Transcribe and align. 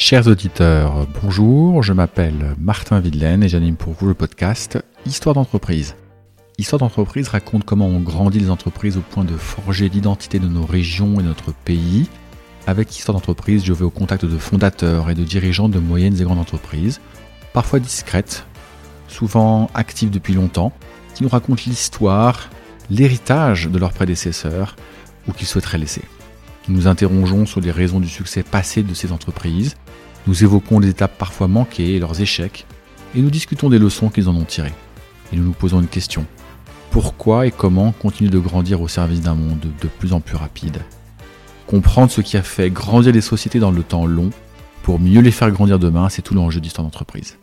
Chers 0.00 0.28
auditeurs, 0.28 1.08
bonjour, 1.20 1.82
je 1.82 1.92
m'appelle 1.92 2.54
Martin 2.60 3.00
Videlaine 3.00 3.42
et 3.42 3.48
j'anime 3.48 3.74
pour 3.74 3.94
vous 3.94 4.06
le 4.06 4.14
podcast 4.14 4.78
Histoire 5.04 5.34
d'entreprise. 5.34 5.96
Histoire 6.56 6.78
d'entreprise 6.78 7.26
raconte 7.26 7.64
comment 7.64 7.88
on 7.88 7.98
grandit 7.98 8.38
les 8.38 8.48
entreprises 8.48 8.96
au 8.96 9.00
point 9.00 9.24
de 9.24 9.36
forger 9.36 9.88
l'identité 9.88 10.38
de 10.38 10.46
nos 10.46 10.64
régions 10.64 11.14
et 11.14 11.24
de 11.24 11.28
notre 11.28 11.52
pays. 11.52 12.08
Avec 12.68 12.96
Histoire 12.96 13.18
d'entreprise, 13.18 13.64
je 13.64 13.72
vais 13.72 13.84
au 13.84 13.90
contact 13.90 14.24
de 14.24 14.38
fondateurs 14.38 15.10
et 15.10 15.16
de 15.16 15.24
dirigeants 15.24 15.68
de 15.68 15.80
moyennes 15.80 16.20
et 16.20 16.24
grandes 16.24 16.38
entreprises, 16.38 17.00
parfois 17.52 17.80
discrètes, 17.80 18.46
souvent 19.08 19.68
actives 19.74 20.10
depuis 20.10 20.34
longtemps, 20.34 20.72
qui 21.16 21.24
nous 21.24 21.28
racontent 21.28 21.64
l'histoire, 21.66 22.50
l'héritage 22.88 23.66
de 23.66 23.78
leurs 23.80 23.92
prédécesseurs 23.92 24.76
ou 25.26 25.32
qu'ils 25.32 25.48
souhaiteraient 25.48 25.78
laisser. 25.78 26.02
Nous 26.68 26.76
nous 26.76 26.86
interrogeons 26.86 27.46
sur 27.46 27.60
les 27.60 27.70
raisons 27.70 27.98
du 27.98 28.08
succès 28.08 28.42
passé 28.42 28.82
de 28.82 28.92
ces 28.92 29.12
entreprises, 29.12 29.76
nous 30.26 30.44
évoquons 30.44 30.80
les 30.80 30.90
étapes 30.90 31.16
parfois 31.16 31.48
manquées 31.48 31.94
et 31.94 31.98
leurs 31.98 32.20
échecs, 32.20 32.66
et 33.14 33.20
nous 33.20 33.30
discutons 33.30 33.70
des 33.70 33.78
leçons 33.78 34.10
qu'ils 34.10 34.28
en 34.28 34.36
ont 34.36 34.44
tirées. 34.44 34.74
Et 35.32 35.36
nous 35.36 35.44
nous 35.44 35.52
posons 35.52 35.80
une 35.80 35.88
question. 35.88 36.26
Pourquoi 36.90 37.46
et 37.46 37.50
comment 37.50 37.92
continuer 37.92 38.28
de 38.28 38.38
grandir 38.38 38.82
au 38.82 38.88
service 38.88 39.22
d'un 39.22 39.34
monde 39.34 39.66
de 39.80 39.88
plus 39.88 40.12
en 40.12 40.20
plus 40.20 40.36
rapide? 40.36 40.82
Comprendre 41.66 42.10
ce 42.10 42.20
qui 42.20 42.36
a 42.36 42.42
fait 42.42 42.70
grandir 42.70 43.12
les 43.12 43.22
sociétés 43.22 43.60
dans 43.60 43.70
le 43.70 43.82
temps 43.82 44.04
long, 44.04 44.30
pour 44.82 45.00
mieux 45.00 45.20
les 45.20 45.30
faire 45.30 45.50
grandir 45.50 45.78
demain, 45.78 46.10
c'est 46.10 46.22
tout 46.22 46.34
l'enjeu 46.34 46.60
d'histoire 46.60 46.84
d'entreprise. 46.84 47.38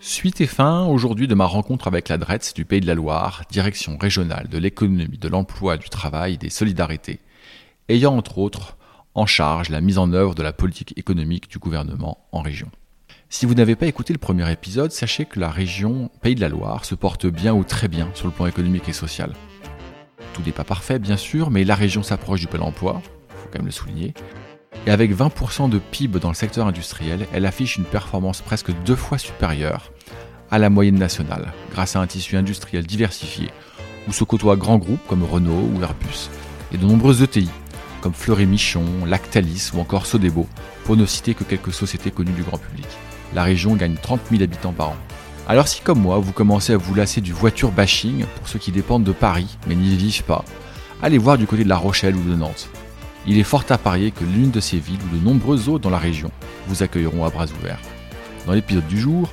Suite 0.00 0.40
et 0.40 0.46
fin 0.46 0.86
aujourd'hui 0.86 1.28
de 1.28 1.34
ma 1.34 1.44
rencontre 1.44 1.86
avec 1.86 2.08
la 2.08 2.16
DRETS 2.16 2.54
du 2.54 2.64
Pays 2.64 2.80
de 2.80 2.86
la 2.86 2.94
Loire, 2.94 3.42
direction 3.50 3.98
régionale 3.98 4.48
de 4.48 4.56
l'économie, 4.56 5.18
de 5.18 5.28
l'emploi, 5.28 5.76
du 5.76 5.90
travail 5.90 6.34
et 6.34 6.38
des 6.38 6.48
solidarités, 6.48 7.20
ayant 7.90 8.16
entre 8.16 8.38
autres 8.38 8.76
en 9.14 9.26
charge 9.26 9.68
la 9.68 9.80
mise 9.80 9.98
en 9.98 10.12
œuvre 10.12 10.34
de 10.34 10.42
la 10.42 10.52
politique 10.52 10.96
économique 10.96 11.50
du 11.50 11.58
gouvernement 11.58 12.18
en 12.32 12.40
région. 12.40 12.70
Si 13.28 13.46
vous 13.46 13.54
n'avez 13.54 13.76
pas 13.76 13.86
écouté 13.86 14.12
le 14.12 14.18
premier 14.18 14.50
épisode, 14.50 14.92
sachez 14.92 15.24
que 15.24 15.40
la 15.40 15.50
région 15.50 16.10
Pays 16.20 16.34
de 16.34 16.40
la 16.40 16.48
Loire 16.48 16.84
se 16.84 16.94
porte 16.94 17.26
bien 17.26 17.54
ou 17.54 17.64
très 17.64 17.88
bien 17.88 18.08
sur 18.14 18.26
le 18.26 18.32
plan 18.32 18.46
économique 18.46 18.88
et 18.88 18.92
social. 18.92 19.32
Tout 20.32 20.42
n'est 20.42 20.52
pas 20.52 20.64
parfait, 20.64 20.98
bien 20.98 21.16
sûr, 21.16 21.50
mais 21.50 21.64
la 21.64 21.74
région 21.74 22.02
s'approche 22.02 22.40
du 22.40 22.46
plein 22.46 22.60
emploi, 22.60 23.02
il 23.04 23.36
faut 23.36 23.48
quand 23.52 23.58
même 23.58 23.66
le 23.66 23.72
souligner. 23.72 24.14
Et 24.86 24.90
avec 24.90 25.14
20% 25.14 25.68
de 25.68 25.78
PIB 25.78 26.20
dans 26.20 26.28
le 26.28 26.34
secteur 26.34 26.66
industriel, 26.66 27.26
elle 27.32 27.46
affiche 27.46 27.76
une 27.76 27.84
performance 27.84 28.40
presque 28.40 28.72
deux 28.84 28.96
fois 28.96 29.18
supérieure 29.18 29.92
à 30.50 30.58
la 30.58 30.70
moyenne 30.70 30.98
nationale, 30.98 31.52
grâce 31.72 31.96
à 31.96 32.00
un 32.00 32.06
tissu 32.06 32.36
industriel 32.36 32.86
diversifié, 32.86 33.50
où 34.08 34.12
se 34.12 34.24
côtoient 34.24 34.56
grands 34.56 34.78
groupes 34.78 35.06
comme 35.08 35.24
Renault 35.24 35.68
ou 35.74 35.82
Airbus, 35.82 36.30
et 36.72 36.78
de 36.78 36.86
nombreuses 36.86 37.22
ETI, 37.22 37.48
comme 38.00 38.14
Fleury 38.14 38.46
Michon, 38.46 38.84
Lactalis 39.06 39.70
ou 39.74 39.80
encore 39.80 40.06
Sodebo, 40.06 40.46
pour 40.84 40.96
ne 40.96 41.06
citer 41.06 41.34
que 41.34 41.44
quelques 41.44 41.72
sociétés 41.72 42.10
connues 42.10 42.32
du 42.32 42.42
grand 42.42 42.58
public. 42.58 42.86
La 43.34 43.44
région 43.44 43.76
gagne 43.76 43.96
30 44.00 44.20
000 44.30 44.42
habitants 44.42 44.72
par 44.72 44.90
an. 44.90 44.96
Alors 45.48 45.68
si 45.68 45.80
comme 45.80 46.00
moi, 46.00 46.18
vous 46.18 46.32
commencez 46.32 46.72
à 46.72 46.76
vous 46.76 46.94
lasser 46.94 47.20
du 47.20 47.32
voiture 47.32 47.72
bashing 47.72 48.24
pour 48.36 48.48
ceux 48.48 48.58
qui 48.58 48.72
dépendent 48.72 49.04
de 49.04 49.12
Paris 49.12 49.58
mais 49.66 49.74
n'y 49.74 49.96
vivent 49.96 50.24
pas, 50.24 50.44
allez 51.02 51.18
voir 51.18 51.38
du 51.38 51.46
côté 51.46 51.64
de 51.64 51.68
La 51.68 51.76
Rochelle 51.76 52.16
ou 52.16 52.22
de 52.22 52.34
Nantes. 52.34 52.68
Il 53.26 53.38
est 53.38 53.44
fort 53.44 53.64
à 53.68 53.78
parier 53.78 54.10
que 54.10 54.24
l'une 54.24 54.50
de 54.50 54.60
ces 54.60 54.78
villes 54.78 55.00
ou 55.04 55.16
de 55.16 55.22
nombreuses 55.22 55.68
autres 55.68 55.82
dans 55.82 55.90
la 55.90 55.98
région 55.98 56.30
vous 56.66 56.82
accueilleront 56.82 57.24
à 57.24 57.30
bras 57.30 57.46
ouverts. 57.46 57.80
Dans 58.46 58.52
l'épisode 58.52 58.86
du 58.86 58.98
jour, 58.98 59.30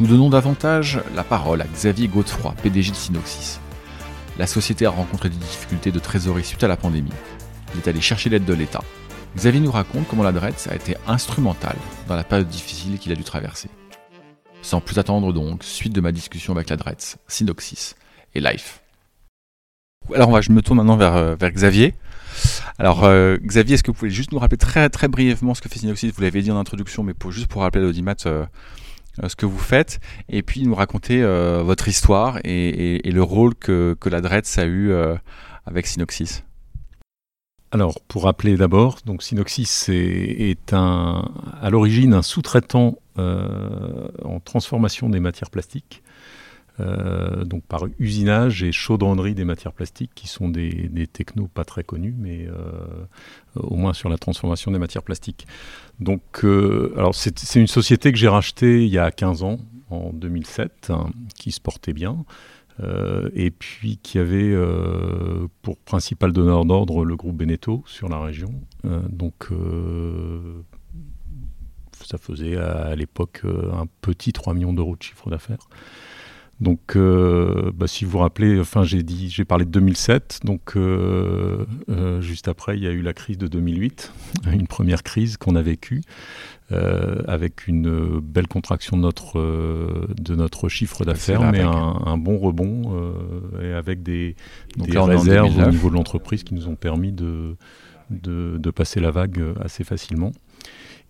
nous 0.00 0.08
donnons 0.08 0.30
davantage 0.30 1.00
la 1.14 1.22
parole 1.22 1.62
à 1.62 1.66
Xavier 1.66 2.08
Godefroy, 2.08 2.54
PDG 2.62 2.90
de 2.90 2.96
Synoxis. 2.96 3.60
La 4.38 4.48
société 4.48 4.84
a 4.86 4.90
rencontré 4.90 5.28
des 5.28 5.36
difficultés 5.36 5.92
de 5.92 6.00
trésorerie 6.00 6.44
suite 6.44 6.64
à 6.64 6.68
la 6.68 6.76
pandémie 6.76 7.12
il 7.74 7.80
est 7.80 7.88
allé 7.88 8.00
chercher 8.00 8.30
l'aide 8.30 8.44
de 8.44 8.54
l'État. 8.54 8.82
Xavier 9.36 9.60
nous 9.60 9.72
raconte 9.72 10.06
comment 10.06 10.22
la 10.22 10.32
DRETS 10.32 10.68
a 10.70 10.76
été 10.76 10.96
instrumentale 11.06 11.76
dans 12.06 12.14
la 12.14 12.22
période 12.22 12.48
difficile 12.48 12.98
qu'il 12.98 13.10
a 13.10 13.16
dû 13.16 13.24
traverser. 13.24 13.68
Sans 14.62 14.80
plus 14.80 14.98
attendre 14.98 15.32
donc, 15.32 15.64
suite 15.64 15.92
de 15.92 16.00
ma 16.00 16.12
discussion 16.12 16.54
avec 16.54 16.70
la 16.70 16.76
DRETS, 16.76 17.18
Synoxis 17.26 17.94
et 18.34 18.40
Life. 18.40 18.80
Alors 20.14 20.40
je 20.40 20.52
me 20.52 20.62
tourne 20.62 20.78
maintenant 20.78 20.96
vers, 20.96 21.16
euh, 21.16 21.36
Xavier. 21.36 21.94
Alors 22.78 23.04
euh, 23.04 23.38
Xavier, 23.38 23.74
est-ce 23.74 23.82
que 23.82 23.90
vous 23.90 23.96
pouvez 23.96 24.10
juste 24.10 24.32
nous 24.32 24.38
rappeler 24.38 24.58
très 24.58 24.88
très 24.88 25.08
brièvement 25.08 25.54
ce 25.54 25.62
que 25.62 25.68
fait 25.68 25.78
Synoxis? 25.78 26.10
Vous 26.10 26.22
l'avez 26.22 26.42
dit 26.42 26.50
en 26.50 26.58
introduction, 26.58 27.02
mais 27.02 27.14
juste 27.30 27.48
pour 27.48 27.62
rappeler 27.62 27.82
à 27.82 27.86
l'audimat 27.86 28.14
euh, 28.26 28.44
ce 29.26 29.34
que 29.34 29.46
vous 29.46 29.58
faites, 29.58 30.00
et 30.28 30.42
puis 30.42 30.62
nous 30.62 30.74
raconter 30.74 31.22
votre 31.62 31.86
histoire 31.88 32.38
et, 32.42 33.00
le 33.04 33.22
rôle 33.22 33.54
que, 33.54 33.96
que 34.00 34.08
la 34.08 34.20
DRETS 34.20 34.58
a 34.58 34.66
eu 34.66 34.92
avec 35.66 35.86
Synoxis. 35.86 36.42
Alors, 37.74 38.00
pour 38.06 38.22
rappeler 38.22 38.56
d'abord, 38.56 38.98
donc 39.04 39.24
Synoxis 39.24 39.86
est, 39.88 40.72
à 40.72 41.68
l'origine 41.72 42.14
un 42.14 42.22
sous-traitant 42.22 42.98
euh, 43.18 44.06
en 44.24 44.38
transformation 44.38 45.10
des 45.10 45.18
matières 45.18 45.50
plastiques, 45.50 46.04
euh, 46.78 47.44
donc 47.44 47.64
par 47.64 47.86
usinage 47.98 48.62
et 48.62 48.70
chaudronnerie 48.70 49.34
des 49.34 49.44
matières 49.44 49.72
plastiques, 49.72 50.12
qui 50.14 50.28
sont 50.28 50.48
des, 50.48 51.08
technos 51.12 51.48
pas 51.48 51.64
très 51.64 51.82
connus, 51.82 52.14
mais 52.16 52.46
euh, 52.46 52.54
au 53.56 53.74
moins 53.74 53.92
sur 53.92 54.08
la 54.08 54.18
transformation 54.18 54.70
des 54.70 54.78
matières 54.78 55.02
plastiques. 55.02 55.48
Donc, 55.98 56.46
c'est 57.12 57.58
une 57.58 57.66
société 57.66 58.12
que 58.12 58.18
j'ai 58.18 58.28
rachetée 58.28 58.84
il 58.84 58.92
y 58.92 58.98
a 58.98 59.10
15 59.10 59.42
ans, 59.42 59.58
en 59.90 60.12
2007, 60.12 60.90
hein, 60.90 61.10
qui 61.36 61.50
se 61.50 61.60
portait 61.60 61.92
bien. 61.92 62.24
Euh, 62.80 63.30
et 63.34 63.50
puis 63.52 63.98
qui 63.98 64.18
avait 64.18 64.50
euh, 64.50 65.46
pour 65.62 65.78
principal 65.78 66.32
donneur 66.32 66.64
d'ordre 66.64 67.04
le 67.04 67.14
groupe 67.14 67.36
Beneteau 67.36 67.84
sur 67.86 68.08
la 68.08 68.18
région. 68.18 68.52
Euh, 68.84 69.00
donc 69.08 69.48
ça 72.02 72.18
faisait 72.18 72.56
à, 72.56 72.94
l'époque 72.96 73.42
un 73.44 73.86
petit 74.00 74.32
3 74.32 74.54
millions 74.54 74.72
d'euros 74.72 74.96
de 74.96 75.02
chiffre 75.02 75.30
d'affaires. 75.30 75.68
Donc, 76.64 76.96
bah, 76.96 77.86
si 77.86 78.04
vous 78.04 78.12
vous 78.12 78.18
rappelez, 78.18 78.58
enfin, 78.58 78.82
j'ai 78.82 79.02
dit, 79.02 79.30
j'ai 79.30 79.44
parlé 79.44 79.64
de 79.64 79.70
2007. 79.70 80.40
Donc, 80.44 80.76
juste 82.20 82.48
après, 82.48 82.76
il 82.76 82.82
y 82.82 82.88
a 82.88 82.90
eu 82.90 83.02
la 83.02 83.12
crise 83.12 83.38
de 83.38 83.46
2008, 83.46 84.12
une 84.52 84.66
première 84.66 85.02
crise 85.02 85.36
qu'on 85.36 85.54
a 85.54 85.62
vécue. 85.62 86.02
Euh, 86.72 87.16
avec 87.28 87.68
une 87.68 88.20
belle 88.20 88.48
contraction 88.48 88.96
de 88.96 89.02
notre, 89.02 89.38
euh, 89.38 90.06
de 90.18 90.34
notre 90.34 90.70
chiffre 90.70 91.04
d'affaires, 91.04 91.52
mais 91.52 91.60
un, 91.60 92.16
bon 92.16 92.38
rebond 92.38 92.96
euh, 92.96 93.62
et 93.62 93.74
avec 93.74 94.02
des, 94.02 94.34
réserves 94.78 95.58
au 95.58 95.70
niveau 95.70 95.90
de 95.90 95.94
l'entreprise 95.94 96.42
qui 96.42 96.54
nous 96.54 96.66
ont 96.66 96.74
permis 96.74 97.12
de, 97.12 97.56
de, 98.08 98.70
passer 98.70 98.98
la 98.98 99.10
vague 99.10 99.44
assez 99.60 99.84
facilement. 99.84 100.32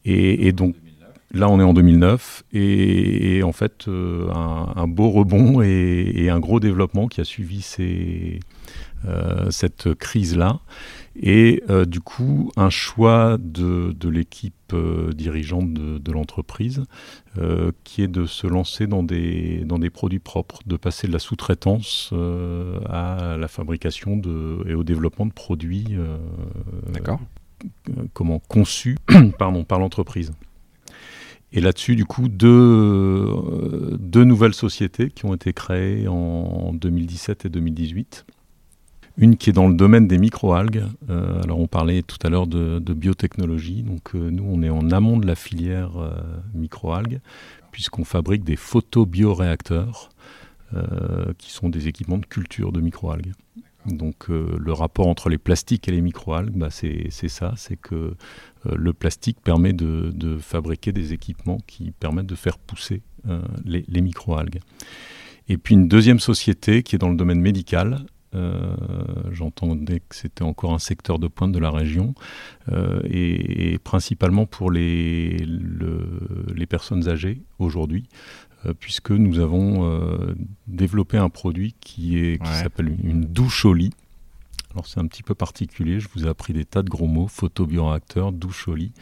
Et, 0.05 0.51
donc 0.51 0.75
là, 1.33 1.49
on 1.49 1.61
est 1.61 1.65
en 1.65 1.75
2009 1.75 2.45
et, 2.53 3.43
en 3.43 3.53
fait, 3.53 3.87
un, 3.89 4.87
beau 4.89 5.11
rebond 5.11 5.63
et, 5.63 6.29
un 6.31 6.41
gros 6.41 6.61
développement 6.61 7.09
qui 7.09 7.21
a 7.21 7.25
suivi 7.25 7.63
ces, 7.63 8.41
cette 9.51 9.95
crise-là. 9.95 10.61
Et 11.17 11.63
euh, 11.71 11.85
du 11.85 12.01
coup, 12.01 12.51
un 12.57 12.71
choix 12.71 13.39
de, 13.39 13.95
l'équipe 14.09 14.55
euh, 14.73 15.13
dirigeante 15.13 15.73
de, 15.73 16.13
l'entreprise 16.13 16.85
euh, 17.39 17.71
qui 17.85 18.03
est 18.03 18.09
de 18.09 18.27
se 18.27 18.47
lancer 18.47 18.87
dans 18.87 19.03
des, 19.03 19.65
dans 19.65 19.79
des 19.79 19.91
produits 19.91 20.19
propres, 20.19 20.61
de 20.67 20.77
passer 20.77 21.07
de 21.07 21.13
la 21.13 21.19
sous-traitance 21.19 22.13
à 22.89 23.37
la 23.39 23.49
fabrication 23.49 24.17
de, 24.17 24.65
et 24.69 24.75
au 24.75 24.85
développement 24.85 25.27
de 25.27 25.33
produits 25.33 25.97
comment, 28.13 28.41
conçus 28.41 28.99
pardon, 29.39 29.65
par 29.65 29.79
l'entreprise. 29.79 30.33
Et 31.55 31.61
là-dessus, 31.61 31.97
du 31.97 32.05
coup, 32.05 32.29
deux, 32.29 33.27
deux 33.99 34.25
nouvelles 34.25 34.55
sociétés 34.55 35.11
qui 35.11 35.25
ont 35.25 35.35
été 35.35 35.53
créées 35.53 36.07
en 36.09 36.73
2017 36.75 37.47
et 37.47 37.49
2018 37.49 38.27
une 39.17 39.37
qui 39.37 39.51
est 39.51 39.53
dans 39.53 39.69
le 39.69 39.75
domaine 39.75 40.09
des 40.09 40.19
microalgues. 40.19 40.85
Euh, 41.09 41.43
alors 41.43 41.61
on 41.61 41.67
parlait 41.67 42.03
tout 42.03 42.19
à 42.25 42.31
l'heure 42.31 42.47
de, 42.47 42.79
biotechnologie. 42.93 43.83
Donc 43.83 44.15
euh, 44.15 44.31
nous, 44.31 44.45
on 44.45 44.63
est 44.63 44.71
en 44.71 44.91
amont 44.91 45.17
de 45.19 45.27
la 45.27 45.35
filière 45.35 45.97
euh, 45.97 46.11
microalgues, 46.55 47.21
puisqu'on 47.71 48.05
fabrique 48.05 48.45
des 48.45 48.57
photobioréacteurs, 48.57 50.11
qui 51.39 51.53
sont 51.53 51.69
des 51.69 51.87
équipements 51.87 52.19
de 52.19 52.27
culture 52.27 52.73
de 52.73 52.81
microalgues. 52.81 53.33
Donc 53.87 54.27
le 54.29 54.73
rapport 54.73 55.07
entre 55.07 55.29
les 55.29 55.39
plastiques 55.39 55.87
et 55.87 55.93
les 55.93 56.01
microalgues, 56.01 56.57
bah, 56.57 56.69
c'est 56.71 57.29
ça, 57.29 57.55
c'est 57.57 57.77
que 57.77 58.17
le 58.65 58.93
plastique 58.93 59.41
permet 59.43 59.73
de, 59.73 60.39
fabriquer 60.41 60.93
des 60.93 61.13
équipements 61.13 61.59
qui 61.67 61.91
permettent 61.93 62.27
de 62.27 62.35
faire 62.35 62.59
pousser 62.59 63.03
les, 63.65 63.85
les 63.89 64.01
microalgues. 64.01 64.61
Et 65.49 65.59
puis 65.59 65.75
une 65.75 65.89
deuxième 65.89 66.21
société 66.21 66.83
qui 66.83 66.97
est 66.97 66.99
dans 66.99 67.11
le 67.11 67.17
domaine 67.17 67.41
médical, 67.41 68.07
euh, 68.35 68.75
j'entendais 69.31 70.01
que 70.01 70.17
c'était 70.17 70.43
encore 70.43 70.73
un 70.73 70.79
secteur 70.79 71.19
de 71.19 71.29
pointe 71.29 71.53
de 71.53 71.59
la 71.59 71.71
région, 71.71 72.15
euh, 72.73 73.01
et, 73.05 73.79
principalement 73.79 74.47
pour 74.47 74.71
les, 74.71 75.47
les 76.55 76.67
personnes 76.67 77.09
âgées 77.09 77.43
aujourd'hui, 77.59 78.09
euh, 78.67 78.75
puisque 78.79 79.11
nous 79.11 79.39
avons 79.39 80.35
développé 80.67 81.19
un 81.19 81.29
produit 81.29 81.75
qui 81.81 82.39
s'appelle 82.45 82.97
une 83.03 83.25
douche 83.25 83.65
au 83.65 83.75
lit. 83.75 83.93
Alors 84.75 84.87
c'est 84.89 84.99
un 84.99 85.07
petit 85.07 85.23
peu 85.23 85.37
particulier, 85.37 86.01
je 86.01 86.09
vous 86.15 86.27
ai 86.27 86.29
appris 86.29 86.53
des 86.53 86.65
tas 86.65 86.83
de 86.83 86.91
gros 86.91 87.07
mots, 87.07 87.29
photobioréacteur, 87.29 88.33
douche 88.33 88.67
au 88.67 88.75
lit. 88.75 88.93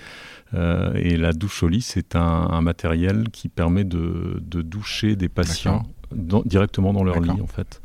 Euh, 0.52 0.92
et 0.96 1.16
la 1.16 1.32
douche 1.32 1.62
au 1.62 1.69
lit, 1.69 1.80
c'est 1.80 2.14
un, 2.14 2.60
matériel 2.60 3.30
qui 3.30 3.48
permet 3.48 3.84
de, 3.84 4.38
doucher 4.40 5.16
des 5.16 5.30
patients 5.30 5.84
directement 6.12 6.92
dans 6.92 7.04
leur 7.04 7.20
lit 7.20 7.40
en 7.40 7.46
fait. 7.46 7.80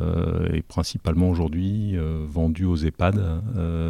Euh, 0.00 0.48
et 0.52 0.62
principalement 0.62 1.28
aujourd'hui 1.28 1.98
euh, 1.98 2.24
vendu 2.26 2.64
aux 2.64 2.76
EHPAD, 2.76 3.18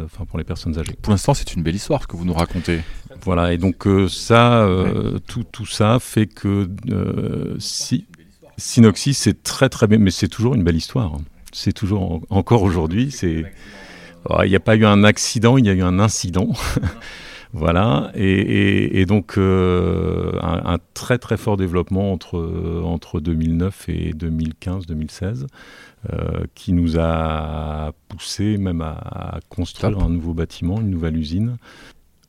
enfin 0.05 0.25
pour 0.25 0.37
les 0.37 0.45
personnes 0.45 0.79
âgées. 0.79 0.95
Pour 1.01 1.11
l'instant, 1.11 1.33
c'est 1.33 1.53
une 1.53 1.63
belle 1.63 1.75
histoire 1.75 2.07
que 2.07 2.15
vous 2.15 2.23
nous 2.23 2.33
racontez. 2.33 2.79
Voilà, 3.23 3.53
et 3.53 3.57
donc 3.57 3.85
ça, 4.07 4.65
tout, 5.27 5.43
tout, 5.43 5.65
ça 5.65 5.99
fait 5.99 6.27
que 6.27 6.69
si, 7.59 8.05
Synoxis, 8.57 9.15
c'est 9.15 9.43
très 9.43 9.67
très 9.67 9.87
bien, 9.87 9.97
mais 9.97 10.11
c'est 10.11 10.29
toujours 10.29 10.55
une 10.55 10.63
belle 10.63 10.77
histoire. 10.77 11.17
C'est 11.53 11.73
toujours 11.73 12.21
encore 12.29 12.63
aujourd'hui, 12.63 13.11
c'est 13.11 13.45
oh, 14.29 14.39
il 14.43 14.49
n'y 14.49 14.55
a 14.55 14.59
pas 14.59 14.75
eu 14.75 14.85
un 14.85 15.03
accident, 15.03 15.57
il 15.57 15.65
y 15.65 15.69
a 15.69 15.73
eu 15.73 15.83
un 15.83 15.99
incident. 15.99 16.49
Voilà, 17.55 18.11
et, 18.15 19.05
donc 19.05 19.37
euh, 19.37 20.31
un, 20.41 20.79
très 20.95 21.19
très 21.19 21.37
fort 21.37 21.55
développement 21.55 22.11
entre, 22.11 22.81
entre 22.83 23.19
2009 23.19 23.89
et 23.89 24.11
2015-2016, 24.13 25.45
euh, 26.11 26.45
qui 26.55 26.73
nous 26.73 26.97
a 26.97 27.91
poussé 28.07 28.57
même 28.57 28.81
à, 28.81 29.39
construire 29.49 29.99
un 29.99 30.09
nouveau 30.09 30.33
bâtiment, 30.33 30.81
une 30.81 30.89
nouvelle 30.89 31.15
usine. 31.15 31.57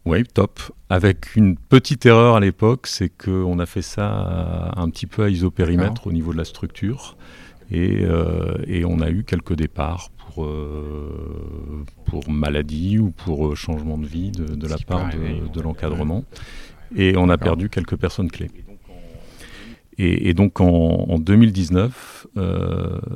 Oui, 0.05 0.25
top. 0.25 0.61
Avec 0.91 1.35
une 1.37 1.57
petite 1.57 2.05
erreur 2.05 2.37
à 2.37 2.41
l'époque, 2.41 2.87
c'est 2.87 3.09
qu'on 3.09 3.59
a 3.59 3.65
fait 3.65 3.81
ça 3.81 4.73
un 4.77 4.91
petit 4.91 5.07
peu 5.07 5.25
à 5.25 5.31
isopérimètre 5.31 6.07
au 6.07 6.13
niveau 6.13 6.35
de 6.35 6.39
la 6.39 6.45
structure. 6.45 7.17
Et, 7.71 8.05
euh, 8.05 8.57
et, 8.67 8.85
on 8.85 9.01
a 9.01 9.11
eu 9.11 9.25
quelques 9.25 9.55
départs 9.55 10.11
pour, 10.11 10.45
euh, 10.45 11.85
pour 12.05 12.29
maladie 12.29 12.99
ou 12.99 13.11
pour 13.11 13.49
euh, 13.49 13.55
changement 13.55 13.97
de 13.97 14.07
vie 14.07 14.31
de, 14.31 14.67
la 14.67 14.77
part 14.77 15.11
de, 15.11 15.61
l'encadrement. 15.61 16.25
Et 16.95 17.17
on 17.17 17.29
a 17.29 17.39
perdu 17.39 17.71
quelques 17.71 17.97
personnes 17.97 18.31
clés. 18.31 18.51
Et, 19.99 20.35
donc 20.35 20.61
en, 20.61 21.19
2019, 21.19 22.27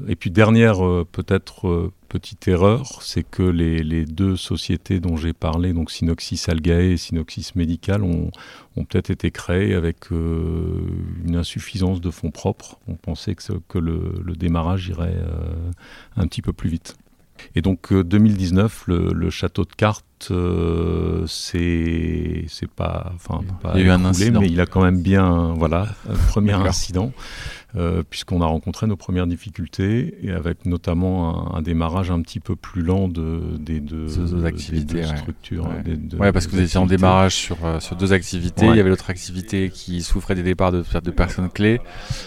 et 0.08 0.16
puis 0.16 0.30
dernière 0.30 0.78
peut-être 1.10 1.90
petite 2.08 2.46
erreur, 2.46 3.02
c'est 3.02 3.24
que 3.24 3.42
les, 3.42 4.04
deux 4.04 4.36
sociétés 4.36 5.00
dont 5.00 5.16
j'ai 5.16 5.32
parlé, 5.32 5.72
donc 5.72 5.90
Synoxis 5.90 6.44
Algae 6.46 6.92
et 6.92 6.96
Synoxis 6.96 7.50
Medical, 7.56 8.04
ont, 8.04 8.30
peut-être 8.76 9.10
été 9.10 9.32
créées 9.32 9.74
avec 9.74 10.10
une 10.10 11.34
insuffisance 11.34 12.00
de 12.00 12.10
fonds 12.10 12.30
propres. 12.30 12.78
On 12.86 12.94
pensait 12.94 13.34
que, 13.34 13.78
le, 13.78 14.34
démarrage 14.36 14.88
irait 14.88 15.20
un 16.16 16.26
petit 16.28 16.42
peu 16.42 16.52
plus 16.52 16.70
vite. 16.70 16.96
Et 17.54 17.62
donc 17.62 17.92
2019, 17.92 18.84
euh, 18.88 19.10
le, 19.12 19.30
château 19.30 19.64
de 19.64 19.74
cartes, 19.76 20.04
euh, 20.30 21.24
c'est 21.26 22.46
pas, 22.74 23.12
enfin, 23.14 23.40
pas 23.62 23.72
il 23.74 23.80
y 23.80 23.84
a 23.84 23.86
eu 23.86 23.90
un 23.90 24.04
incident. 24.04 24.40
mais 24.40 24.48
il 24.48 24.60
a 24.60 24.66
quand 24.66 24.82
même 24.82 25.00
bien, 25.02 25.54
voilà, 25.56 25.88
un 26.08 26.14
premier 26.28 26.52
incident. 26.52 27.12
Euh, 27.76 28.02
puisqu'on 28.08 28.40
a 28.40 28.46
rencontré 28.46 28.86
nos 28.86 28.96
premières 28.96 29.26
difficultés, 29.26 30.14
et 30.22 30.30
avec 30.30 30.64
notamment 30.64 31.54
un, 31.54 31.60
démarrage 31.60 32.10
un 32.10 32.22
petit 32.22 32.40
peu 32.40 32.56
plus 32.56 32.80
lent 32.80 33.08
de, 33.08 33.58
des 33.58 33.80
deux, 33.80 34.08
activités, 34.46 35.04
structures. 35.04 35.68
Ouais. 36.18 36.32
parce 36.32 36.46
que 36.46 36.52
vous 36.52 36.62
étiez 36.62 36.80
en 36.80 36.86
démarrage 36.86 37.34
sur, 37.34 37.58
euh, 37.66 37.78
sur 37.78 37.94
deux 37.94 38.14
activités, 38.14 38.64
il 38.64 38.74
y 38.74 38.80
avait 38.80 38.88
l'autre 38.88 39.10
activité 39.10 39.68
qui 39.68 40.00
souffrait 40.00 40.34
des 40.34 40.42
départs 40.42 40.72
de, 40.72 40.82
de 40.82 41.10
personnes 41.10 41.50
clés. 41.50 41.82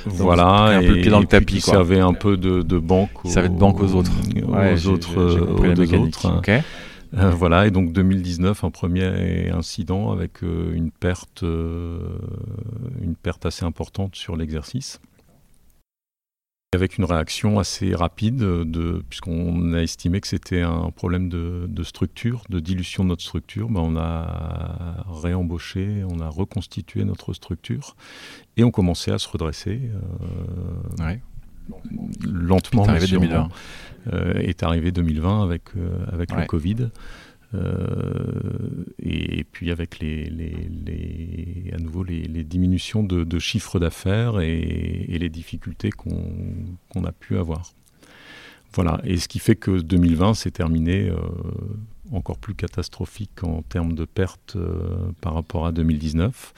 Voilà, 0.06 0.74
et, 0.74 0.76
un 0.76 0.82
peu 0.82 0.96
le 0.96 1.02
pied 1.02 1.10
dans 1.10 1.20
le 1.20 1.26
tapis. 1.26 1.56
Qui 1.56 1.62
servait 1.62 2.00
un 2.00 2.14
peu 2.14 2.38
de, 2.38 2.62
de 2.62 2.78
banque 2.78 3.26
aux, 3.26 3.30
servait 3.30 3.50
de 3.50 3.58
banque 3.58 3.82
aux 3.82 3.96
autres. 3.96 4.12
Aux 4.46 4.88
autres, 4.90 5.18
aux 5.18 5.74
deux 5.74 5.96
autres. 5.96 6.42
Euh, 7.14 7.30
voilà, 7.32 7.68
et 7.68 7.72
donc 7.72 7.92
2019, 7.92 8.64
un 8.64 8.72
premier 8.72 9.50
incident 9.50 10.12
avec 10.12 10.42
une 10.42 10.92
perte, 10.92 11.42
une 11.42 13.16
perte 13.22 13.46
assez 13.46 13.66
importante 13.66 14.16
sur 14.16 14.36
l'exercice 14.36 15.02
avec 16.74 16.98
une 16.98 17.04
réaction 17.04 17.60
assez 17.60 17.94
rapide, 17.94 18.38
de, 18.38 19.04
puisqu'on 19.10 19.74
a 19.74 19.82
estimé 19.82 20.22
que 20.22 20.28
c'était 20.28 20.62
un 20.62 20.90
problème 20.90 21.28
de, 21.28 21.84
structure, 21.84 22.44
de 22.50 22.62
dilution 22.62 23.04
de 23.04 23.10
notre 23.10 23.24
structure, 23.24 23.68
ben 23.70 23.82
on 23.82 23.98
a 23.98 25.04
réembauché, 25.10 26.06
on 26.10 26.22
a 26.22 26.30
reconstitué 26.30 27.04
notre 27.04 27.34
structure 27.34 27.98
et 28.56 28.64
on 28.64 28.72
commençait 28.72 29.12
à 29.12 29.18
se 29.18 29.28
redresser. 29.28 29.82
Euh, 31.02 31.16
lentement, 32.24 32.86
est 32.86 32.90
arrivé 32.90 33.08
2020. 33.08 33.50
Euh, 34.14 34.34
est 34.34 34.64
arrivé 34.64 34.92
2020 34.92 35.44
avec, 35.44 35.62
euh, 35.78 36.06
avec 36.12 36.32
le 36.32 36.46
Covid. 36.46 36.90
Euh, 37.54 38.86
et, 39.04 39.44
puis 39.44 39.72
avec 39.72 40.00
les, 40.00 40.30
les, 40.30 41.72
à 41.74 41.78
nouveau 41.78 42.04
les, 42.04 42.44
diminutions 42.44 43.04
de, 43.04 43.24
de 43.24 43.40
chiffre 43.40 43.78
d'affaires 43.80 44.40
et, 44.40 45.06
les 45.10 45.30
difficultés 45.30 45.92
qu'on 45.92 47.04
a 47.04 47.12
pu 47.12 47.38
avoir. 47.38 47.74
Voilà, 48.74 49.02
et 49.04 49.18
ce 49.18 49.28
qui 49.28 49.40
fait 49.40 49.56
que 49.56 49.82
2020 49.82 50.34
s'est 50.34 50.52
terminé 50.52 51.10
euh, 51.10 51.18
encore 52.12 52.38
plus 52.38 52.56
catastrophique 52.56 53.44
en 53.44 53.62
termes 53.64 53.94
de 53.94 54.06
pertes 54.06 54.56
euh, 54.56 55.12
par 55.20 55.34
rapport 55.34 55.66
à 55.66 55.72
2019. 55.72 56.54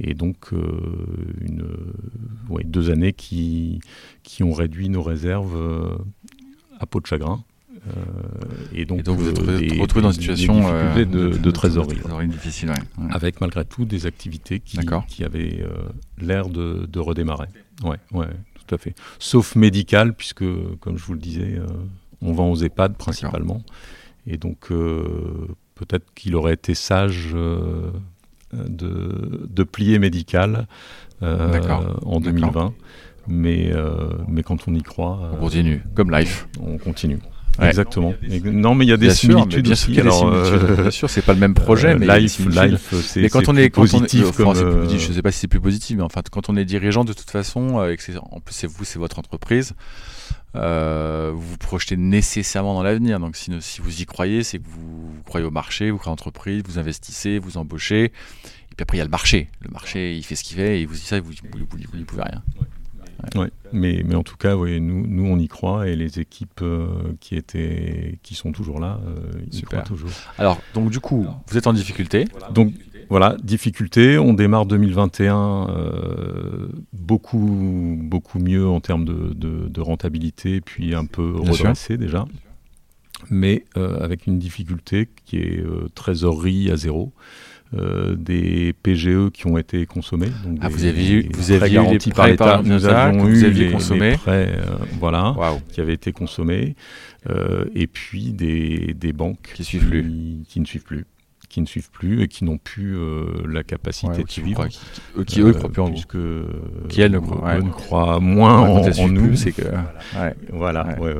Et 0.00 0.14
donc, 0.14 0.52
une, 0.52 1.66
ouais, 2.48 2.64
deux 2.64 2.90
années 2.90 3.12
qui, 3.12 3.80
qui 4.22 4.42
ont 4.42 4.52
réduit 4.52 4.88
nos 4.88 5.02
réserves 5.02 5.98
à 6.78 6.86
peau 6.86 7.00
de 7.00 7.06
chagrin. 7.06 7.42
Euh, 7.86 7.90
et, 8.72 8.84
donc, 8.84 9.06
vous 9.06 9.28
êtes 9.28 9.38
euh, 9.40 9.80
retrouvé 9.80 10.02
dans 10.02 10.10
une 10.10 10.20
situation 10.20 10.68
euh, 10.68 11.04
de, 11.04 11.36
de, 11.36 11.50
trésorerie. 11.50 11.98
difficile, 12.28 12.72
Avec 13.10 13.40
malgré 13.40 13.64
tout 13.64 13.84
des 13.84 14.06
activités 14.06 14.60
qui, 14.60 14.78
qui 15.08 15.24
avaient 15.24 15.64
l'air 16.18 16.48
de, 16.48 16.86
de, 16.86 17.00
redémarrer. 17.00 17.48
Ouais, 17.82 17.96
ouais, 18.12 18.26
tout 18.68 18.74
à 18.74 18.78
fait. 18.78 18.94
Sauf 19.18 19.56
médical, 19.56 20.14
puisque, 20.14 20.44
comme 20.80 20.98
je 20.98 21.04
vous 21.04 21.14
le 21.14 21.20
disais, 21.20 21.58
on 22.20 22.32
vend 22.32 22.50
aux 22.50 22.56
EHPAD 22.56 22.96
principalement. 22.96 23.62
Et 24.26 24.36
donc, 24.36 24.68
peut-être 24.68 26.12
qu'il 26.14 26.36
aurait 26.36 26.54
été 26.54 26.74
sage 26.74 27.32
de, 27.32 27.92
de, 28.52 29.62
plier 29.64 29.98
médical 29.98 30.66
en 31.22 32.20
2020. 32.20 32.74
Mais, 33.26 33.72
mais 34.28 34.42
quand 34.42 34.68
on 34.68 34.74
y 34.74 34.82
croit. 34.82 35.30
on 35.32 35.36
continue, 35.36 35.82
comme 35.94 36.10
life. 36.10 36.46
On 36.60 36.78
continue. 36.78 37.18
Exactement. 37.60 38.14
Non, 38.44 38.74
mais 38.74 38.84
il 38.84 38.88
y 38.88 38.92
a 38.92 38.96
des 38.96 39.10
similitudes 39.10 39.64
bien 39.64 39.72
aussi. 39.72 39.98
Euh, 39.98 40.76
bien 40.76 40.90
sûr, 40.90 41.10
c'est 41.10 41.22
pas 41.22 41.32
le 41.32 41.40
même 41.40 41.54
projet, 41.54 41.94
euh, 41.94 41.98
mais 41.98 42.20
life, 42.20 42.38
life, 42.46 42.94
c'est 43.02 43.22
mais 43.22 43.28
quand 43.28 43.48
on 43.48 43.56
est 43.56 43.70
positif. 43.70 44.24
On 44.40 44.54
est, 44.54 44.98
je 44.98 45.12
sais 45.12 45.22
pas 45.22 45.32
si 45.32 45.40
c'est 45.40 45.48
plus 45.48 45.60
positif, 45.60 45.96
mais 45.96 46.02
enfin, 46.02 46.22
quand 46.30 46.48
on 46.48 46.56
est 46.56 46.64
dirigeant, 46.64 47.04
de 47.04 47.12
toute 47.12 47.30
façon, 47.30 47.80
euh, 47.80 47.96
en 48.30 48.40
plus 48.40 48.54
c'est 48.54 48.66
vous, 48.66 48.84
c'est 48.84 48.98
votre 48.98 49.18
entreprise, 49.18 49.74
vous 50.54 51.40
vous 51.40 51.58
projetez 51.58 51.96
nécessairement 51.96 52.74
dans 52.74 52.82
l'avenir. 52.82 53.20
Donc, 53.20 53.36
si, 53.36 53.52
si, 53.60 53.80
vous 53.80 54.02
y 54.02 54.06
croyez, 54.06 54.42
c'est 54.42 54.58
que 54.58 54.68
vous, 54.68 55.12
croyez 55.24 55.46
au 55.46 55.50
marché, 55.50 55.90
vous 55.90 55.98
croyez 55.98 56.12
en 56.12 56.14
entreprise, 56.14 56.62
vous 56.66 56.78
investissez, 56.78 57.38
vous 57.38 57.58
embauchez. 57.58 58.04
Et 58.04 58.74
puis 58.76 58.82
après, 58.82 58.96
il 58.96 59.00
y 59.00 59.02
a 59.02 59.04
le 59.04 59.10
marché. 59.10 59.48
Le 59.60 59.70
marché, 59.70 60.16
il 60.16 60.22
fait 60.22 60.36
ce 60.36 60.44
qu'il 60.44 60.56
fait, 60.56 60.78
et 60.78 60.82
il 60.82 60.86
vous 60.86 60.94
dit 60.94 61.00
ça, 61.00 61.16
et 61.16 61.20
vous, 61.20 61.32
vous, 61.32 61.58
vous, 61.58 61.78
vous 61.92 62.04
pouvez 62.04 62.22
rien. 62.22 62.42
Ouais. 63.34 63.50
Mais, 63.72 64.02
mais 64.06 64.14
en 64.14 64.22
tout 64.22 64.36
cas, 64.36 64.56
oui, 64.56 64.80
nous, 64.80 65.06
nous, 65.06 65.26
on 65.26 65.38
y 65.38 65.48
croit 65.48 65.88
et 65.88 65.96
les 65.96 66.20
équipes 66.20 66.62
euh, 66.62 66.86
qui, 67.20 67.36
étaient, 67.36 68.18
qui 68.22 68.34
sont 68.34 68.52
toujours 68.52 68.80
là, 68.80 69.00
euh, 69.06 69.32
y 69.52 69.62
croient 69.62 69.82
toujours. 69.82 70.10
Alors, 70.38 70.60
donc 70.74 70.90
du 70.90 71.00
coup, 71.00 71.26
vous 71.46 71.58
êtes 71.58 71.66
en 71.66 71.72
difficulté 71.72 72.26
Donc, 72.52 72.72
voilà, 73.10 73.36
difficulté. 73.42 74.18
On 74.18 74.34
démarre 74.34 74.66
2021 74.66 75.68
euh, 75.68 76.68
beaucoup, 76.92 77.98
beaucoup 78.02 78.38
mieux 78.38 78.66
en 78.66 78.80
termes 78.80 79.04
de, 79.04 79.34
de, 79.34 79.80
rentabilité, 79.80 80.60
puis 80.60 80.94
un 80.94 81.06
peu 81.06 81.36
redressé 81.36 81.96
déjà. 81.96 82.26
Mais 83.30 83.64
avec 83.74 84.26
une 84.26 84.38
difficulté 84.38 85.08
qui 85.24 85.38
est 85.38 85.64
trésorerie 85.94 86.70
à 86.70 86.76
zéro. 86.76 87.12
Euh, 87.74 88.16
des 88.16 88.72
PGE 88.82 89.30
qui 89.30 89.46
ont 89.46 89.58
été 89.58 89.84
consommés. 89.84 90.30
Donc 90.42 90.58
ah, 90.62 90.70
vous 90.70 90.86
aviez, 90.86 91.16
eu, 91.16 91.28
vous 91.34 91.52
aviez 91.52 91.78
eu 91.78 91.98
les 91.98 92.12
par 92.12 92.26
l'État. 92.26 92.62
Nous 92.64 92.86
avions 92.86 93.28
eu 93.28 93.50
les, 93.50 93.70
consommés. 93.70 94.12
prêts, 94.12 94.54
euh, 94.56 94.76
voilà, 94.98 95.36
qui 95.70 95.82
avaient 95.82 95.92
été 95.92 96.12
consommés. 96.12 96.76
Euh, 97.28 97.66
et 97.74 97.86
puis 97.86 98.32
des, 98.32 98.94
des 98.94 99.12
banques 99.12 99.52
qui, 99.54 99.64
suivent 99.64 99.86
plus. 99.86 100.44
qui 100.48 100.60
ne 100.60 100.64
suivent 100.64 100.84
plus 100.84 101.04
qui 101.50 101.62
ne 101.62 101.66
suivent 101.66 101.90
plus 101.90 102.22
et 102.22 102.28
qui 102.28 102.44
n'ont 102.44 102.58
plus 102.58 102.94
la 103.46 103.62
capacité 103.62 104.22
de 104.22 104.30
suivre. 104.30 104.66
qui, 104.68 104.78
eux, 105.16 105.24
qui 105.24 105.40
eux 105.40 105.52
croient 105.52 105.70
plus 105.70 105.80
en 105.80 105.90
puisque, 105.90 106.18
Qui 106.90 107.00
elles 107.00 107.12
ne 107.12 107.18
croient, 107.70 108.20
moins 108.20 108.60
en, 108.60 109.08
nous. 109.08 109.34
c'est 109.34 109.52
que 109.52 109.62
voilà, 110.52 110.98
ouais, 111.00 111.14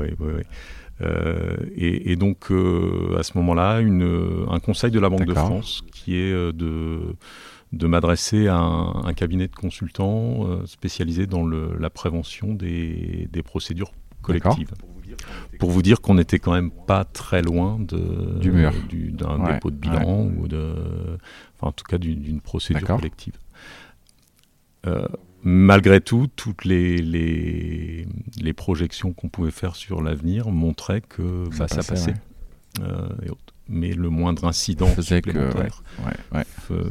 euh, 1.00 1.56
et, 1.76 2.16
donc, 2.16 2.50
euh, 2.50 3.16
à 3.18 3.22
ce 3.22 3.36
moment-là, 3.38 3.76
un 3.76 4.60
conseil 4.60 4.90
de 4.90 5.00
la 5.00 5.08
Banque 5.08 5.26
de 5.26 5.34
France 5.34 5.82
qui 5.92 6.16
est 6.16 6.32
euh, 6.32 6.52
de, 6.52 7.16
de 7.72 7.86
m'adresser 7.86 8.48
à 8.48 8.56
un, 8.56 9.12
cabinet 9.14 9.48
de 9.48 9.54
consultants 9.54 10.66
spécialisé 10.66 11.26
dans 11.26 11.44
le, 11.44 11.76
la 11.78 11.90
prévention 11.90 12.54
des, 12.54 13.28
des 13.30 13.42
procédures 13.42 13.92
collectives. 14.22 14.72
pour 15.58 15.70
vous 15.70 15.82
dire 15.82 16.00
qu'on 16.00 16.14
n'était 16.14 16.38
quand 16.38 16.52
même 16.52 16.70
pas 16.70 17.04
très 17.04 17.42
loin 17.42 17.78
de, 17.78 18.38
du 18.38 18.50
mur, 18.50 18.72
d'un 18.92 19.52
dépôt 19.52 19.70
de 19.70 19.76
bilan 19.76 20.30
ou 20.36 20.48
de, 20.48 20.74
enfin, 21.56 21.68
en 21.68 21.72
tout 21.72 21.84
cas 21.84 21.98
d'une 21.98 22.40
procédure 22.40 22.86
collective. 22.86 23.34
Euh, 24.86 25.06
malgré 25.42 26.00
tout, 26.00 26.26
toutes 26.34 26.64
les, 26.64 26.98
les, 26.98 28.06
les 28.40 28.52
projections 28.52 29.12
qu'on 29.12 29.28
pouvait 29.28 29.50
faire 29.50 29.76
sur 29.76 30.02
l'avenir 30.02 30.50
montraient 30.50 31.00
que 31.00 31.44
ça, 31.52 31.66
bah, 31.66 31.82
passait. 31.88 32.14
Euh, 32.80 33.08
mais 33.68 33.92
le 33.92 34.08
moindre 34.08 34.46
incident 34.46 34.86
faisait 34.86 35.20
que, 35.20 35.50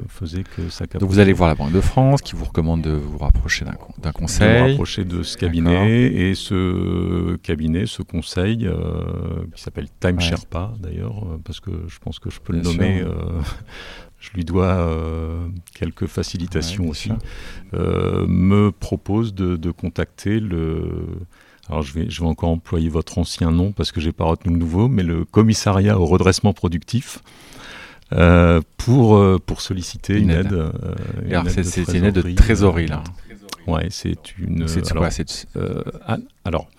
faisait 0.09 0.43
que 0.43 0.69
ça 0.69 0.85
Donc 0.85 1.09
vous 1.09 1.19
allez 1.19 1.33
voir 1.33 1.49
la 1.49 1.55
Banque 1.55 1.71
de 1.71 1.81
France 1.81 2.21
qui 2.21 2.35
vous 2.35 2.45
recommande 2.45 2.83
de 2.83 2.91
vous 2.91 3.17
rapprocher 3.17 3.65
d'un 3.65 4.11
conseil. 4.11 4.47
De 4.47 4.59
vous 4.59 4.69
rapprocher 4.69 5.03
de 5.03 5.23
ce 5.23 5.37
cabinet 5.37 6.05
et 6.05 6.35
ce 6.35 7.35
cabinet, 7.37 7.87
ce 7.87 8.03
conseil 8.03 8.67
euh, 8.67 9.45
qui 9.55 9.61
s'appelle 9.61 9.87
Time 9.99 10.19
Sherpa 10.19 10.73
d'ailleurs, 10.79 11.23
euh, 11.23 11.41
parce 11.43 11.59
que 11.59 11.71
je 11.87 11.97
pense 11.97 12.19
que 12.19 12.29
je 12.29 12.39
peux 12.39 12.53
le 12.53 12.61
nommer. 12.61 13.03
Je 14.19 14.31
lui 14.33 14.43
dois 14.43 14.89
quelques 15.73 16.07
facilitations 16.07 16.89
aussi, 16.89 17.11
me 17.73 18.71
propose 18.71 19.33
de, 19.33 19.55
de 19.55 19.71
contacter 19.71 20.39
le, 20.39 21.05
alors 21.69 21.81
je 21.81 21.93
vais, 21.93 22.09
je 22.09 22.21
vais 22.21 22.27
encore 22.27 22.49
employer 22.49 22.89
votre 22.89 23.17
ancien 23.17 23.51
nom 23.51 23.71
parce 23.71 23.91
que 23.91 23.99
j'ai 23.99 24.13
pas 24.13 24.25
retenu 24.25 24.53
le 24.53 24.59
nouveau, 24.59 24.87
mais 24.87 25.03
le 25.03 25.25
commissariat 25.25 25.99
au 25.99 26.05
redressement 26.05 26.53
productif. 26.53 27.19
Euh, 28.13 28.61
pour, 28.77 29.17
euh, 29.17 29.37
pour 29.37 29.59
solliciter 29.59 30.17
une, 30.17 30.29
aide. 30.29 30.53
Euh, 30.53 30.71
alors 31.29 31.43
c'est 31.49 31.93
une 31.93 32.05
aide 32.05 32.15
de 32.15 32.35
trésorerie 32.35 32.87
là. 32.87 33.03
Ouais, 33.67 33.87
c'est 33.89 34.37
une. 34.37 34.65
C'est 34.69 34.81
quoi 34.93 35.09
Alors, 36.45 36.69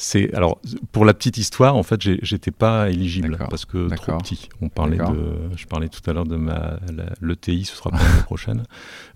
c'est 0.00 0.32
alors 0.32 0.60
pour 0.92 1.04
la 1.04 1.12
petite 1.12 1.38
histoire, 1.38 1.74
en 1.74 1.82
fait, 1.82 2.00
j'étais 2.00 2.52
pas 2.52 2.88
éligible 2.88 3.36
parce 3.50 3.64
que 3.64 3.92
trop 3.96 4.16
petit. 4.18 4.48
On 4.62 4.68
parlait 4.68 4.96
de, 4.96 5.56
je 5.56 5.66
parlais 5.66 5.88
tout 5.88 6.08
à 6.08 6.12
l'heure 6.12 6.24
de 6.24 6.36
ma 6.36 6.78
l'ETI, 7.20 7.64
ce 7.64 7.74
sera 7.74 7.90
pour 7.90 7.98
l'année 7.98 8.22
prochaine, 8.22 8.62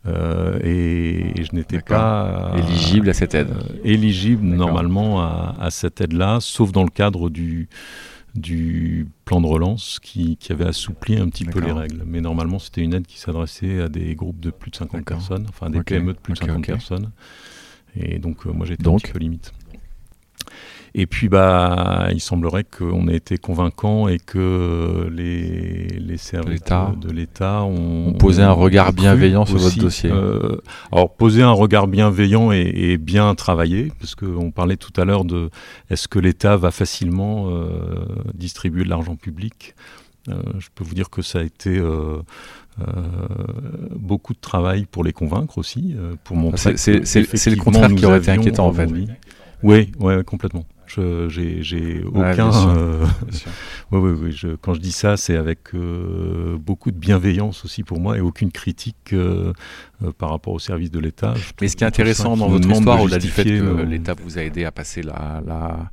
euh, 0.07 0.59
et, 0.65 1.41
je 1.41 1.55
n'étais 1.55 1.81
pas 1.81 2.53
éligible 2.57 3.09
à 3.09 3.15
cette 3.15 3.35
aide. 3.35 3.51
Euh, 3.51 3.79
éligible 3.85 4.45
normalement 4.45 5.23
à, 5.23 5.69
cette 5.71 6.01
aide-là, 6.01 6.39
sauf 6.41 6.73
dans 6.73 6.83
le 6.83 6.91
cadre 6.91 7.31
du 7.31 7.69
du 8.35 9.07
plan 9.27 9.43
de 9.43 9.47
relance 9.47 10.01
qui, 10.03 10.39
qui 10.39 10.53
avait 10.53 10.65
assoupli 10.65 11.19
un 11.19 11.29
petit 11.29 11.45
peu 11.45 11.61
les 11.61 11.71
règles. 11.71 12.03
Mais 12.07 12.23
normalement, 12.23 12.59
c'était 12.59 12.81
une 12.81 12.95
aide 12.95 13.07
qui 13.07 13.21
s'adressait 13.21 13.83
à 13.83 13.89
des 13.89 14.15
groupes 14.15 14.41
de 14.41 14.51
plus 14.51 14.71
de 14.71 14.77
50 14.77 15.05
personnes, 15.05 15.47
enfin 15.51 15.69
des 15.69 15.83
PME 15.83 16.15
de 16.15 16.19
plus 16.19 16.33
de 16.33 16.39
50 16.39 16.65
personnes. 16.65 17.11
Et 17.95 18.19
donc, 18.19 18.47
euh, 18.47 18.53
moi, 18.53 18.67
j'étais 18.67 18.89
un 18.89 18.97
petit 18.97 19.13
peu 19.13 19.19
limite. 19.19 19.53
Et 20.95 21.07
puis, 21.07 21.31
bah, 21.31 22.09
il 22.13 22.21
semblerait 22.21 22.65
qu'on 22.65 23.09
ait 23.09 23.17
été 23.17 23.39
convaincant 23.39 24.09
et 24.09 24.19
que 24.19 25.09
les, 25.11 25.87
les 25.87 26.17
services 26.19 26.61
de 27.01 27.11
l'État 27.11 27.63
ont, 27.63 28.13
posé 28.13 28.43
un 28.43 28.53
regard 28.53 28.93
bienveillant 28.93 29.47
sur 29.47 29.57
votre 29.57 29.79
dossier. 29.79 30.11
Euh, 30.13 30.61
alors, 30.91 31.15
poser 31.15 31.43
un 31.43 31.53
regard 31.53 31.87
bienveillant 31.87 32.53
et, 32.53 32.99
bien 32.99 33.35
travaillé, 33.35 33.91
parce 34.01 34.15
qu'on 34.15 34.51
parlait 34.51 34.77
tout 34.77 34.93
à 35.01 35.07
l'heure 35.07 35.25
de 35.25 35.49
est-ce 35.89 36.09
que 36.09 36.19
l'État 36.19 36.57
va 36.59 36.71
facilement 36.71 37.49
euh, 37.49 38.05
distribuer 38.35 38.85
de 38.85 38.91
l'argent 38.91 39.17
public 39.17 39.75
euh, 40.29 40.35
Je 40.59 40.69
peux 40.75 40.85
vous 40.85 40.95
dire 40.95 41.09
que 41.09 41.23
ça 41.23 41.39
a 41.39 41.43
été 41.43 41.81
beaucoup 43.97 44.35
de 44.35 44.41
travail 44.41 44.85
pour 44.85 45.05
les 45.05 45.15
convaincre 45.15 45.57
aussi, 45.57 45.97
pour 46.25 46.37
montrer. 46.37 46.77
C'est 46.77 47.01
le 47.01 47.57
contraire 47.57 47.95
qui 47.95 48.05
aurait 48.05 48.19
été 48.19 48.31
inquiétant 48.31 48.67
en 48.67 48.73
fait. 48.75 48.91
Oui, 49.63 49.93
ouais, 50.01 50.23
complètement. 50.25 50.67
J'ai 50.97 52.03
aucun. 52.05 52.51
Euh, 52.69 53.07
je, 54.31 54.55
quand 54.57 54.75
je 54.75 54.81
dis 54.81 54.93
ça, 54.93 55.17
c'est 55.17 55.37
avec 55.37 55.75
euh, 55.75 56.57
beaucoup 56.59 56.91
de 56.91 56.97
bienveillance 56.97 57.65
aussi 57.65 57.83
pour 57.83 58.01
moi 58.01 58.17
et 58.17 58.21
aucune 58.21 58.51
critique 58.51 59.13
euh, 59.13 59.53
par 60.19 60.31
rapport 60.31 60.53
au 60.53 60.59
service 60.59 60.91
de 60.91 60.99
l'État. 60.99 61.35
Mais 61.61 61.69
ce 61.69 61.77
qui 61.77 61.85
est 61.85 61.87
intéressant 61.87 62.37
dans 62.37 62.49
votre 62.49 62.69
histoire, 62.69 63.01
au-delà 63.01 63.19
du 63.19 63.29
fait 63.29 63.45
que 63.45 63.83
l'État 63.83 64.15
vous 64.15 64.39
a 64.39 64.43
aidé 64.43 64.65
à 64.65 64.73
passer 64.73 65.03
la, 65.03 65.43
la, 65.47 65.91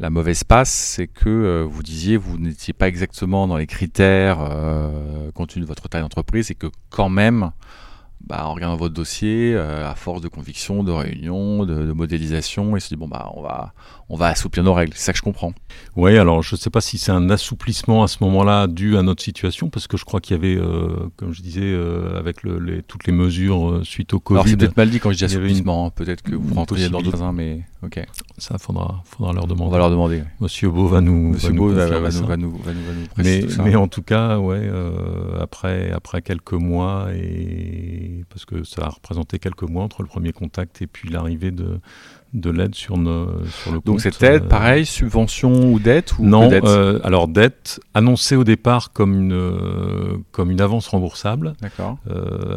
la 0.00 0.10
mauvaise 0.10 0.44
passe, 0.44 0.70
c'est 0.70 1.06
que 1.06 1.62
vous 1.68 1.82
disiez 1.82 2.16
vous 2.16 2.38
n'étiez 2.38 2.74
pas 2.74 2.88
exactement 2.88 3.46
dans 3.46 3.56
les 3.56 3.66
critères 3.66 4.38
compte 5.34 5.50
tenu 5.50 5.62
de 5.62 5.68
votre 5.68 5.88
taille 5.88 6.02
d'entreprise 6.02 6.50
et 6.50 6.54
que 6.54 6.68
quand 6.90 7.08
même 7.08 7.50
bah, 8.26 8.46
en 8.46 8.54
regardant 8.54 8.76
votre 8.76 8.94
dossier, 8.94 9.52
euh, 9.54 9.90
à 9.90 9.94
force 9.94 10.22
de 10.22 10.28
conviction, 10.28 10.82
de 10.82 10.92
réunion, 10.92 11.66
de, 11.66 11.92
modélisation, 11.92 12.74
et 12.76 12.80
se 12.80 12.88
dit 12.88 12.96
bon 12.96 13.06
bah 13.06 13.30
on 13.34 13.42
va 13.42 13.74
on 14.08 14.16
va 14.16 14.28
assouplir 14.28 14.64
nos 14.64 14.72
règles. 14.72 14.92
C'est 14.94 15.04
ça 15.04 15.12
que 15.12 15.18
je 15.18 15.22
comprends. 15.22 15.52
Oui, 15.96 16.16
alors 16.16 16.42
je 16.42 16.54
ne 16.54 16.58
sais 16.58 16.70
pas 16.70 16.80
si 16.80 16.96
c'est 16.96 17.12
un 17.12 17.28
assouplissement 17.28 18.02
à 18.02 18.08
ce 18.08 18.18
moment-là 18.22 18.66
dû 18.66 18.96
à 18.96 19.02
notre 19.02 19.22
situation, 19.22 19.68
parce 19.68 19.86
que 19.86 19.96
je 19.96 20.04
crois 20.04 20.20
qu'il 20.20 20.36
y 20.36 20.38
avait, 20.38 20.56
euh, 20.56 21.10
comme 21.16 21.34
je 21.34 21.42
disais, 21.42 21.60
euh, 21.62 22.18
avec 22.18 22.44
les, 22.44 22.82
toutes 22.82 23.06
les 23.06 23.12
mesures 23.12 23.80
suite 23.82 24.14
au 24.14 24.20
Covid. 24.20 24.38
Alors 24.38 24.48
c'est 24.48 24.56
peut-être 24.56 24.76
mal 24.76 24.88
dit 24.88 25.00
quand 25.00 25.12
je 25.12 25.18
dis 25.18 25.24
assouplissement. 25.24 25.86
Hein. 25.86 25.90
Peut-être 25.94 26.22
que 26.22 26.34
vous 26.34 26.54
rentriez 26.54 26.88
dans 26.88 27.02
d'autres 27.02 27.32
mais 27.32 27.64
ok. 27.82 28.06
Ça 28.36 28.58
faudra 28.58 29.02
faudra 29.04 29.32
leur 29.32 29.46
demander. 29.46 29.68
On 29.68 29.70
va 29.70 29.78
leur 29.78 29.90
demander. 29.90 30.24
Monsieur 30.40 30.68
Beau 30.68 30.88
va 30.88 31.00
nous 31.00 31.30
Monsieur 31.30 31.50
va, 31.50 31.56
Beau 31.56 31.68
nous 31.70 31.76
va, 31.76 31.86
va, 31.86 32.10
nous, 32.10 32.26
va, 32.26 32.36
nous, 32.36 32.56
va, 32.58 32.72
nous, 32.72 33.06
mais, 33.16 33.42
tout 33.42 33.50
ça. 33.50 33.62
mais 33.62 33.76
en 33.76 33.86
tout 33.86 34.02
cas, 34.02 34.38
ouais, 34.38 34.68
après 35.40 35.92
après 35.92 36.20
quelques 36.20 36.52
mois 36.54 37.08
et 37.14 38.24
parce 38.30 38.44
que 38.44 38.64
ça 38.64 38.86
a 38.86 38.88
représenté 38.88 39.38
quelques 39.38 39.62
mois 39.62 39.84
entre 39.84 40.02
le 40.02 40.08
premier 40.08 40.32
contact 40.32 40.82
et 40.82 40.88
puis 40.88 41.08
l'arrivée 41.10 41.52
de, 41.52 41.80
de 42.34 42.50
l'aide 42.50 42.74
sur, 42.74 42.96
sur 42.96 43.72
le 43.72 43.78
compte. 43.78 43.86
Donc 43.86 44.00
cette 44.00 44.22
aide, 44.22 44.44
euh, 44.44 44.48
pareil, 44.48 44.84
subvention 44.84 45.72
ou 45.72 45.78
dette 45.78 46.18
ou 46.18 46.24
Non, 46.24 46.50
euh, 46.52 46.98
alors 47.04 47.28
dette 47.28 47.80
annoncée 47.94 48.34
au 48.34 48.42
départ 48.44 48.92
comme 48.92 49.14
une, 49.14 49.32
euh, 49.32 50.18
comme 50.32 50.50
une 50.50 50.60
avance 50.60 50.88
remboursable. 50.88 51.54
D'accord. 51.60 51.98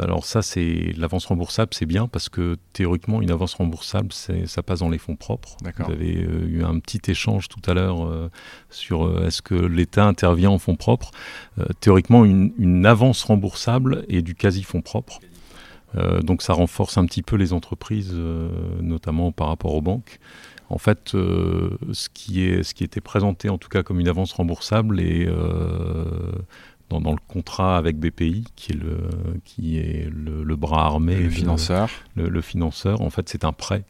alors 0.01 0.25
ça, 0.25 0.41
c'est 0.41 0.93
l'avance 0.97 1.25
remboursable, 1.25 1.73
c'est 1.73 1.85
bien 1.85 2.07
parce 2.07 2.27
que 2.27 2.57
théoriquement, 2.73 3.21
une 3.21 3.31
avance 3.31 3.53
remboursable, 3.53 4.09
ça 4.11 4.63
passe 4.63 4.79
dans 4.79 4.89
les 4.89 4.97
fonds 4.97 5.15
propres. 5.15 5.57
Vous 5.61 5.91
avez 5.91 6.13
eu 6.13 6.63
un 6.63 6.79
petit 6.79 7.11
échange 7.11 7.47
tout 7.47 7.61
à 7.69 7.73
l'heure 7.73 8.29
sur 8.69 9.23
est-ce 9.25 9.41
que 9.41 9.55
l'État 9.55 10.05
intervient 10.05 10.49
en 10.49 10.57
fonds 10.57 10.75
propres. 10.75 11.11
théoriquement, 11.79 12.25
une, 12.25 12.51
une 12.57 12.85
avance 12.85 13.23
remboursable 13.23 14.05
est 14.09 14.21
du 14.21 14.33
quasi 14.33 14.63
fonds 14.63 14.81
propre. 14.81 15.19
Euh, 15.97 16.21
donc 16.21 16.41
ça 16.41 16.53
renforce 16.53 16.97
un 16.97 17.05
petit 17.05 17.23
peu 17.23 17.35
les 17.35 17.53
entreprises, 17.53 18.11
euh, 18.13 18.49
notamment 18.81 19.31
par 19.31 19.47
rapport 19.47 19.73
aux 19.73 19.81
banques. 19.81 20.19
En 20.69 20.77
fait, 20.77 21.15
euh, 21.15 21.77
ce, 21.93 22.09
qui 22.09 22.43
est, 22.43 22.63
ce 22.63 22.73
qui 22.73 22.83
était 22.83 23.01
présenté 23.01 23.49
en 23.49 23.57
tout 23.57 23.69
cas 23.69 23.83
comme 23.83 23.99
une 23.99 24.09
avance 24.09 24.33
remboursable 24.33 24.99
et 24.99 25.29
dans, 26.89 26.99
le 26.99 27.19
contrat 27.27 27.77
avec 27.77 27.97
BPI, 27.97 28.45
qui 28.55 28.73
est 28.73 28.75
le, 28.75 28.97
qui 29.45 29.77
est 29.77 30.09
le, 30.09 30.55
bras 30.55 30.85
armé, 30.85 31.15
le 31.15 31.29
financeur. 31.29 31.89
Le, 32.15 32.41
financeur, 32.41 33.01
en 33.01 33.09
fait, 33.09 33.29
c'est 33.29 33.45
un 33.45 33.53
prêt. 33.53 33.83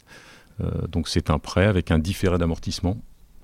donc 0.90 1.08
c'est 1.08 1.32
un 1.32 1.40
prêt 1.40 1.66
avec 1.66 1.90
un 1.90 1.98
différé 1.98 2.38
d'amortissement. 2.38 2.98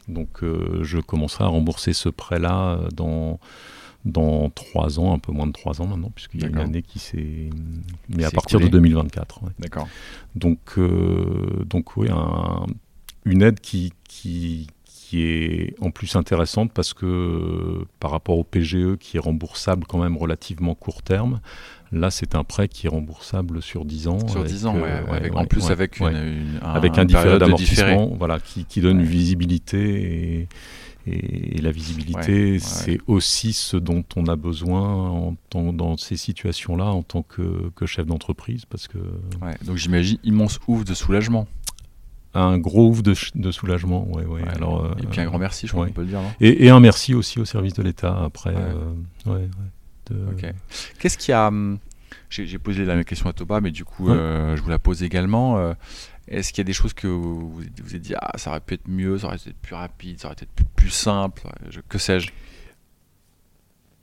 Donc 0.07 0.43
je 0.81 0.99
commencerai 0.99 1.45
à 1.45 1.47
rembourser 1.47 1.93
ce 1.93 2.09
prêt-là 2.09 2.81
dans 2.93 3.39
dans 4.05 4.49
trois 4.49 4.99
ans, 4.99 5.13
un 5.13 5.19
peu 5.19 5.31
moins 5.31 5.47
de 5.47 5.51
trois 5.51 5.81
ans 5.81 5.87
maintenant, 5.87 6.11
puisqu'il 6.13 6.41
y 6.41 6.45
a 6.45 6.47
une 6.47 6.57
année 6.57 6.81
qui 6.81 6.99
s'est. 6.99 7.49
Mais 8.09 8.25
à 8.25 8.31
partir 8.31 8.59
de 8.59 8.67
2024. 8.67 9.41
D'accord. 9.59 9.87
Donc, 10.35 10.59
euh, 10.77 11.63
donc 11.65 11.95
oui, 11.97 12.09
une 13.25 13.41
aide 13.41 13.59
qui, 13.59 13.93
qui, 14.03 14.67
qui, 14.83 15.21
est 15.21 15.75
en 15.79 15.91
plus 15.91 16.15
intéressante 16.15 16.71
parce 16.73 16.93
que 16.93 17.85
par 17.99 18.11
rapport 18.11 18.37
au 18.37 18.43
PGE 18.43 18.97
qui 18.99 19.17
est 19.17 19.21
remboursable 19.21 19.85
quand 19.87 19.99
même 19.99 20.17
relativement 20.17 20.75
court 20.75 21.01
terme, 21.01 21.39
Là, 21.93 22.09
c'est 22.09 22.33
un 22.33 22.43
prêt 22.43 22.67
qui 22.67 22.87
est 22.87 22.89
remboursable 22.89 23.61
sur 23.61 23.85
10 23.85 24.07
ans. 24.07 24.27
Sur 24.27 24.43
10 24.43 24.65
ans, 24.65 24.75
euh, 24.77 25.29
en 25.35 25.45
plus 25.45 25.69
avec, 25.69 25.99
une, 25.99 26.59
un, 26.63 26.73
avec 26.73 26.97
un 26.97 27.05
différé 27.05 27.37
d'amortissement 27.37 28.11
voilà, 28.17 28.39
qui, 28.39 28.65
qui 28.65 28.81
donne 28.81 28.99
une 28.99 29.05
visibilité 29.05 30.41
et, 30.41 30.47
et, 31.05 31.61
la 31.61 31.71
visibilité, 31.71 32.59
c'est 32.59 32.99
aussi 33.07 33.53
ce 33.53 33.77
dont 33.77 34.03
on 34.15 34.27
a 34.27 34.35
besoin 34.35 34.81
en, 34.81 35.35
dans 35.73 35.97
ces 35.97 36.17
situations-là 36.17 36.85
en 36.85 37.03
tant 37.03 37.23
que, 37.23 37.71
chef 37.85 38.05
d'entreprise. 38.05 38.65
Parce 38.65 38.87
que... 38.87 38.97
donc 39.65 39.77
j'imagine 39.77 40.17
immense 40.23 40.59
ouf 40.67 40.85
de 40.85 40.93
soulagement. 40.93 41.47
Un 42.35 42.57
gros 42.57 42.89
ouf 42.89 43.03
de, 43.03 43.13
de 43.35 43.51
soulagement, 43.51 44.07
ouais, 44.11 44.25
ouais. 44.25 44.41
Alors, 44.55 44.95
et 44.99 45.05
puis 45.05 45.21
un 45.21 45.25
grand 45.25 45.37
merci, 45.37 45.67
je 45.67 45.73
crois 45.73 45.85
qu'on 45.85 45.93
peut 45.93 46.01
le 46.01 46.07
dire. 46.07 46.19
Et, 46.41 46.65
et, 46.65 46.69
un 46.71 46.79
merci 46.79 47.13
aussi 47.13 47.39
au 47.39 47.45
service 47.45 47.73
de 47.73 47.83
l'État 47.83 48.23
après. 48.23 48.55
Euh, 48.55 49.47
Qu'est-ce 50.99 51.17
qui 51.17 51.31
a. 51.31 51.47
Hum, 51.47 51.77
j'ai 52.29 52.57
posé 52.57 52.85
la 52.85 52.95
même 52.95 53.05
question 53.05 53.29
à 53.29 53.33
Toba, 53.33 53.61
mais 53.61 53.69
du 53.69 53.85
coup, 53.85 54.09
euh, 54.09 54.55
je 54.55 54.61
vous 54.61 54.69
la 54.69 54.79
pose 54.79 55.03
également. 55.03 55.75
Est-ce 56.27 56.53
qu'il 56.53 56.59
y 56.59 56.61
a 56.61 56.65
des 56.65 56.73
choses 56.73 56.93
que 56.93 57.07
vous 57.07 57.49
vous 57.51 57.95
êtes 57.95 58.01
dit, 58.01 58.15
ah, 58.15 58.37
ça 58.37 58.51
aurait 58.51 58.61
pu 58.61 58.75
être 58.75 58.87
mieux, 58.87 59.17
ça 59.17 59.27
aurait 59.27 59.37
pu 59.37 59.49
être 59.49 59.61
plus 59.61 59.75
rapide, 59.75 60.19
ça 60.19 60.27
aurait 60.27 60.35
pu 60.35 60.43
être 60.43 60.69
plus 60.75 60.89
simple, 60.89 61.41
que 61.89 61.97
sais-je? 61.97 62.31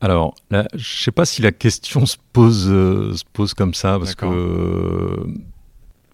Alors, 0.03 0.35
je 0.51 0.57
ne 0.57 0.65
sais 0.79 1.13
pas 1.13 1.27
si 1.27 1.43
la 1.43 1.53
question 1.53 2.07
se 2.07 2.17
pose, 2.33 2.69
euh, 2.71 3.15
se 3.15 3.25
pose 3.33 3.53
comme 3.53 3.75
ça, 3.75 3.99
parce 3.99 4.15
que, 4.15 5.27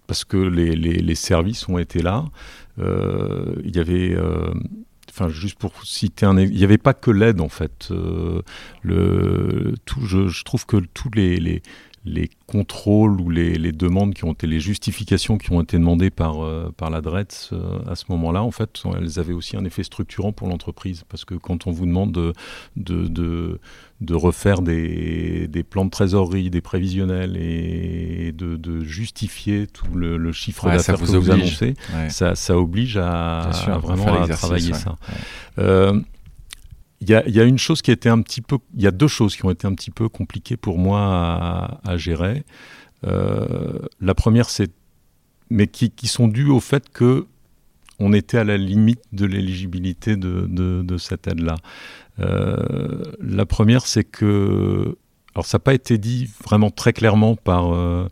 parce 0.07 0.25
que 0.25 0.37
les, 0.37 0.75
les, 0.75 1.15
services 1.15 1.67
ont 1.69 1.77
été 1.77 2.01
là. 2.01 2.25
Euh, 2.79 3.55
il 3.63 3.75
y 3.75 3.79
avait, 3.79 4.13
euh, 4.13 4.53
enfin 5.09 5.29
juste 5.29 5.57
pour 5.57 5.85
citer 5.85 6.25
un, 6.25 6.37
il 6.37 6.51
n'y 6.51 6.65
avait 6.65 6.77
pas 6.77 6.93
que 6.93 7.11
l'aide 7.11 7.39
en 7.39 7.49
fait. 7.49 7.89
le, 8.81 9.73
tout, 9.85 10.05
je, 10.05 10.27
je, 10.27 10.43
trouve 10.43 10.65
que 10.65 10.77
tous 10.93 11.09
les, 11.15 11.37
les, 11.37 11.61
les 12.07 12.29
contrôles 12.47 13.19
ou 13.19 13.29
les, 13.29 13.71
demandes 13.71 14.13
qui 14.13 14.23
ont 14.23 14.31
été, 14.31 14.47
les 14.47 14.59
justifications 14.59 15.37
qui 15.37 15.51
ont 15.51 15.61
été 15.61 15.77
demandées 15.77 16.09
par, 16.09 16.43
euh, 16.43 16.73
par 16.75 16.89
la 16.89 17.01
DRETS 17.01 17.49
euh, 17.51 17.79
à 17.87 17.95
ce 17.95 18.05
moment-là, 18.09 18.41
en 18.43 18.51
fait, 18.51 18.81
elles 18.97 19.19
avaient 19.19 19.33
aussi 19.33 19.57
un 19.57 19.65
effet 19.65 19.83
structurant 19.83 20.31
pour 20.31 20.47
l'entreprise. 20.47 21.03
Parce 21.09 21.25
que 21.25 21.35
quand 21.35 21.67
on 21.67 21.71
vous 21.71 21.85
demande 21.85 22.11
de, 22.13 22.33
de, 22.77 23.59
de, 24.01 24.15
refaire 24.15 24.61
des, 24.61 25.47
des, 25.47 25.63
plans 25.63 25.85
de 25.85 25.89
trésorerie, 25.89 26.49
des 26.49 26.61
prévisionnels 26.61 27.35
et 27.37 28.31
de, 28.31 28.79
justifier 28.81 29.67
tout 29.67 29.93
le, 29.93 30.31
chiffre 30.31 30.69
d'affaires 30.69 30.97
que 30.97 31.05
vous 31.05 31.31
annoncez, 31.31 31.73
ça, 32.09 32.35
ça, 32.35 32.57
oblige 32.57 32.97
à, 32.97 33.49
vraiment 33.81 34.21
à 34.21 34.27
travailler 34.27 34.73
ça. 34.73 34.95
Euh, 35.59 35.99
il 37.01 37.09
y, 37.09 37.13
a, 37.13 37.43
une 37.43 37.59
chose 37.59 37.83
qui 37.83 37.91
a 37.91 37.93
été 37.93 38.09
un 38.09 38.21
petit 38.21 38.41
peu, 38.41 38.57
il 38.75 38.81
y 38.81 38.87
a 38.87 38.91
deux 38.91 39.07
choses 39.07 39.35
qui 39.35 39.45
ont 39.45 39.51
été 39.51 39.67
un 39.67 39.73
petit 39.75 39.91
peu 39.91 40.09
compliquées 40.09 40.57
pour 40.57 40.79
moi 40.79 41.79
à, 41.83 41.97
gérer. 41.97 42.43
Euh, 43.05 43.77
la 44.01 44.15
première, 44.15 44.49
c'est, 44.49 44.71
mais 45.51 45.67
qui, 45.67 45.91
sont 46.07 46.27
dues 46.27 46.49
au 46.49 46.59
fait 46.59 46.89
que 46.89 47.27
on 47.99 48.13
était 48.13 48.39
à 48.39 48.43
la 48.43 48.57
limite 48.57 49.01
de 49.11 49.25
l'éligibilité 49.25 50.15
de, 50.15 50.97
cette 50.97 51.27
aide-là. 51.27 51.57
Euh, 52.19 53.03
la 53.19 53.45
première, 53.45 53.85
c'est 53.85 54.03
que 54.03 54.97
alors 55.37 55.45
ça 55.45 55.57
n'a 55.57 55.63
pas 55.63 55.75
été 55.75 55.99
dit 55.99 56.27
vraiment 56.43 56.71
très 56.71 56.93
clairement 56.93 57.35
par, 57.35 57.71
euh, 57.71 58.07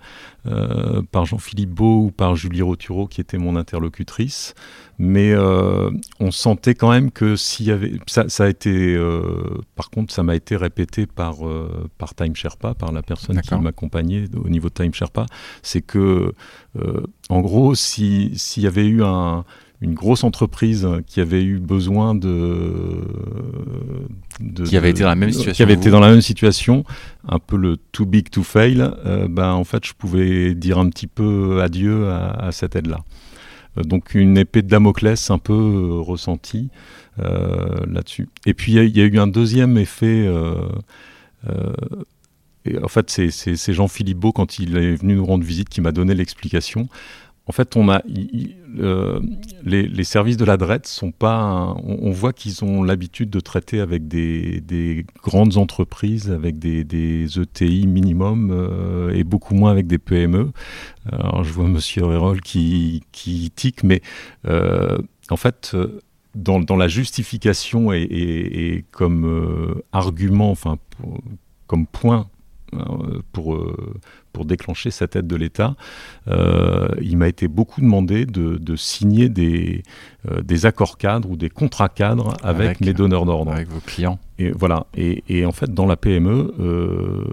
euh, 0.45 1.01
par 1.11 1.25
Jean-Philippe 1.25 1.71
Beau 1.71 2.03
ou 2.03 2.11
par 2.11 2.35
Julie 2.35 2.61
Roturo 2.61 3.07
qui 3.07 3.19
était 3.19 3.39
mon 3.39 3.55
interlocutrice, 3.55 4.53
mais 4.99 5.31
euh, 5.33 5.89
on 6.19 6.29
sentait 6.29 6.75
quand 6.75 6.91
même 6.91 7.09
que 7.09 7.35
s'il 7.35 7.65
y 7.65 7.71
avait... 7.71 7.93
Ça, 8.05 8.43
a 8.43 8.47
été... 8.47 8.95
par 9.75 9.89
contre, 9.89 10.13
ça 10.13 10.21
m'a 10.21 10.35
été 10.35 10.55
répété 10.55 11.07
par, 11.07 11.37
par 11.97 12.13
Time 12.13 12.35
Sherpa, 12.35 12.75
par 12.75 12.91
la 12.91 13.01
personne 13.01 13.41
qui 13.41 13.55
m'accompagnait 13.55 14.25
au 14.35 14.47
niveau 14.47 14.69
de 14.69 14.75
Time 14.75 14.93
Sherpa, 14.93 15.25
c'est 15.63 15.81
que, 15.81 16.31
en 17.29 17.41
gros, 17.41 17.73
s'il 17.73 18.37
y 18.57 18.67
avait 18.67 18.85
eu 18.85 19.03
un 19.03 19.45
une 19.85 19.93
grosse 19.93 20.23
entreprise 20.23 20.87
qui 21.05 21.21
avait 21.21 21.43
eu 21.43 21.59
besoin 21.59 22.15
de, 22.15 23.07
qui 24.65 24.77
avait 24.77 24.89
été 24.89 25.03
dans 25.03 25.09
la 25.09 25.15
même 25.15 25.31
situation 25.31 25.53
qui 25.53 25.63
avait 25.63 25.73
été 25.75 25.89
dans 25.91 25.99
la 25.99 26.09
même 26.09 26.21
situation 26.21 26.83
un 27.27 27.37
peu 27.37 27.55
le 27.55 27.77
too 27.91 28.05
big 28.05 28.29
to 28.31 28.41
fail 28.41 28.81
euh, 29.05 29.27
ben 29.29 29.51
en 29.51 29.63
fait 29.63 29.85
je 29.85 29.93
pouvais 29.93 30.55
dire 30.55 30.79
un 30.79 30.89
petit 30.89 31.05
peu 31.05 31.61
adieu 31.61 32.09
à, 32.09 32.49
cette 32.51 32.75
aide 32.75 32.87
là 32.87 32.97
euh, 33.77 33.83
donc 33.83 34.15
une 34.15 34.39
épée 34.39 34.63
de 34.63 34.67
Damoclès 34.67 35.29
un 35.29 35.37
peu 35.37 35.53
euh, 35.53 36.01
ressentie 36.01 36.69
là-dessus. 37.17 38.27
Et 38.45 38.53
puis 38.53 38.73
il 38.73 38.97
y, 38.97 38.99
a 38.99 39.05
eu 39.05 39.19
un 39.19 39.27
deuxième 39.27 39.77
effet 39.77 40.29
et 42.65 42.77
en 42.83 42.89
fait, 42.89 43.09
c'est 43.09 43.73
Jean-Philippe 43.73 44.17
Beau, 44.17 44.33
quand 44.33 44.59
il 44.59 44.75
est 44.75 44.95
venu 44.95 45.15
nous 45.15 45.25
rendre 45.25 45.45
visite, 45.45 45.69
qui 45.69 45.79
m'a 45.79 45.93
donné 45.93 46.13
l'explication 46.13 46.89
en 47.47 47.51
fait, 47.51 47.75
on 47.75 47.89
a, 47.89 48.01
euh, 48.79 49.19
les, 49.63 50.03
services 50.03 50.37
de 50.37 50.45
la 50.45 50.57
DRET 50.57 50.81
sont 50.85 51.11
pas. 51.11 51.75
on, 51.83 52.09
voit 52.09 52.33
qu'ils 52.33 52.63
ont 52.63 52.81
l'habitude 52.81 53.29
de 53.29 53.39
traiter 53.39 53.79
avec 53.79 54.07
des, 54.07 55.05
grandes 55.23 55.57
entreprises, 55.57 56.31
avec 56.31 56.57
des, 56.57 57.25
ETI 57.39 57.85
minimum 57.85 58.49
euh, 58.51 59.13
et 59.13 59.23
beaucoup 59.23 59.53
moins 59.53 59.71
avec 59.71 59.85
des 59.85 59.99
PME. 59.99 60.51
Alors, 61.11 61.43
je 61.43 61.53
vois 61.53 61.67
Monsieur 61.67 62.11
Hérol 62.11 62.41
qui, 62.41 63.03
qui 63.11 63.51
tique, 63.55 63.83
mais 63.83 64.01
euh, 64.47 64.97
en 65.29 65.37
fait. 65.37 65.75
Dans, 66.35 66.75
la 66.75 66.89
justification 66.89 67.93
et, 67.93 68.83
comme 68.91 69.81
argument, 69.93 70.51
enfin, 70.51 70.77
comme 71.65 71.87
point 71.87 72.27
pour, 73.31 73.57
pour 74.35 74.43
déclencher 74.43 74.91
cette 74.91 75.15
aide 75.15 75.27
de 75.27 75.35
l'État, 75.37 75.75
euh, 76.27 76.89
il 77.01 77.15
m'a 77.17 77.29
été 77.29 77.47
beaucoup 77.47 77.79
demandé 77.79 78.25
de, 78.25 78.75
signer 78.75 79.29
des, 79.29 79.81
euh, 80.29 80.41
des 80.41 80.65
accords 80.65 80.97
cadres 80.97 81.31
ou 81.31 81.37
des 81.37 81.49
contrats 81.49 81.87
cadres 81.87 82.33
avec, 82.43 82.81
mes 82.81 82.93
donneurs 82.93 83.25
d'ordre. 83.25 83.53
Avec 83.53 83.69
vos 83.69 83.79
clients. 83.79 84.19
Et 84.37 84.51
voilà. 84.51 84.87
Et, 84.93 85.45
en 85.45 85.53
fait, 85.53 85.73
dans 85.73 85.85
la 85.85 85.95
PME, 85.95 86.53
euh, 86.59 87.23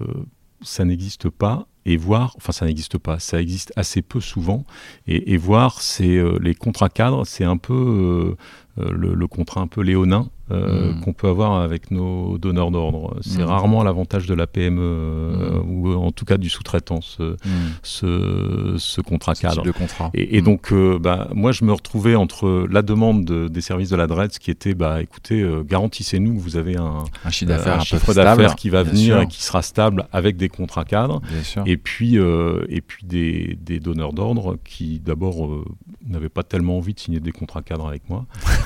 ça 0.63 0.85
n'existe 0.85 1.29
pas 1.29 1.67
et 1.85 1.97
voir, 1.97 2.35
enfin 2.37 2.53
ça 2.53 2.65
n'existe 2.65 2.97
pas, 2.97 3.19
ça 3.19 3.41
existe 3.41 3.73
assez 3.75 4.03
peu 4.03 4.21
souvent, 4.21 4.65
et, 5.09 5.37
voir 5.37 5.81
c'est 5.81 6.23
les 6.41 6.55
contrats 6.55 6.89
cadres, 6.89 7.27
c'est 7.27 7.43
un 7.43 7.57
peu 7.57 8.37
le, 8.77 9.27
contrat 9.27 9.61
un 9.61 9.67
peu 9.67 9.83
léonin 9.83 10.29
euh, 10.53 10.93
hmm. 10.93 11.01
qu'on 11.01 11.13
peut 11.13 11.29
avoir 11.29 11.61
avec 11.61 11.91
nos 11.91 12.37
donneurs 12.37 12.71
d'ordre. 12.71 13.17
C'est 13.23 13.43
hmm. 13.43 13.47
rarement 13.47 13.83
l'avantage 13.85 14.27
de 14.27 14.35
la 14.35 14.47
PME, 14.47 14.81
euh, 14.83 15.61
hmm. 15.63 15.71
ou 15.71 15.95
en 15.95 16.11
tout 16.11 16.25
cas 16.25 16.37
du 16.37 16.51
sous-traitant, 16.51 17.01
ce, 17.01 17.37
ce, 17.83 19.01
contrat 19.01 19.35
cadre. 19.35 19.63
de 19.63 19.71
contrat. 19.71 20.11
Et, 20.15 20.43
donc, 20.43 20.73
euh, 20.73 20.99
bah, 20.99 21.29
moi, 21.33 21.53
je 21.53 21.65
me 21.65 21.73
retrouvais 21.73 22.17
entre 22.17 22.67
la 22.71 22.83
demande 22.83 23.25
des 23.25 23.61
services 23.61 23.89
de 23.89 23.97
la 23.97 24.07
DREDS 24.07 24.39
qui 24.41 24.51
était, 24.51 24.75
bah, 24.75 25.01
écoutez, 25.01 25.49
garantissez-nous 25.65 26.35
que 26.35 26.41
vous 26.41 26.57
avez 26.57 26.77
un, 26.77 27.05
chiffre 27.31 28.13
d'affaires 28.13 28.57
qui 28.57 28.69
va 28.69 28.83
venir 28.83 29.21
et 29.21 29.27
qui 29.29 29.43
sera 29.43 29.63
stable 29.63 30.07
avec 30.13 30.37
des 30.37 30.49
contrats 30.49 30.85
cadres. 30.85 31.23
Et 31.67 31.77
puis, 31.77 32.17
et 32.17 32.81
puis 32.81 33.07
des, 33.07 33.57
des 33.63 33.81
donneurs 33.81 34.13
d'ordre 34.13 34.59
qui, 34.65 34.99
d'abord, 34.99 35.65
n'avaient 36.07 36.29
pas 36.29 36.43
tellement 36.43 36.77
envie 36.79 36.95
de 36.95 37.01
signer 37.01 37.21
des 37.21 37.33
contrats 37.33 37.63
cadres 37.63 37.87
avec 37.87 38.11
moi. 38.11 38.27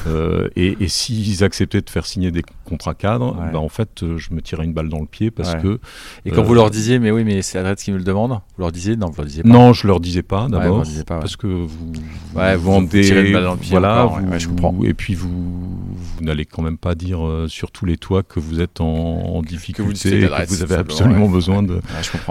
et, 0.56 0.76
et 0.80 0.88
s'ils 0.88 1.44
acceptaient 1.44 1.80
de 1.80 1.90
faire 1.90 2.06
signer 2.06 2.30
des 2.30 2.42
contrats 2.64 2.94
cadres, 2.94 3.36
bah, 3.52 3.58
en 3.58 3.68
fait, 3.68 4.02
euh, 4.02 4.18
je 4.18 4.34
me 4.34 4.42
tirais 4.42 4.64
une 4.64 4.72
balle 4.72 4.88
dans 4.88 5.00
le 5.00 5.06
pied 5.06 5.30
parce 5.30 5.54
que. 5.56 5.78
Et 6.24 6.30
quand 6.30 6.42
vous 6.42 6.54
leur 6.54 6.70
disiez, 6.70 6.98
mais 6.98 7.10
oui, 7.10 7.24
mais 7.24 7.42
c'est 7.42 7.58
Adresse 7.58 7.82
qui 7.82 7.92
me 7.92 7.98
le 7.98 8.04
demande, 8.04 8.32
vous 8.32 8.60
leur 8.62 8.72
disiez, 8.72 8.96
non, 8.96 9.08
vous 9.08 9.16
leur 9.16 9.26
disiez 9.26 9.42
pas. 9.42 9.48
Non, 9.48 9.72
je 9.72 9.86
leur 9.86 10.00
disais 10.00 10.22
pas 10.22 10.48
d'abord, 10.48 10.84
parce 11.06 11.36
que 11.36 11.46
vous, 11.46 11.92
vous, 11.92 12.40
vendez, 12.58 13.08
une 13.08 13.32
balle 13.32 13.44
dans 13.44 13.54
le 13.54 13.58
pied 13.58 13.70
voilà, 13.70 14.10
je 14.38 14.48
comprends. 14.48 14.74
Et 14.84 14.94
puis 14.94 15.14
vous, 15.14 15.30
vous 15.30 16.24
n'allez 16.24 16.44
quand 16.44 16.62
même 16.62 16.78
pas 16.78 16.94
dire 16.94 17.24
euh, 17.26 17.48
sur 17.48 17.70
tous 17.70 17.86
les 17.86 17.96
toits 17.96 18.22
que 18.22 18.40
vous 18.40 18.60
êtes 18.60 18.80
en, 18.80 19.42
difficulté, 19.42 20.10
que 20.10 20.26
vous, 20.26 20.56
vous 20.56 20.62
avez 20.62 20.74
absolument 20.74 21.28
besoin 21.28 21.62
de, 21.62 21.80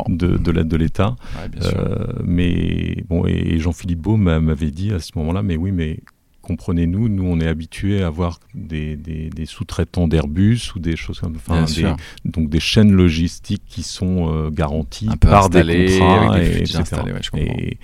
de, 0.08 0.38
de 0.38 0.52
l'aide 0.52 0.68
de 0.68 0.78
l'État. 0.78 1.16
Euh, 1.64 2.06
mais 2.24 3.04
bon, 3.08 3.26
et 3.26 3.58
Jean-Philippe 3.60 4.00
Beau 4.00 4.18
m'avait 4.18 4.72
dit 4.72 4.92
à 4.94 5.00
ce 5.00 5.12
moment-là, 5.16 5.44
mais 5.44 5.56
oui, 5.56 5.72
mais 5.72 6.00
comprenez-nous, 6.46 7.10
nous 7.10 7.26
on 7.26 7.40
est 7.40 7.48
habitués 7.48 8.04
à 8.04 8.08
avoir 8.08 8.40
des, 8.54 8.98
sous-traitants 9.46 10.08
d'Airbus 10.08 10.74
ou 10.76 10.80
des 10.80 10.96
choses 10.96 11.20
comme 11.20 11.38
ça, 11.68 11.96
donc 12.24 12.50
des 12.50 12.60
chaînes 12.60 12.92
logistiques 12.92 13.64
qui 13.68 13.82
sont 13.84 14.32
euh, 14.32 14.50
garanties 14.52 15.10
par 15.20 15.50
des 15.50 15.98
contrats, 16.00 16.42
et, 16.42 17.78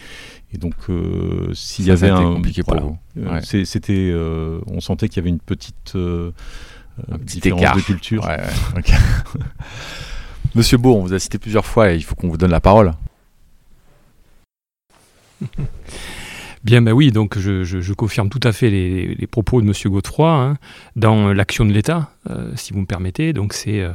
et, 0.54 0.58
donc 0.58 0.76
euh, 0.90 1.54
s'il 1.54 1.86
y 1.86 1.92
avait 1.92 2.10
un 2.10 2.36
compliqué 2.36 2.64
pour 2.64 2.80
vous. 2.80 2.98
Euh, 3.18 3.42
c'était, 3.42 4.14
on 4.68 4.80
sentait 4.80 5.10
qu'il 5.10 5.18
y 5.18 5.22
avait 5.22 5.30
une 5.30 5.40
petite 5.40 5.98
différence 7.22 7.78
de 7.78 7.82
culture. 7.82 8.26
Monsieur 10.56 10.78
Beau, 10.78 10.96
on 10.96 11.02
vous 11.02 11.14
a 11.14 11.20
cité 11.20 11.40
plusieurs 11.40 11.66
fois 11.66 11.94
et 11.94 11.96
il 11.96 12.04
faut 12.04 12.14
qu'on 12.14 12.28
vous 12.28 12.38
donne 12.38 12.52
la 12.52 12.60
parole. 12.60 12.92
Bien, 16.64 16.84
ben 16.84 16.92
oui, 16.92 17.12
donc 17.12 17.40
je, 17.40 17.94
confirme 17.94 18.30
tout 18.30 18.40
à 18.44 18.52
fait 18.52 18.70
les, 18.70 19.28
propos 19.28 19.62
de 19.62 19.68
M. 19.68 19.74
Godefroy 19.86 20.30
hein, 20.30 20.58
dans 20.96 21.34
l'action 21.34 21.66
de 21.66 21.72
l'État, 21.72 22.12
euh, 22.30 22.52
si 22.56 22.72
vous 22.74 22.82
me 22.82 22.86
permettez. 22.86 23.34
Donc 23.34 23.54
c'est 23.54 23.82
euh, 23.82 23.92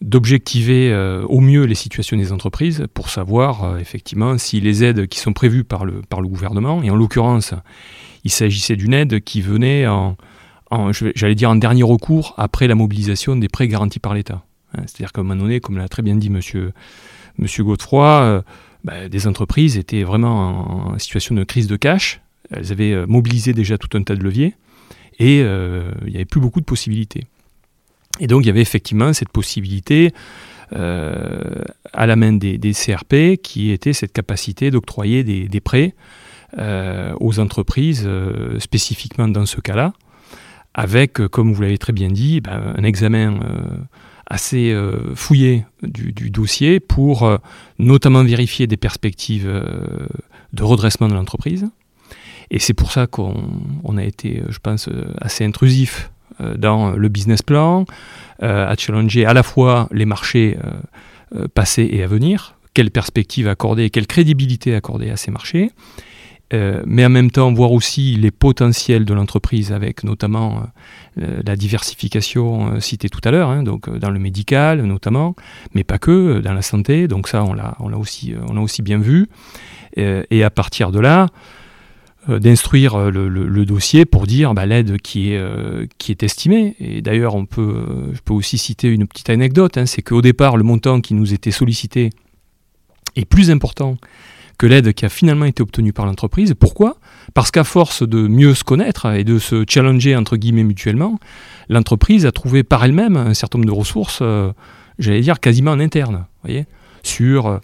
d'objectiver 0.00 0.90
euh, 0.90 1.22
au 1.26 1.40
mieux 1.40 1.64
les 1.64 1.76
situations 1.76 2.16
des 2.16 2.32
entreprises 2.32 2.86
pour 2.92 3.08
savoir 3.08 3.78
effectivement 3.78 4.36
si 4.36 4.60
les 4.60 4.82
aides 4.82 5.06
qui 5.06 5.20
sont 5.20 5.32
prévues 5.32 5.62
par 5.62 5.84
le, 5.84 6.02
par 6.02 6.20
le 6.20 6.26
gouvernement, 6.26 6.82
et 6.82 6.90
en 6.90 6.96
l'occurrence, 6.96 7.54
il 8.24 8.32
s'agissait 8.32 8.74
d'une 8.74 8.92
aide 8.92 9.20
qui 9.22 9.40
venait 9.40 9.86
en, 9.86 10.16
j'allais 10.90 11.36
dire 11.36 11.50
en 11.50 11.56
dernier 11.56 11.84
recours 11.84 12.34
après 12.36 12.66
la 12.66 12.74
mobilisation 12.74 13.36
des 13.36 13.48
prêts 13.48 13.68
garantis 13.68 14.00
par 14.00 14.12
l'État. 14.12 14.42
Hein, 14.74 14.82
c'est-à-dire 14.86 15.12
qu'à 15.12 15.20
un 15.20 15.24
moment 15.24 15.40
donné, 15.40 15.60
comme 15.60 15.78
l'a 15.78 15.88
très 15.88 16.02
bien 16.02 16.16
dit 16.16 16.26
M. 16.26 16.34
Monsieur, 16.34 16.72
monsieur 17.38 17.62
Godefroy, 17.62 18.42
bah, 18.86 19.08
des 19.08 19.26
entreprises 19.26 19.76
étaient 19.76 20.04
vraiment 20.04 20.92
en, 20.92 20.98
situation 21.00 21.34
de 21.34 21.42
crise 21.42 21.66
de 21.66 21.74
cash. 21.74 22.20
Elles 22.52 22.70
avaient 22.70 22.92
euh, 22.92 23.04
mobilisé 23.08 23.52
déjà 23.52 23.76
tout 23.78 23.98
un 23.98 24.02
tas 24.04 24.14
de 24.14 24.22
leviers 24.22 24.54
et 25.18 25.40
euh, 25.42 25.90
il 26.02 26.10
n'y 26.10 26.16
avait 26.16 26.24
plus 26.24 26.40
beaucoup 26.40 26.60
de 26.60 26.64
possibilités. 26.64 27.24
Et 28.20 28.28
donc 28.28 28.44
il 28.44 28.46
y 28.46 28.50
avait 28.50 28.60
effectivement 28.60 29.12
cette 29.12 29.30
possibilité 29.30 30.12
euh, 30.72 31.64
à 31.92 32.06
la 32.06 32.14
main 32.14 32.32
des, 32.34 32.58
CRP 32.72 33.42
qui 33.42 33.72
était 33.72 33.92
cette 33.92 34.12
capacité 34.12 34.70
d'octroyer 34.70 35.24
des, 35.24 35.60
prêts 35.60 35.94
aux 36.56 37.40
entreprises 37.40 38.08
spécifiquement 38.60 39.28
dans 39.28 39.46
ce 39.46 39.60
cas-là, 39.60 39.92
avec, 40.74 41.14
comme 41.28 41.52
vous 41.52 41.60
l'avez 41.60 41.76
très 41.76 41.92
bien 41.92 42.08
dit, 42.08 42.40
ben, 42.40 42.74
un 42.76 42.84
examen 42.84 43.40
assez 44.26 44.72
euh, 44.72 45.14
fouillé 45.14 45.64
du, 45.82 46.30
dossier 46.30 46.80
pour 46.80 47.22
euh, 47.22 47.38
notamment 47.78 48.24
vérifier 48.24 48.66
des 48.66 48.76
perspectives 48.76 49.46
euh, 49.46 50.06
de 50.52 50.62
redressement 50.62 51.08
de 51.08 51.14
l'entreprise. 51.14 51.68
Et 52.50 52.58
c'est 52.58 52.74
pour 52.74 52.92
ça 52.92 53.06
qu'on 53.06 53.96
a 53.96 54.04
été, 54.04 54.42
je 54.48 54.58
pense, 54.58 54.88
assez 55.20 55.44
intrusif 55.44 56.12
dans 56.56 56.90
le 56.92 57.08
business 57.08 57.42
plan, 57.42 57.86
à 58.40 58.72
challenger 58.76 59.26
à 59.26 59.34
la 59.34 59.42
fois 59.42 59.88
les 59.90 60.04
marchés 60.04 60.56
passés 61.54 61.88
et 61.90 62.04
à 62.04 62.06
venir, 62.06 62.54
quelle 62.72 62.92
perspective 62.92 63.48
accorder, 63.48 63.90
quelle 63.90 64.06
crédibilité 64.06 64.76
accorder 64.76 65.10
à 65.10 65.16
ces 65.16 65.32
marchés, 65.32 65.72
euh, 66.54 66.82
mais 66.86 67.04
en 67.04 67.08
même 67.08 67.32
temps 67.32 67.52
voir 67.52 67.72
aussi 67.72 68.14
les 68.14 68.30
potentiels 68.30 69.04
de 69.04 69.12
l'entreprise 69.12 69.72
avec 69.72 70.04
notamment 70.04 70.62
euh, 71.20 71.42
la 71.44 71.56
diversification 71.56 72.74
euh, 72.74 72.80
citée 72.80 73.08
tout 73.08 73.20
à 73.24 73.32
l'heure, 73.32 73.48
hein, 73.48 73.64
donc 73.64 73.90
dans 73.90 74.10
le 74.10 74.20
médical 74.20 74.80
notamment, 74.82 75.34
mais 75.74 75.82
pas 75.82 75.98
que, 75.98 76.38
dans 76.38 76.52
la 76.52 76.62
santé, 76.62 77.08
donc 77.08 77.26
ça 77.26 77.42
on 77.42 77.52
l'a, 77.52 77.76
aussi, 77.98 78.82
bien 78.82 78.98
vu, 78.98 79.28
et 79.96 80.44
à 80.44 80.50
partir 80.50 80.92
de 80.92 81.00
là, 81.00 81.28
d'instruire 82.28 83.10
le, 83.10 83.64
dossier 83.64 84.04
pour 84.04 84.26
dire 84.26 84.52
bah, 84.52 84.66
l'aide 84.66 85.00
qui 85.00 85.32
est, 85.32 85.42
qui 85.96 86.12
est 86.12 86.22
estimée. 86.22 86.76
Et 86.78 87.00
d'ailleurs, 87.00 87.34
on 87.34 87.46
peut, 87.46 88.12
je 88.12 88.20
peux 88.20 88.34
aussi 88.34 88.58
citer 88.58 88.88
une 88.88 89.06
petite 89.06 89.30
anecdote, 89.30 89.78
hein, 89.78 89.86
c'est 89.86 90.02
qu'au 90.02 90.20
départ, 90.20 90.58
le 90.58 90.64
montant 90.64 91.00
qui 91.00 91.14
nous 91.14 91.32
était 91.32 91.50
sollicité 91.50 92.10
est 93.16 93.24
plus 93.24 93.50
important 93.50 93.96
que 94.58 94.66
l'aide 94.66 94.92
qui 94.92 95.04
a 95.04 95.08
finalement 95.08 95.44
été 95.44 95.62
obtenue 95.62 95.92
par 95.92 96.06
l'entreprise. 96.06 96.54
Pourquoi? 96.58 96.96
Parce 97.34 97.50
qu'à 97.50 97.64
force 97.64 98.02
de 98.02 98.26
mieux 98.26 98.54
se 98.54 98.64
connaître 98.64 99.06
et 99.06 99.24
de 99.24 99.38
se 99.38 99.64
challenger 99.68 100.16
entre 100.16 100.36
guillemets 100.36 100.64
mutuellement, 100.64 101.18
l'entreprise 101.68 102.26
a 102.26 102.32
trouvé 102.32 102.62
par 102.62 102.84
elle-même 102.84 103.16
un 103.16 103.34
certain 103.34 103.58
nombre 103.58 103.70
de 103.70 103.78
ressources, 103.78 104.20
euh, 104.22 104.52
j'allais 104.98 105.20
dire 105.20 105.40
quasiment 105.40 105.72
en 105.72 105.80
interne, 105.80 106.26
voyez, 106.42 106.66
sur 107.02 107.46
euh, 107.46 107.58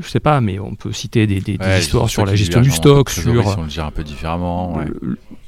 je 0.00 0.08
sais 0.08 0.20
pas, 0.20 0.40
mais 0.40 0.58
on 0.58 0.74
peut 0.74 0.92
citer 0.92 1.26
des, 1.26 1.42
histoires 1.78 2.08
sur 2.08 2.24
la 2.24 2.34
gestion 2.34 2.60
du 2.60 2.70
stock, 2.70 3.10
sur 3.10 3.30
on 3.30 3.62
le 3.64 3.80
un 3.80 3.90
peu 3.90 4.04
différemment. 4.04 4.78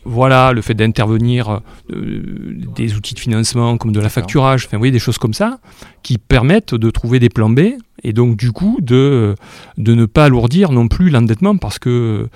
voilà, 0.04 0.52
le 0.52 0.62
fait 0.62 0.74
d'intervenir 0.74 1.60
euh, 1.92 2.56
des 2.74 2.94
outils 2.94 3.14
de 3.14 3.20
financement 3.20 3.76
comme 3.76 3.92
de 3.92 4.00
la 4.00 4.08
facturage, 4.08 4.66
enfin, 4.66 4.76
vous 4.76 4.80
voyez, 4.80 4.92
des 4.92 4.98
choses 4.98 5.18
comme 5.18 5.34
ça 5.34 5.58
qui 6.02 6.18
permettent 6.18 6.74
de 6.74 6.90
trouver 6.90 7.18
des 7.18 7.28
plans 7.28 7.50
B 7.50 7.60
et 8.04 8.12
donc 8.12 8.36
du 8.36 8.52
coup 8.52 8.78
de, 8.80 9.34
de 9.78 9.94
ne 9.94 10.06
pas 10.06 10.26
alourdir 10.26 10.72
non 10.72 10.88
plus 10.88 11.10
l'endettement 11.10 11.56
parce 11.56 11.78
que 11.78 12.28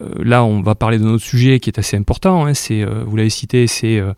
euh, 0.00 0.08
là 0.22 0.44
on 0.44 0.62
va 0.62 0.74
parler 0.74 0.98
d'un 0.98 1.08
autre 1.08 1.24
sujet 1.24 1.60
qui 1.60 1.70
est 1.70 1.78
assez 1.78 1.96
important, 1.96 2.46
hein, 2.46 2.54
c'est, 2.54 2.82
euh, 2.82 3.04
vous 3.06 3.16
l'avez 3.16 3.30
cité, 3.30 3.66
c'est 3.66 3.98
euh, 3.98 4.12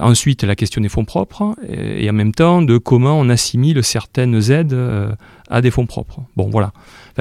ensuite 0.00 0.44
la 0.44 0.54
question 0.54 0.80
des 0.80 0.88
fonds 0.88 1.04
propres 1.04 1.54
et, 1.68 2.08
en 2.08 2.12
même 2.12 2.32
temps 2.32 2.62
de 2.62 2.78
comment 2.78 3.18
on 3.18 3.28
assimile 3.28 3.82
certaines 3.82 4.50
aides 4.50 4.76
à 5.48 5.60
des 5.62 5.70
fonds 5.70 5.86
propres. 5.86 6.20
Bon 6.36 6.50
voilà. 6.50 6.72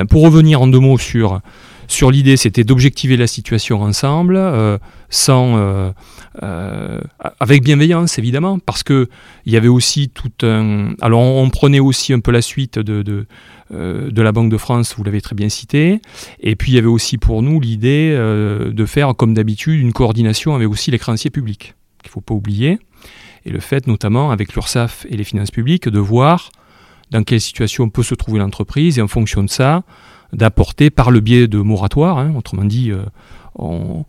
pour 0.09 0.23
revenir 0.23 0.61
en 0.61 0.67
deux 0.67 0.79
mots 0.79 0.97
sur 0.97 1.39
sur 1.87 2.11
l'idée, 2.11 2.35
c'était 2.35 2.65
d'objectiver 2.65 3.15
la 3.15 3.27
situation 3.27 3.81
ensemble, 3.81 4.35
euh, 4.35 4.77
sans, 5.09 5.57
euh, 5.57 5.91
euh, 6.43 6.99
avec 7.39 7.63
bienveillance 7.63 8.19
évidemment, 8.19 8.59
parce 8.59 8.83
que 8.83 9.07
il 9.45 9.53
y 9.53 9.57
avait 9.57 9.69
aussi 9.69 10.09
tout 10.09 10.31
un. 10.45 10.93
Alors 11.01 11.21
on, 11.21 11.49
prenait 11.49 11.79
aussi 11.79 12.11
un 12.11 12.19
peu 12.19 12.31
la 12.31 12.41
suite 12.41 12.77
de, 12.77 13.25
la 13.71 14.31
Banque 14.33 14.51
de 14.51 14.57
France, 14.57 14.95
vous 14.97 15.03
l'avez 15.05 15.21
très 15.21 15.35
bien 15.35 15.47
cité, 15.47 16.01
et 16.41 16.55
puis 16.57 16.73
il 16.73 16.75
y 16.75 16.77
avait 16.77 16.87
aussi 16.87 17.17
pour 17.17 17.41
nous 17.41 17.61
l'idée 17.61 18.11
de 18.11 18.85
faire, 18.85 19.15
comme 19.15 19.33
d'habitude, 19.33 19.79
une 19.79 19.93
coordination 19.93 20.55
avec 20.55 20.69
aussi 20.69 20.91
les 20.91 20.99
créanciers 20.99 21.31
publics, 21.31 21.73
qu'il 22.03 22.09
ne 22.09 22.11
faut 22.11 22.21
pas 22.21 22.33
oublier, 22.33 22.79
et 23.45 23.49
le 23.49 23.61
fait 23.61 23.87
notamment 23.87 24.31
avec 24.31 24.53
l'URSSAF 24.53 25.05
et 25.09 25.15
les 25.15 25.23
finances 25.23 25.51
publiques 25.51 25.87
de 25.87 25.99
voir 25.99 26.51
dans 27.11 27.23
quelle 27.23 27.39
situation 27.39 27.89
peut 27.89 28.03
se 28.03 28.13
trouver 28.13 28.39
l'entreprise, 28.39 28.99
et 28.99 29.01
en 29.01 29.07
fonction 29.07 29.41
de 29.41 29.49
ça, 29.49 29.83
d'apporter 30.33 30.89
par 30.89 31.11
le 31.11 31.19
biais 31.19 31.47
de 31.47 31.59
moratoires, 31.59 32.17
hein, 32.17 32.33
autrement 32.35 32.65
dit, 32.65 32.91
euh, 32.91 33.03
on, 33.55 34.05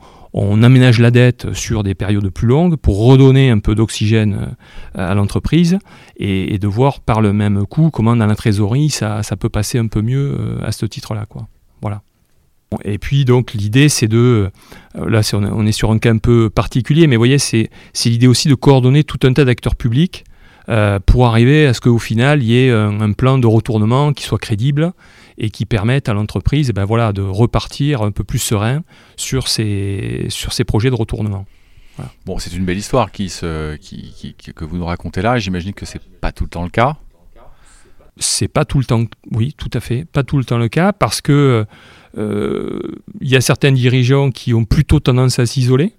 aménage 0.63 1.01
la 1.01 1.11
dette 1.11 1.53
sur 1.55 1.83
des 1.83 1.95
périodes 1.95 2.29
plus 2.31 2.47
longues 2.47 2.77
pour 2.77 3.05
redonner 3.05 3.51
un 3.51 3.59
peu 3.59 3.75
d'oxygène 3.75 4.57
euh, 4.97 5.11
à 5.11 5.15
l'entreprise 5.15 5.79
et, 6.17 6.59
de 6.59 6.67
voir 6.67 7.01
par 7.01 7.21
le 7.21 7.33
même 7.33 7.65
coup 7.67 7.91
comment 7.91 8.17
dans 8.17 8.27
la 8.27 8.35
trésorerie 8.35 8.91
ça, 8.91 9.23
peut 9.39 9.49
passer 9.49 9.79
un 9.79 9.87
peu 9.87 10.03
mieux 10.03 10.37
euh, 10.39 10.65
à 10.65 10.73
ce 10.73 10.87
titre-là. 10.87 11.27
Voilà. 11.81 12.03
Et 12.85 12.99
puis 12.99 13.25
donc 13.25 13.55
l'idée 13.55 13.89
c'est 13.89 14.09
de, 14.09 14.51
là 14.95 15.23
on 15.33 15.67
est 15.67 15.73
sur 15.73 15.91
un 15.91 15.99
cas 15.99 16.13
un 16.13 16.19
peu 16.19 16.51
particulier, 16.51 17.07
mais 17.07 17.17
vous 17.17 17.21
voyez 17.21 17.39
c'est 17.39 17.71
l'idée 18.05 18.27
aussi 18.27 18.49
de 18.49 18.55
coordonner 18.55 19.05
tout 19.05 19.21
un 19.27 19.33
tas 19.33 19.47
d'acteurs 19.47 19.77
publics 19.77 20.25
pour 21.07 21.27
arriver 21.27 21.67
à 21.67 21.73
ce 21.73 21.81
qu'au 21.81 21.99
final 21.99 22.43
il 22.43 22.51
y 22.51 22.67
ait 22.67 22.71
un, 22.71 23.13
plan 23.13 23.39
de 23.39 23.47
retournement 23.47 24.13
qui 24.13 24.25
soit 24.25 24.39
crédible 24.39 24.93
et 25.39 25.51
qui 25.51 25.65
permettent 25.65 26.09
à 26.09 26.15
l'entreprise 26.15 26.71
ben 26.73 26.85
voilà, 26.85 27.13
de 27.13 27.23
repartir 27.23 28.03
un 28.03 28.11
peu 28.11 28.25
plus 28.25 28.41
serein 28.41 28.83
sur 29.17 29.49
ses, 29.49 30.27
sur 30.29 30.53
ses 30.53 30.65
projets 30.65 30.91
de 30.91 30.97
retournement. 30.97 31.47
Bon, 32.27 32.39
c'est 32.39 32.53
une 32.55 32.65
belle 32.65 32.79
histoire 32.79 33.11
qui 33.11 33.29
se, 33.29 33.75
qui, 33.77 34.35
que 34.55 34.65
vous 34.65 34.77
nous 34.77 34.85
racontez 34.85 35.23
là, 35.23 35.39
j'imagine 35.39 35.73
que 35.73 35.85
c'est 35.87 36.01
pas 36.01 36.31
tout 36.31 36.45
le 36.45 36.51
temps 36.51 36.63
le 36.63 36.71
cas. 36.71 36.97
C'est 38.21 38.49
pas 38.49 38.65
tout 38.65 38.79
le 38.79 38.85
temps, 38.85 39.05
oui, 39.31 39.55
tout 39.57 39.71
à 39.73 39.81
fait, 39.81 40.05
pas 40.05 40.25
tout 40.25 40.39
le 40.39 40.45
temps 40.45 40.59
le 40.59 40.69
cas, 40.69 40.93
parce 40.93 41.21
que 41.21 41.67
euh, 42.17 42.81
il 43.21 43.29
y 43.29 43.37
a 43.37 43.41
certains 43.41 43.73
dirigeants 43.73 44.31
qui 44.31 44.55
ont 44.55 44.65
plutôt 44.65 44.99
tendance 44.99 45.39
à 45.39 45.47
s'isoler, 45.47 45.95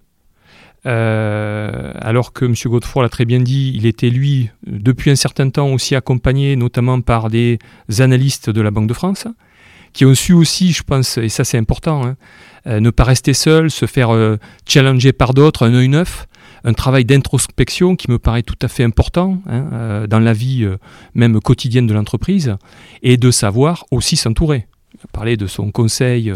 euh, 0.86 1.92
alors 2.00 2.32
que 2.32 2.46
M. 2.46 2.54
Godefroy 2.66 3.04
l'a 3.04 3.10
très 3.10 3.26
bien 3.26 3.40
dit, 3.40 3.74
il 3.76 3.86
était 3.86 4.10
lui, 4.10 4.50
depuis 4.66 5.12
un 5.12 5.16
certain 5.16 5.50
temps, 5.50 5.72
aussi 5.74 5.96
accompagné 5.96 6.56
notamment 6.56 7.02
par 7.02 7.30
des 7.30 7.60
analystes 8.00 8.50
de 8.50 8.62
la 8.62 8.72
Banque 8.72 8.88
de 8.88 8.94
France, 8.94 9.28
qui 9.92 10.06
ont 10.06 10.16
su 10.16 10.34
aussi, 10.34 10.72
je 10.72 10.84
pense, 10.84 11.18
et 11.18 11.30
ça 11.30 11.44
c'est 11.44 11.58
important, 11.58 12.06
hein, 12.06 12.16
euh, 12.68 12.80
ne 12.80 12.92
pas 12.92 13.04
rester 13.04 13.34
seul, 13.34 13.72
se 13.72 13.86
faire 13.86 14.12
euh, 14.12 14.38
challenger 14.68 15.12
par 15.12 15.34
d'autres, 15.34 15.66
un 15.66 15.74
œil 15.74 15.90
neuf, 15.90 16.28
un 16.64 16.74
travail 16.74 17.06
d'introspection 17.06 17.96
qui 17.96 18.12
me 18.12 18.20
paraît 18.20 18.44
tout 18.44 18.58
à 18.62 18.68
fait 18.68 18.84
important 18.84 19.42
hein, 19.48 20.06
dans 20.10 20.20
la 20.20 20.34
vie 20.34 20.68
même 21.14 21.40
quotidienne 21.40 21.88
de 21.88 21.94
l'entreprise, 21.94 22.58
et 23.02 23.16
de 23.16 23.32
savoir 23.32 23.86
aussi 23.92 24.18
s'entourer. 24.18 24.68
Parler 25.14 25.38
de 25.38 25.48
son 25.48 25.72
conseil 25.72 26.34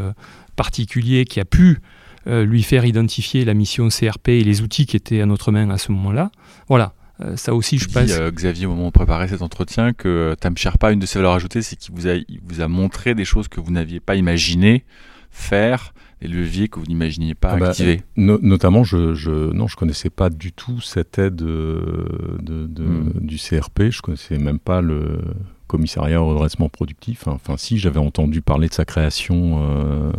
particulier 0.56 1.26
qui 1.26 1.42
a 1.42 1.46
pu 1.46 1.80
lui 2.26 2.64
faire 2.64 2.86
identifier 2.86 3.46
la 3.46 3.54
mission 3.54 3.90
CRP 3.90 4.30
et 4.30 4.44
les 4.44 4.62
outils 4.62 4.86
qui 4.86 4.96
étaient 4.96 5.22
à 5.22 5.26
notre 5.26 5.52
main 5.52 5.70
à 5.70 5.78
ce 5.78 5.92
moment-là. 5.92 6.32
Voilà. 6.68 6.94
Euh, 7.22 7.36
ça 7.36 7.54
aussi, 7.54 7.78
je 7.78 7.88
pense. 7.88 8.12
Euh, 8.12 8.32
Xavier, 8.32 8.66
au 8.66 8.70
moment 8.70 8.86
où 8.86 8.88
on 8.88 8.92
préparait 8.92 9.28
cet 9.28 9.42
entretien, 9.42 9.94
que 9.94 10.36
Tam 10.40 10.58
Sherpa, 10.58 10.92
une 10.92 11.00
de 11.00 11.06
ses 11.06 11.20
valeurs 11.20 11.34
ajoutées, 11.34 11.62
c'est 11.62 11.76
qu'il 11.76 11.94
vous 11.94 12.08
a, 12.08 12.16
vous 12.44 12.62
a 12.62 12.68
montré 12.68 13.14
des 13.16 13.26
choses 13.26 13.48
que 13.48 13.60
vous 13.60 13.72
n'aviez 13.72 14.00
pas 14.00 14.16
imaginé 14.16 14.84
faire, 15.30 15.94
des 16.22 16.28
leviers 16.28 16.70
que 16.70 16.80
vous 16.80 16.86
n'imaginiez 16.86 17.36
pas 17.36 17.52
ah 17.54 17.58
bah, 17.58 17.70
activer. 17.70 18.02
notamment, 18.16 18.84
je, 18.84 19.14
je 19.14 19.52
non, 19.52 19.68
je 19.68 19.76
connaissais 19.76 20.10
pas 20.10 20.30
du 20.30 20.52
tout 20.52 20.82
cette 20.82 21.20
aide 21.20 21.36
de, 21.36 22.38
hmm. 22.42 23.12
du 23.20 23.38
CRP. 23.38 23.90
Je 23.90 24.02
connaissais 24.02 24.38
même 24.38 24.60
pas 24.60 24.82
le 24.82 25.20
commissariat 25.68 26.22
au 26.22 26.30
redressement 26.30 26.70
productif. 26.70 27.28
Enfin, 27.28 27.58
si, 27.58 27.78
j'avais 27.78 28.00
entendu 28.00 28.42
parler 28.42 28.70
de 28.70 28.74
sa 28.74 28.86
création 28.86 30.12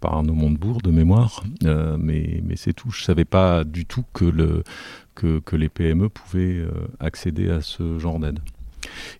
par 0.00 0.14
Arnaud 0.14 0.34
Montebourg 0.34 0.80
de 0.82 0.90
mémoire, 0.90 1.44
euh, 1.64 1.96
mais, 1.98 2.40
mais 2.44 2.56
c'est 2.56 2.72
tout. 2.72 2.90
Je 2.90 3.02
ne 3.02 3.04
savais 3.04 3.24
pas 3.24 3.64
du 3.64 3.86
tout 3.86 4.04
que, 4.12 4.24
le, 4.24 4.62
que, 5.14 5.40
que 5.40 5.56
les 5.56 5.68
PME 5.68 6.08
pouvaient 6.08 6.58
euh, 6.58 6.70
accéder 7.00 7.50
à 7.50 7.60
ce 7.60 7.98
genre 7.98 8.18
d'aide. 8.18 8.40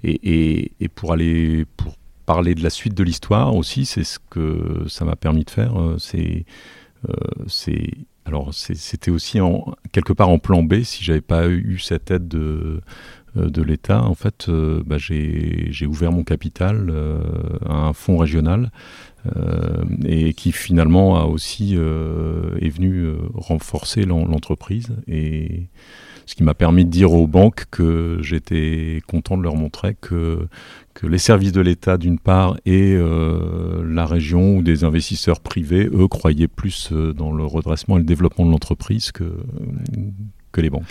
Et, 0.03 0.73
et, 0.81 0.89
pour 0.89 1.13
aller 1.13 1.67
pour 1.77 1.97
parler 2.27 2.55
de 2.55 2.63
la 2.63 2.71
suite 2.71 2.95
de 2.95 3.03
l'histoire 3.03 3.55
aussi, 3.55 3.87
c'est 3.87 4.05
ce 4.05 4.19
que 4.31 4.85
ça 4.89 5.05
m'a 5.05 5.17
permis 5.17 5.45
de 5.45 5.51
faire. 5.51 5.81
Euh, 5.81 5.99
c'est 5.99 6.45
c'est 7.47 7.91
alors 8.25 8.53
c'était 8.53 9.11
aussi 9.13 9.41
en, 9.41 9.75
quelque 9.93 10.13
part 10.13 10.29
en 10.29 10.41
plan 10.41 10.65
B 10.65 10.83
si 10.83 11.05
j'avais 11.05 11.21
pas 11.21 11.49
eu 11.49 11.79
cette 11.79 12.11
aide 12.11 12.27
de 12.27 12.81
de 13.37 13.63
l'État, 13.63 14.03
en 14.03 14.15
fait, 14.15 14.51
bah, 14.51 14.97
j'ai 14.99 15.87
ouvert 15.87 16.11
mon 16.11 16.25
capital 16.25 16.93
à 17.67 17.73
un 17.73 17.93
fonds 17.93 18.17
régional 18.17 18.73
euh, 19.18 19.18
et 20.05 20.33
qui 20.35 20.53
finalement 20.53 21.19
a 21.19 21.25
aussi 21.25 21.75
euh, 21.77 22.57
est 22.61 22.69
venu 22.69 23.01
euh, 23.01 23.17
renforcer 23.35 24.05
l'entreprise 24.05 24.97
et 25.07 25.69
ce 26.27 26.35
qui 26.35 26.43
m'a 26.43 26.55
permis 26.55 26.85
de 26.85 26.91
dire 26.91 27.13
aux 27.13 27.27
banques 27.27 27.65
que 27.71 28.19
j'étais 28.21 29.03
content 29.07 29.39
de 29.39 29.43
leur 29.43 29.57
montrer 29.57 29.97
que, 29.99 30.47
que 30.93 31.07
les 31.07 31.19
services 31.19 31.53
de 31.53 31.63
l'État 31.63 31.97
d'une 31.97 32.19
part 32.19 32.59
et 32.67 32.95
la 32.99 34.05
région 34.05 34.59
ou 34.59 34.63
des 34.63 34.85
investisseurs 34.85 35.41
privés, 35.41 35.89
eux, 35.91 36.07
croyaient 36.07 36.47
plus 36.47 36.93
dans 36.93 37.33
le 37.33 37.47
redressement 37.47 37.97
et 37.97 38.01
le 38.01 38.05
développement 38.05 38.45
de 38.45 38.51
l'entreprise 38.51 39.11
que, 39.11 39.39
que 40.53 40.61
les 40.61 40.69
banques. 40.69 40.85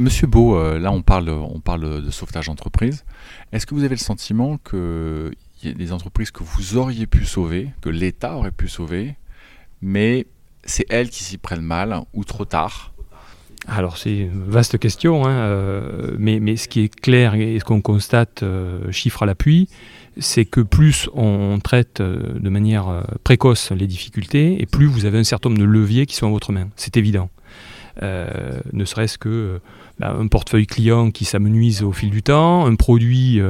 Monsieur 0.00 0.26
Beau, 0.26 0.58
là 0.76 0.90
on 0.90 1.02
parle, 1.02 1.28
on 1.28 1.60
parle 1.60 2.04
de 2.04 2.10
sauvetage 2.10 2.46
d'entreprise. 2.46 3.04
Est-ce 3.52 3.66
que 3.66 3.76
vous 3.76 3.84
avez 3.84 3.94
le 3.94 3.98
sentiment 3.98 4.58
que 4.58 5.30
des 5.72 5.92
entreprises 5.92 6.30
que 6.30 6.42
vous 6.42 6.76
auriez 6.76 7.06
pu 7.06 7.24
sauver, 7.24 7.70
que 7.80 7.88
l'État 7.88 8.36
aurait 8.36 8.50
pu 8.50 8.68
sauver, 8.68 9.16
mais 9.80 10.26
c'est 10.64 10.86
elles 10.90 11.08
qui 11.08 11.24
s'y 11.24 11.38
prennent 11.38 11.62
mal 11.62 12.02
ou 12.12 12.24
trop 12.24 12.44
tard. 12.44 12.92
alors 13.68 13.96
c'est 13.96 14.16
une 14.16 14.44
vaste 14.44 14.78
question, 14.78 15.26
hein, 15.26 15.30
euh, 15.30 16.14
mais, 16.18 16.56
ce 16.56 16.68
qui 16.68 16.80
est 16.80 16.94
clair 16.94 17.34
et 17.34 17.58
ce 17.58 17.64
qu'on 17.64 17.80
constate, 17.80 18.42
euh, 18.42 18.90
chiffre 18.92 19.22
à 19.22 19.26
l'appui, 19.26 19.68
c'est 20.18 20.44
que 20.44 20.60
plus 20.60 21.08
on 21.14 21.58
traite 21.62 22.00
euh, 22.00 22.38
de 22.38 22.48
manière 22.50 23.04
précoce 23.24 23.72
les 23.72 23.86
difficultés, 23.86 24.60
et 24.60 24.66
plus 24.66 24.86
vous 24.86 25.06
avez 25.06 25.18
un 25.18 25.24
certain 25.24 25.48
nombre 25.48 25.60
de 25.60 25.66
leviers 25.66 26.06
qui 26.06 26.14
sont 26.14 26.26
à 26.26 26.30
votre 26.30 26.52
main. 26.52 26.68
C'est 26.76 26.96
évident. 26.96 27.30
ne 28.02 28.84
serait-ce 28.84 29.18
que 29.18 29.60
un 30.00 30.26
portefeuille 30.26 30.66
client 30.66 31.10
qui 31.10 31.24
s'amenuise 31.24 31.82
au 31.82 31.92
fil 31.92 32.10
du 32.10 32.22
temps, 32.22 32.66
un 32.66 32.74
produit 32.74 33.40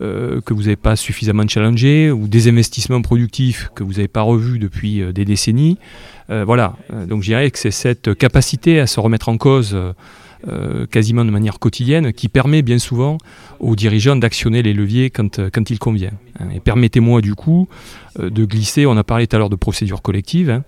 que 0.00 0.54
vous 0.54 0.62
n'avez 0.62 0.76
pas 0.76 0.96
suffisamment 0.96 1.46
challengé, 1.46 2.10
ou 2.10 2.28
des 2.28 2.48
investissements 2.48 3.02
productifs 3.02 3.70
que 3.74 3.84
vous 3.84 3.92
n'avez 3.92 4.08
pas 4.08 4.22
revus 4.22 4.58
depuis 4.58 5.02
des 5.12 5.24
décennies. 5.24 5.78
Euh, 6.30 6.44
voilà, 6.44 6.76
euh, 6.92 7.06
donc 7.06 7.22
je 7.22 7.28
dirais 7.28 7.50
que 7.50 7.58
c'est 7.58 7.70
cette 7.70 8.14
capacité 8.14 8.80
à 8.80 8.86
se 8.86 9.00
remettre 9.00 9.28
en 9.28 9.36
cause 9.36 9.76
euh, 10.48 10.86
quasiment 10.86 11.24
de 11.24 11.30
manière 11.30 11.58
quotidienne 11.58 12.12
qui 12.12 12.28
permet 12.28 12.62
bien 12.62 12.78
souvent 12.78 13.18
aux 13.60 13.76
dirigeants 13.76 14.16
d'actionner 14.16 14.62
les 14.62 14.72
leviers 14.72 15.10
quand, 15.10 15.50
quand 15.50 15.70
il 15.70 15.78
convient. 15.78 16.12
Hein. 16.40 16.46
Et 16.54 16.60
permettez-moi 16.60 17.20
du 17.20 17.34
coup 17.34 17.68
de 18.18 18.44
glisser, 18.44 18.86
on 18.86 18.96
a 18.96 19.04
parlé 19.04 19.26
tout 19.26 19.36
à 19.36 19.38
l'heure 19.38 19.50
de 19.50 19.56
procédure 19.56 20.02
collective, 20.02 20.50
hein, 20.50 20.64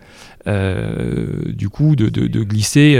du 1.46 1.68
coup 1.68 1.96
de, 1.96 2.08
glisser 2.42 2.96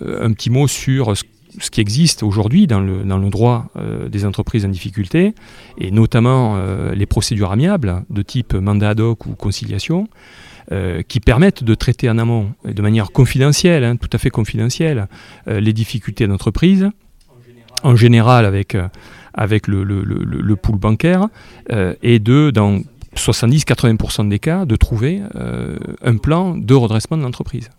un 0.00 0.32
petit 0.32 0.50
mot 0.50 0.66
sur 0.66 1.16
ce 1.16 1.22
qui 1.70 1.80
existe 1.80 2.22
aujourd'hui 2.22 2.66
dans 2.66 2.80
le, 2.80 3.30
droit 3.30 3.66
des 4.10 4.24
entreprises 4.24 4.64
en 4.64 4.68
difficulté, 4.68 5.34
et 5.78 5.90
notamment 5.90 6.58
les 6.92 7.06
procédures 7.06 7.52
amiables 7.52 8.04
de 8.10 8.22
type 8.22 8.54
mandat 8.54 8.90
ad 8.90 9.00
hoc 9.00 9.26
ou 9.26 9.34
conciliation. 9.34 10.08
Euh, 10.72 11.02
qui 11.06 11.20
permettent 11.20 11.62
de 11.62 11.76
traiter 11.76 12.10
en 12.10 12.18
amont, 12.18 12.52
et 12.68 12.74
de 12.74 12.82
manière 12.82 13.12
confidentielle, 13.12 13.84
hein, 13.84 13.94
tout 13.94 14.08
à 14.12 14.18
fait 14.18 14.30
confidentielle, 14.30 15.06
euh, 15.46 15.60
les 15.60 15.72
difficultés 15.72 16.26
d'entreprise, 16.26 16.90
en 17.84 17.94
général 17.94 18.44
avec, 18.44 18.74
euh, 18.74 18.88
avec 19.32 19.68
le, 19.68 19.84
le, 19.84 20.02
le, 20.02 20.56
pool 20.56 20.76
bancaire, 20.76 21.28
et 22.02 22.18
de, 22.18 22.50
dans 22.50 22.80
70-80% 23.14 24.28
des 24.28 24.40
cas, 24.40 24.64
de 24.64 24.74
trouver 24.74 25.22
un 26.02 26.16
plan 26.16 26.56
de 26.56 26.74
redressement 26.74 27.16
de 27.16 27.22
l'entreprise. 27.22 27.70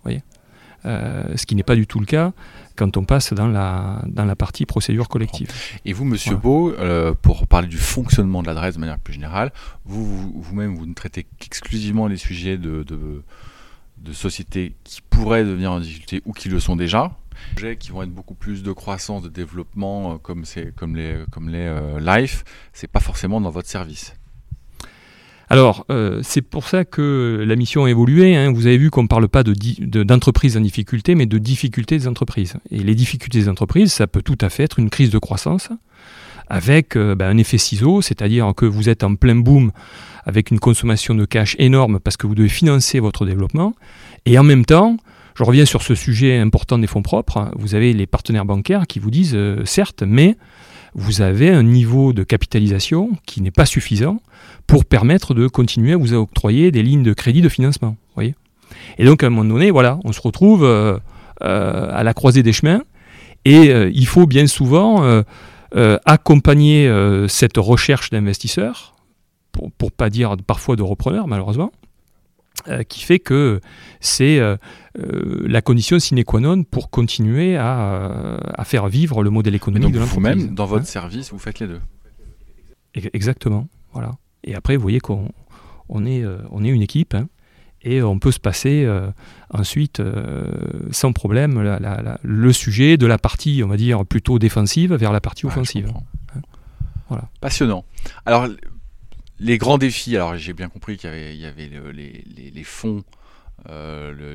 Ce 0.83 1.45
qui 1.45 1.55
n'est 1.55 1.63
pas 1.63 1.75
du 1.75 1.87
tout 1.87 1.99
le 1.99 2.05
cas 2.05 2.33
quand 2.77 2.95
on 2.95 3.03
passe 3.03 3.33
dans 3.33 3.47
la, 3.47 4.01
dans 4.05 4.23
la 4.23 4.35
partie 4.37 4.65
procédure 4.65 5.09
collective. 5.09 5.51
Et 5.83 5.91
vous, 5.91 6.05
Monsieur 6.05 6.35
Beau, 6.35 6.71
euh, 6.71 7.13
pour 7.13 7.47
parler 7.47 7.67
du 7.67 7.77
fonctionnement 7.77 8.41
de 8.41 8.47
l'adresse 8.47 8.75
de 8.75 8.79
manière 8.79 8.99
plus 8.99 9.13
générale, 9.13 9.51
vous, 9.83 10.31
vous-même, 10.41 10.75
vous, 10.75 10.85
ne 10.85 10.93
traitez 10.93 11.25
qu'exclusivement 11.39 12.07
les 12.07 12.17
sujets 12.17 12.57
de, 12.57 12.83
de, 12.83 13.23
sociétés 14.13 14.73
qui 14.85 15.01
pourraient 15.01 15.43
devenir 15.43 15.73
en 15.73 15.81
difficulté 15.81 16.21
ou 16.25 16.31
qui 16.31 16.47
le 16.47 16.61
sont 16.61 16.77
déjà, 16.77 17.11
projets 17.51 17.75
qui 17.75 17.91
vont 17.91 18.03
être 18.03 18.13
beaucoup 18.13 18.35
plus 18.35 18.63
de 18.63 18.71
croissance, 18.71 19.21
de 19.21 19.29
développement, 19.29 20.13
euh, 20.13 20.17
comme, 20.17 20.45
c'est, 20.45 20.73
comme 20.73 20.95
les, 20.95 21.25
comme 21.29 21.49
les 21.49 21.67
euh, 21.67 21.99
life, 21.99 22.45
c'est 22.71 22.89
pas 22.89 23.01
forcément 23.01 23.41
dans 23.41 23.49
votre 23.49 23.67
service. 23.67 24.13
Alors, 25.49 25.85
euh, 25.89 26.19
c'est 26.23 26.41
pour 26.41 26.67
ça 26.67 26.83
que 26.83 27.43
la 27.47 27.55
mission 27.55 27.85
a 27.85 27.89
évolué. 27.89 28.35
Hein. 28.35 28.51
Vous 28.51 28.67
avez 28.67 28.77
vu 28.77 28.89
qu'on 28.89 29.03
ne 29.03 29.07
parle 29.07 29.29
pas 29.29 29.43
d'entreprises 29.43 30.53
de, 30.53 30.59
en 30.59 30.61
difficulté, 30.61 31.15
mais 31.15 31.25
de 31.25 31.37
difficultés 31.37 31.97
des 31.97 32.07
entreprises. 32.07 32.55
Et 32.69 32.79
les 32.79 32.95
difficultés 32.95 33.39
des 33.39 33.49
entreprises, 33.49 33.93
ça 33.93 34.07
peut 34.07 34.21
tout 34.21 34.37
à 34.41 34.49
fait 34.49 34.63
être 34.63 34.79
une 34.79 34.89
crise 34.89 35.09
de 35.09 35.19
croissance 35.19 35.69
avec 36.49 36.95
euh, 36.95 37.15
ben, 37.15 37.29
un 37.29 37.37
effet 37.37 37.57
ciseau, 37.57 38.01
c'est-à-dire 38.01 38.53
que 38.55 38.65
vous 38.65 38.89
êtes 38.89 39.03
en 39.03 39.15
plein 39.15 39.35
boom 39.35 39.71
avec 40.25 40.51
une 40.51 40.59
consommation 40.59 41.15
de 41.15 41.25
cash 41.25 41.55
énorme 41.59 41.99
parce 41.99 42.17
que 42.17 42.27
vous 42.27 42.35
devez 42.35 42.49
financer 42.49 42.99
votre 42.99 43.25
développement. 43.25 43.73
Et 44.25 44.37
en 44.37 44.43
même 44.43 44.65
temps, 44.65 44.97
je 45.35 45.43
reviens 45.43 45.65
sur 45.65 45.81
ce 45.81 45.95
sujet 45.95 46.37
important 46.37 46.77
des 46.77 46.87
fonds 46.87 47.01
propres, 47.01 47.51
vous 47.57 47.75
avez 47.75 47.93
les 47.93 48.07
partenaires 48.07 48.45
bancaires 48.45 48.87
qui 48.87 48.99
vous 48.99 49.11
disent, 49.11 49.35
euh, 49.35 49.63
certes, 49.65 50.03
mais 50.05 50.37
vous 50.95 51.21
avez 51.21 51.49
un 51.49 51.63
niveau 51.63 52.13
de 52.13 52.23
capitalisation 52.23 53.11
qui 53.25 53.41
n'est 53.41 53.51
pas 53.51 53.65
suffisant 53.65 54.21
pour 54.65 54.85
permettre 54.85 55.33
de 55.33 55.47
continuer 55.47 55.93
à 55.93 55.97
vous 55.97 56.13
octroyer 56.13 56.71
des 56.71 56.83
lignes 56.83 57.03
de 57.03 57.13
crédit 57.13 57.41
de 57.41 57.49
financement. 57.49 57.95
Voyez 58.15 58.35
et 58.97 59.05
donc 59.05 59.23
à 59.23 59.27
un 59.27 59.29
moment 59.29 59.49
donné, 59.49 59.71
voilà, 59.71 59.99
on 60.03 60.11
se 60.11 60.21
retrouve 60.21 60.63
euh, 60.63 60.97
euh, 61.43 61.89
à 61.91 62.03
la 62.03 62.13
croisée 62.13 62.43
des 62.43 62.53
chemins 62.53 62.81
et 63.45 63.69
euh, 63.69 63.89
il 63.93 64.07
faut 64.07 64.25
bien 64.25 64.47
souvent 64.47 65.23
accompagner 66.05 66.91
cette 67.27 67.57
recherche 67.57 68.09
d'investisseurs, 68.09 68.95
pour 69.51 69.71
ne 69.81 69.89
pas 69.89 70.09
dire 70.09 70.35
parfois 70.45 70.75
de 70.75 70.83
repreneurs 70.83 71.27
malheureusement, 71.27 71.71
qui 72.87 73.03
fait 73.03 73.19
que 73.19 73.61
c'est 73.99 74.39
la 74.95 75.61
condition 75.61 75.99
sine 75.99 76.23
qua 76.23 76.39
non 76.39 76.63
pour 76.63 76.89
continuer 76.89 77.55
à, 77.55 78.39
à 78.53 78.63
faire 78.63 78.87
vivre 78.87 79.23
le 79.23 79.29
modèle 79.29 79.55
économique 79.55 79.93
de 79.93 79.99
l'entreprise. 79.99 80.35
Vous-même, 80.35 80.55
dans 80.55 80.65
votre 80.65 80.83
hein 80.83 80.85
service, 80.85 81.31
vous 81.31 81.39
faites 81.39 81.59
les 81.59 81.67
deux. 81.67 81.81
Exactement, 83.13 83.67
voilà. 83.93 84.13
Et 84.43 84.55
après, 84.55 84.75
vous 84.75 84.81
voyez 84.81 84.99
qu'on 84.99 85.29
on 85.89 86.05
est, 86.05 86.23
euh, 86.23 86.37
on 86.51 86.63
est 86.63 86.69
une 86.69 86.81
équipe 86.81 87.13
hein, 87.13 87.27
et 87.81 88.01
on 88.01 88.19
peut 88.19 88.31
se 88.31 88.39
passer 88.39 88.83
euh, 88.85 89.09
ensuite 89.51 89.99
euh, 89.99 90.45
sans 90.91 91.13
problème 91.13 91.79
le 92.23 92.53
sujet 92.53 92.97
de 92.97 93.05
la 93.05 93.17
partie, 93.17 93.61
on 93.63 93.67
va 93.67 93.77
dire, 93.77 94.05
plutôt 94.05 94.39
défensive 94.39 94.93
vers 94.93 95.11
la 95.11 95.21
partie 95.21 95.45
offensive. 95.45 95.91
Hein. 96.35 96.41
voilà. 97.09 97.29
Passionnant. 97.39 97.85
Alors, 98.25 98.47
les 99.39 99.57
grands 99.57 99.77
défis, 99.77 100.15
alors 100.15 100.35
j'ai 100.37 100.53
bien 100.53 100.69
compris 100.69 100.97
qu'il 100.97 101.09
y 101.09 101.45
avait, 101.45 101.69
les, 101.93 102.63
fonds 102.63 103.03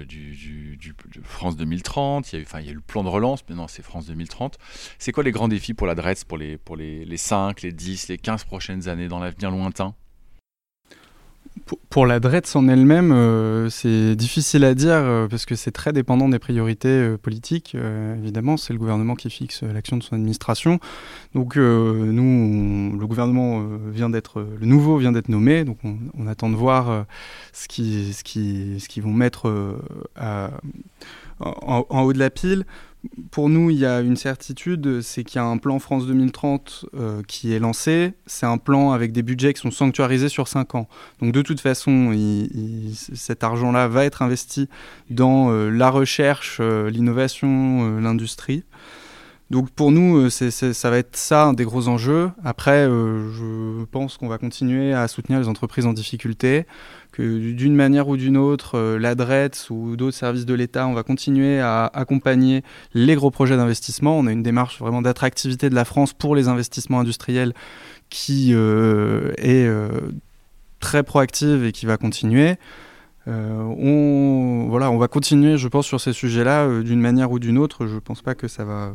du, 0.08 0.94
France 1.22 1.56
2030, 1.56 2.32
il 2.32 2.36
y, 2.36 2.38
a 2.38 2.42
eu, 2.42 2.46
il 2.60 2.66
y 2.66 2.70
a 2.70 2.72
le 2.72 2.80
plan 2.80 3.02
de 3.02 3.08
relance, 3.08 3.40
maintenant 3.48 3.68
c'est 3.68 3.82
France 3.82 4.06
2030. 4.06 4.58
C'est 4.98 5.12
quoi 5.12 5.24
les 5.24 5.32
grands 5.32 5.48
défis 5.48 5.74
pour 5.74 5.86
l'adresse 5.86 6.24
pour, 6.24 6.38
les, 6.38 6.58
pour 6.58 6.76
les, 6.76 7.04
les 7.04 7.16
5, 7.16 7.62
les 7.62 7.72
10, 7.72 8.08
les 8.08 8.18
15 8.18 8.44
prochaines 8.44 8.88
années 8.88 9.08
dans 9.08 9.18
l'avenir 9.18 9.50
lointain? 9.50 9.94
Pour, 11.90 12.06
la 12.06 12.18
DRETS 12.18 12.56
en 12.56 12.66
elle-même, 12.68 13.12
euh, 13.12 13.68
c'est 13.68 14.16
difficile 14.16 14.64
à 14.64 14.74
dire 14.74 14.94
euh, 14.94 15.28
parce 15.28 15.44
que 15.44 15.54
c'est 15.54 15.70
très 15.70 15.92
dépendant 15.92 16.28
des 16.28 16.38
priorités 16.38 16.88
euh, 16.88 17.18
politiques. 17.18 17.74
évidemment, 18.18 18.56
c'est 18.56 18.72
le 18.72 18.78
gouvernement 18.78 19.14
qui 19.14 19.30
fixe 19.30 19.62
l'action 19.62 19.96
de 19.96 20.02
son 20.02 20.14
administration. 20.14 20.80
Donc, 21.34 21.56
nous, 21.56 22.96
le 22.98 23.06
gouvernement 23.06 23.64
vient 23.90 24.10
d'être, 24.10 24.44
le 24.60 24.66
nouveau 24.66 24.96
vient 24.96 25.12
d'être 25.12 25.28
nommé. 25.28 25.64
Donc, 25.64 25.78
on, 25.84 26.26
attend 26.26 26.50
de 26.50 26.56
voir 26.56 27.06
ce 27.52 27.68
qu'ils 27.68 28.14
ce 28.14 28.24
qui, 28.24 28.80
ce 28.80 28.88
qui 28.88 29.00
vont 29.00 29.12
mettre 29.12 29.50
en, 30.18 30.48
en, 31.40 32.02
haut 32.02 32.12
de 32.12 32.18
la 32.18 32.30
pile 32.30 32.64
pour 33.30 33.48
nous, 33.48 33.70
il 33.70 33.78
y 33.78 33.86
a 33.86 34.00
une 34.00 34.16
certitude, 34.16 35.00
c'est 35.00 35.24
qu'il 35.24 35.36
y 35.36 35.38
a 35.40 35.44
un 35.44 35.58
plan 35.58 35.78
France 35.78 36.06
2030 36.06 36.86
euh, 36.94 37.22
qui 37.26 37.52
est 37.52 37.58
lancé. 37.58 38.12
C'est 38.26 38.46
un 38.46 38.58
plan 38.58 38.92
avec 38.92 39.12
des 39.12 39.22
budgets 39.22 39.52
qui 39.52 39.60
sont 39.60 39.72
sanctuarisés 39.72 40.28
sur 40.28 40.46
5 40.46 40.74
ans. 40.76 40.88
Donc 41.20 41.32
de 41.32 41.42
toute 41.42 41.60
façon, 41.60 42.14
cet 43.14 43.42
argent-là 43.42 43.88
va 43.88 44.04
être 44.04 44.22
investi 44.22 44.68
dans 45.10 45.50
euh, 45.50 45.68
la 45.70 45.90
recherche, 45.90 46.58
euh, 46.60 46.90
l'innovation, 46.90 47.98
l'industrie. 47.98 48.64
Donc 49.52 49.68
pour 49.68 49.92
nous, 49.92 50.30
ça 50.30 50.90
va 50.90 50.96
être 50.96 51.14
ça 51.14 51.44
un 51.44 51.52
des 51.52 51.64
gros 51.64 51.86
enjeux. 51.86 52.30
Après, 52.42 52.86
je 52.86 53.84
pense 53.84 54.16
qu'on 54.16 54.26
va 54.26 54.38
continuer 54.38 54.94
à 54.94 55.06
soutenir 55.08 55.38
les 55.38 55.46
entreprises 55.46 55.84
en 55.84 55.92
difficulté 55.92 56.64
que 57.12 57.52
d'une 57.52 57.74
manière 57.74 58.08
ou 58.08 58.16
d'une 58.16 58.38
autre, 58.38 58.76
euh, 58.76 58.98
l'ADRETS 58.98 59.68
ou 59.70 59.96
d'autres 59.96 60.16
services 60.16 60.46
de 60.46 60.54
l'État, 60.54 60.86
on 60.86 60.94
va 60.94 61.02
continuer 61.02 61.60
à 61.60 61.84
accompagner 61.92 62.62
les 62.94 63.14
gros 63.14 63.30
projets 63.30 63.56
d'investissement. 63.56 64.18
On 64.18 64.26
a 64.26 64.32
une 64.32 64.42
démarche 64.42 64.80
vraiment 64.80 65.02
d'attractivité 65.02 65.68
de 65.68 65.74
la 65.74 65.84
France 65.84 66.14
pour 66.14 66.34
les 66.34 66.48
investissements 66.48 67.00
industriels 67.00 67.52
qui 68.08 68.52
euh, 68.54 69.32
est 69.36 69.66
euh, 69.66 69.88
très 70.80 71.02
proactive 71.02 71.64
et 71.64 71.72
qui 71.72 71.84
va 71.84 71.98
continuer. 71.98 72.56
on, 73.26 74.66
voilà, 74.70 74.90
on 74.90 74.98
va 74.98 75.08
continuer, 75.08 75.58
je 75.58 75.68
pense, 75.68 75.86
sur 75.86 76.00
ces 76.00 76.14
sujets-là 76.14 76.80
d'une 76.80 77.00
manière 77.00 77.30
ou 77.30 77.38
d'une 77.38 77.58
autre. 77.58 77.86
Je 77.86 77.96
ne 77.96 78.00
pense 78.00 78.22
pas 78.22 78.34
que 78.34 78.48
ça 78.48 78.64
va, 78.64 78.94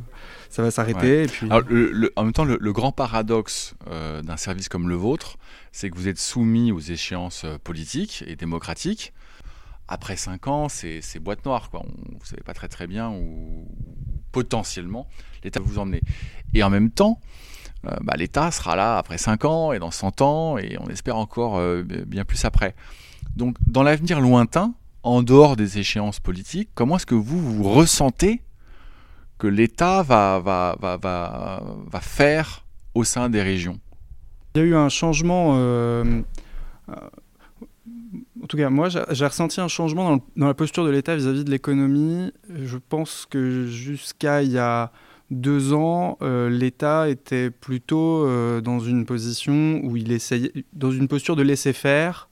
ça 0.50 0.62
va 0.62 0.72
s'arrêter. 0.72 1.28
en 1.50 2.24
même 2.24 2.34
temps, 2.34 2.46
le, 2.46 2.72
grand 2.74 2.92
paradoxe 2.92 3.76
d'un 3.88 4.38
service 4.38 4.70
comme 4.70 4.90
le 4.90 4.96
vôtre, 4.96 5.38
c'est 5.78 5.92
que 5.92 5.96
vous 5.96 6.08
êtes 6.08 6.18
soumis 6.18 6.72
aux 6.72 6.80
échéances 6.80 7.44
euh, 7.46 7.60
politiques 7.64 8.24
et 8.26 8.36
démocratiques. 8.36 9.14
Après 9.88 10.16
cinq 10.16 10.48
ans, 10.48 10.70
c'est 10.70 11.20
boîte 11.20 11.46
noire. 11.46 11.70
Quoi. 11.70 11.84
vous 11.86 12.18
ne 12.20 12.26
savez 12.26 12.42
pas 12.42 12.56
très 12.56 12.68
très 12.68 12.88
bien 12.88 13.12
où 13.12 13.68
potentiellement 14.32 15.08
l'État 15.44 15.60
va 15.60 15.66
vous 15.68 15.78
emmener. 15.78 16.02
Et 16.56 16.64
en 16.64 16.72
même 16.72 16.90
temps, 16.90 17.22
euh, 17.86 17.96
bah, 18.02 18.16
l'État 18.18 18.50
sera 18.50 18.76
là 18.76 18.98
après 18.98 19.20
cinq 19.20 19.46
ans 19.46 19.72
et 19.72 19.78
dans 19.78 19.92
100 19.92 20.22
ans 20.22 20.58
et 20.58 20.78
on 20.80 20.88
espère 20.88 21.16
encore 21.16 21.58
euh, 21.58 21.84
bien 21.84 22.26
plus 22.26 22.44
après. 22.44 22.76
Donc 23.36 23.56
dans 23.68 23.84
l'avenir 23.84 24.20
lointain, 24.20 24.74
en 25.04 25.22
dehors 25.22 25.56
des 25.56 25.78
échéances 25.78 26.20
politiques, 26.20 26.70
comment 26.74 26.98
est-ce 26.98 27.06
que 27.06 27.16
vous, 27.16 27.40
vous 27.40 27.72
ressentez 27.72 28.42
que 29.38 29.48
l'État 29.48 30.04
va, 30.04 30.40
va, 30.40 30.76
va, 30.80 30.98
va 30.98 32.00
faire 32.02 32.66
au 32.94 33.04
sein 33.04 33.30
des 33.30 33.42
régions 33.42 33.80
il 34.58 34.62
y 34.62 34.64
a 34.64 34.68
eu 34.70 34.76
un 34.76 34.90
changement, 34.90 35.54
euh, 35.56 36.22
En 36.90 38.48
tout 38.48 38.58
cas, 38.58 38.70
moi, 38.70 38.90
j'ai 38.90 39.26
ressenti 39.26 39.62
un 39.62 39.68
changement 39.68 40.22
dans, 40.36 40.48
la 40.48 40.54
posture 40.54 40.86
de 40.86 40.90
l'État 40.90 41.16
vis-à-vis 41.16 41.44
de 41.44 41.52
l'économie. 41.52 42.32
Je 42.50 42.78
pense 42.78 43.28
que 43.30 43.66
jusqu'à 43.66 44.42
il 44.42 44.52
y 44.52 44.58
a 44.58 44.92
deux 45.30 45.74
ans, 45.74 46.18
euh, 46.22 46.50
l'État 46.50 47.10
était 47.10 47.52
plutôt 47.52 48.26
euh, 48.26 48.62
dans 48.62 48.80
une 48.80 49.06
position 49.06 49.82
où 49.84 49.98
il 49.98 50.12
essayait, 50.12 50.52
dans 50.74 50.92
une 50.92 51.08
posture 51.08 51.36
de 51.36 51.44
laisser 51.44 51.74
faire, 51.74 52.27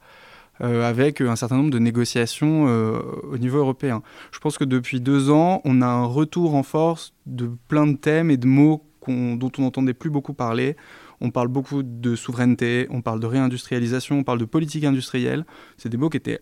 euh, 0.61 0.87
avec 0.87 1.21
un 1.21 1.35
certain 1.35 1.57
nombre 1.57 1.71
de 1.71 1.79
négociations 1.79 2.65
au 2.65 3.37
niveau 3.37 3.57
européen. 3.59 4.01
Je 4.31 4.39
pense 4.39 4.57
que 4.57 4.63
depuis 4.63 5.01
deux 5.01 5.29
ans, 5.29 5.61
on 5.65 5.81
a 5.81 5.87
un 5.87 6.05
retour 6.05 6.55
en 6.55 6.63
force 6.63 7.13
de 7.25 7.49
plein 7.67 7.87
de 7.87 7.97
thèmes 7.97 8.31
et 8.31 8.37
de 8.37 8.47
mots 8.47 8.83
dont 9.07 9.51
on 9.57 9.61
n'entendait 9.61 9.93
plus 9.93 10.09
beaucoup 10.09 10.33
parler. 10.33 10.75
On 11.21 11.31
parle 11.31 11.47
beaucoup 11.47 11.83
de 11.83 12.15
souveraineté, 12.15 12.87
on 12.89 13.01
parle 13.01 13.19
de 13.19 13.27
réindustrialisation, 13.27 14.19
on 14.19 14.23
parle 14.23 14.39
de 14.39 14.45
politique 14.45 14.83
industrielle. 14.83 15.45
C'est 15.77 15.89
des 15.89 15.97
mots 15.97 16.09
qui 16.09 16.17
étaient 16.17 16.41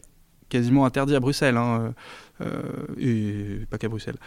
quasiment 0.50 0.86
interdits 0.86 1.16
à 1.16 1.20
Bruxelles, 1.20 1.58
hein, 1.58 1.94
euh, 2.42 2.48
et 3.00 3.66
pas 3.70 3.78
qu'à 3.78 3.88
Bruxelles. 3.88 4.18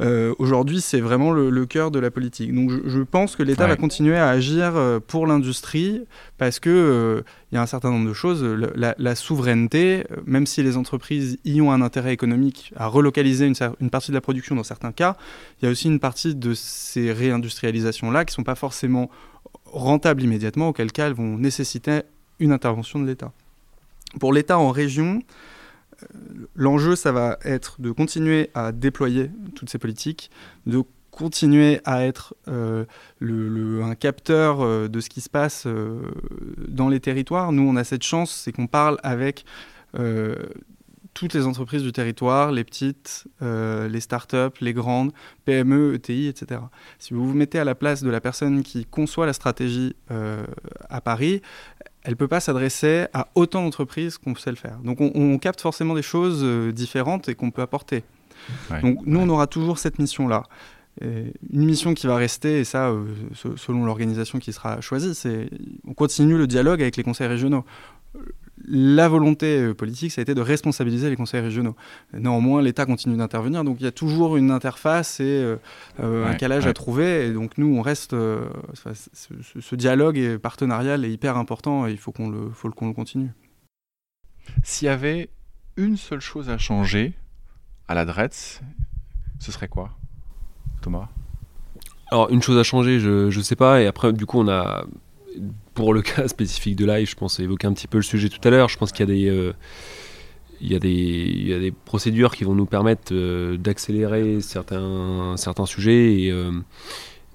Euh, 0.00 0.34
aujourd'hui, 0.38 0.80
c'est 0.80 1.00
vraiment 1.00 1.32
le, 1.32 1.66
cœur 1.66 1.90
de 1.90 1.98
la 1.98 2.10
politique. 2.10 2.54
Donc 2.54 2.70
je, 2.84 3.00
pense 3.00 3.36
que 3.36 3.42
l'État 3.42 3.66
va 3.66 3.76
continuer 3.76 4.16
à 4.16 4.28
agir 4.28 4.76
euh, 4.76 5.00
pour 5.00 5.26
l'industrie 5.26 6.02
parce 6.36 6.60
qu'il 6.60 6.72
il 6.72 7.54
y 7.54 7.58
a 7.58 7.62
un 7.62 7.66
certain 7.66 7.90
nombre 7.90 8.08
de 8.08 8.12
choses. 8.12 8.44
La, 8.44 9.14
souveraineté, 9.14 10.04
même 10.26 10.46
si 10.46 10.62
les 10.62 10.76
entreprises 10.76 11.38
y 11.44 11.60
ont 11.60 11.72
un 11.72 11.80
intérêt 11.80 12.12
économique 12.12 12.72
à 12.76 12.86
relocaliser 12.86 13.46
une, 13.46 13.54
une, 13.80 13.90
partie 13.90 14.10
de 14.10 14.14
la 14.14 14.20
production 14.20 14.54
dans 14.54 14.64
certains 14.64 14.92
cas, 14.92 15.16
il 15.60 15.64
y 15.64 15.68
a 15.68 15.70
aussi 15.70 15.88
une 15.88 16.00
partie 16.00 16.34
de 16.34 16.52
ces 16.54 17.12
réindustrialisations-là 17.12 18.24
qui 18.24 18.32
ne 18.32 18.34
sont 18.34 18.44
pas 18.44 18.56
forcément 18.56 19.10
rentables 19.64 20.22
immédiatement, 20.22 20.68
auquel 20.68 20.92
cas 20.92 21.06
elles 21.06 21.14
vont 21.14 21.38
nécessiter 21.38 22.02
une 22.40 22.52
intervention 22.52 23.00
de 23.00 23.06
l'État. 23.06 23.32
Pour 24.20 24.32
l'État 24.32 24.58
en 24.58 24.70
région, 24.70 25.20
euh, 25.20 25.53
l'enjeu, 26.54 26.96
ça 26.96 27.12
va 27.12 27.38
être 27.44 27.80
de 27.80 27.90
continuer 27.90 28.50
à 28.54 28.72
déployer 28.72 29.30
toutes 29.54 29.70
ces 29.70 29.78
politiques, 29.78 30.30
de 30.66 30.82
continuer 31.10 31.80
à 31.84 32.04
être 32.04 32.34
euh, 32.48 32.84
un 33.20 33.94
capteur 33.94 34.60
euh, 34.60 34.88
de 34.88 35.00
ce 35.00 35.08
qui 35.08 35.20
se 35.20 35.30
passe 35.30 35.66
dans 36.68 36.88
les 36.88 37.00
territoires. 37.00 37.52
Nous, 37.52 37.62
on 37.62 37.76
a 37.76 37.84
cette 37.84 38.02
chance, 38.02 38.32
c'est 38.32 38.52
qu'on 38.52 38.66
parle 38.66 38.98
avec 39.02 39.44
toutes 41.14 41.32
les 41.32 41.46
entreprises 41.46 41.82
du 41.82 41.92
territoire, 41.92 42.52
les 42.52 42.64
petites, 42.64 43.26
les 43.40 44.00
startups, 44.00 44.60
les 44.60 44.72
grandes, 44.72 45.12
PME, 45.44 45.94
ETI, 45.94 46.26
etc. 46.26 46.60
Si 46.98 47.14
vous 47.14 47.26
vous 47.26 47.34
mettez 47.34 47.58
à 47.58 47.64
la 47.64 47.74
place 47.74 48.02
de 48.02 48.10
la 48.10 48.20
personne 48.20 48.62
qui 48.62 48.84
conçoit 48.84 49.24
la 49.24 49.32
stratégie 49.32 49.94
à 50.08 51.00
Paris, 51.00 51.40
elle 52.04 52.12
ne 52.12 52.16
peut 52.16 52.28
pas 52.28 52.40
s'adresser 52.40 53.06
à 53.14 53.28
autant 53.34 53.62
d'entreprises 53.62 54.18
qu'on 54.18 54.34
sait 54.36 54.50
le 54.50 54.56
faire. 54.56 54.78
Donc 54.84 55.00
on, 55.00 55.38
capte 55.38 55.60
forcément 55.60 55.94
des 55.94 56.02
choses 56.02 56.40
euh, 56.42 56.70
différentes 56.70 57.28
et 57.28 57.34
qu'on 57.34 57.50
peut 57.50 57.62
apporter. 57.62 58.04
Donc 58.82 58.98
nous, 59.06 59.20
on 59.20 59.28
aura 59.30 59.46
toujours 59.46 59.78
cette 59.78 59.98
mission-là. 59.98 60.44
Une 61.00 61.64
mission 61.64 61.94
qui 61.94 62.06
va 62.06 62.16
rester, 62.16 62.60
et 62.60 62.64
ça, 62.64 62.90
euh, 62.90 63.06
selon 63.56 63.84
l'organisation 63.84 64.38
qui 64.38 64.52
sera 64.52 64.80
choisie, 64.80 65.14
c'est 65.14 65.48
on 65.86 65.94
continue 65.94 66.36
le 66.36 66.46
dialogue 66.46 66.80
avec 66.82 66.96
les 66.96 67.02
conseils 67.02 67.26
régionaux 67.26 67.64
la 68.66 69.08
volonté 69.08 69.58
euh, 69.58 69.74
politique, 69.74 70.12
ça 70.12 70.20
a 70.20 70.22
été 70.22 70.34
de 70.34 70.40
responsabiliser 70.40 71.10
les 71.10 71.16
conseils 71.16 71.40
régionaux. 71.40 71.76
Néanmoins, 72.12 72.62
l'État 72.62 72.86
continue 72.86 73.16
d'intervenir, 73.16 73.64
donc 73.64 73.76
il 73.80 73.84
y 73.84 73.86
a 73.86 73.92
toujours 73.92 74.36
une 74.36 74.50
interface 74.50 75.20
et 75.20 75.24
euh, 75.24 75.56
euh, 76.00 76.26
un 76.26 76.34
calage 76.34 76.66
à 76.66 76.72
trouver. 76.72 77.26
Et 77.26 77.32
donc 77.32 77.58
nous, 77.58 77.76
on 77.76 77.82
reste. 77.82 78.12
ce, 78.12 79.74
dialogue 79.74 80.38
partenarial 80.38 81.04
est 81.04 81.10
hyper 81.10 81.36
important 81.36 81.86
et 81.86 81.90
il 81.90 81.98
faut 81.98 82.12
qu'on 82.12 82.28
le, 82.28 82.50
faut 82.50 82.70
qu'on 82.70 82.88
le 82.88 82.94
continue. 82.94 83.30
S'il 84.62 84.86
y 84.86 84.90
avait 84.90 85.28
une 85.76 85.96
seule 85.96 86.20
chose 86.20 86.48
à 86.50 86.58
changer 86.58 87.12
à 87.88 87.94
la 87.94 88.04
DRETS, 88.04 88.60
ce 89.40 89.52
serait 89.52 89.68
quoi, 89.68 89.90
Thomas? 90.80 91.08
Alors, 92.10 92.30
une 92.30 92.42
chose 92.42 92.58
à 92.58 92.62
changer, 92.62 93.00
je 93.00 93.26
ne 93.26 93.42
sais 93.42 93.56
pas. 93.56 93.82
Et 93.82 93.86
après, 93.86 94.12
du 94.12 94.26
coup, 94.26 94.40
on 94.40 94.48
a 94.48 94.84
pour 95.74 95.92
le 95.92 96.02
cas 96.02 96.28
spécifique 96.28 96.76
de 96.76 96.86
live, 96.86 97.08
je 97.08 97.16
pense 97.16 97.38
évoquer 97.40 97.66
un 97.66 97.72
petit 97.72 97.88
peu 97.88 97.98
le 97.98 98.02
sujet 98.02 98.28
tout 98.28 98.40
à 98.46 98.50
l'heure. 98.50 98.68
Je 98.68 98.78
pense 98.78 98.92
qu'il 98.92 99.08
y 100.60 100.74
a 100.74 100.78
des, 100.78 101.50
euh, 101.50 101.70
procédures 101.84 102.34
qui 102.34 102.44
vont 102.44 102.54
nous 102.54 102.66
permettre 102.66 103.12
euh, 103.12 103.56
d'accélérer 103.56 104.40
certains, 104.40 105.36
sujets 105.66 106.22
et, 106.22 106.30
euh, 106.30 106.52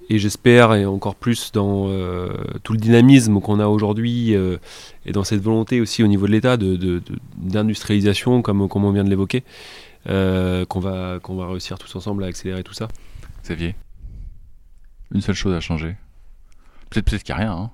et 0.10 0.18
j'espère 0.18 0.74
et 0.74 0.86
encore 0.86 1.16
plus 1.16 1.52
dans 1.52 1.88
tout 2.64 2.74
le 2.74 2.80
dynamisme 2.80 3.40
qu'on 3.42 3.60
a 3.60 3.68
aujourd'hui 3.68 4.34
et 4.34 5.12
dans 5.12 5.24
cette 5.24 5.42
volonté 5.42 5.82
aussi 5.82 6.02
au 6.02 6.08
niveau 6.08 6.26
de 6.26 6.32
l'État 6.32 6.58
d'industrialisation, 7.38 8.42
comme, 8.42 8.62
on 8.62 8.92
vient 8.92 9.04
de 9.04 9.10
l'évoquer, 9.12 9.44
qu'on 10.06 10.80
va, 10.80 11.20
réussir 11.48 11.78
tous 11.78 11.96
ensemble 11.96 12.24
à 12.24 12.28
accélérer 12.28 12.64
tout 12.64 12.74
ça. 12.74 12.88
Xavier, 13.44 13.76
une 15.14 15.22
seule 15.22 15.36
chose 15.36 15.54
à 15.54 15.60
changer. 15.60 15.96
Peut-être 16.90 17.06
peut-être 17.06 17.22
qu'il 17.22 17.36
n'y 17.36 17.42
a 17.42 17.44
rien. 17.44 17.54
Hein. 17.54 17.70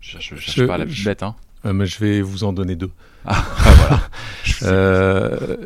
Je 0.00 0.18
cherche 0.18 0.66
pas 0.66 0.78
la 0.78 0.86
plus 0.86 1.04
bête. 1.04 1.22
Hein. 1.22 1.34
Euh, 1.64 1.72
mais 1.72 1.86
je 1.86 1.98
vais 1.98 2.22
vous 2.22 2.44
en 2.44 2.52
donner 2.52 2.76
deux. 2.76 2.90
Ah, 3.24 3.44
ah 3.58 3.74
voilà. 3.74 4.00
Euh, 4.62 5.56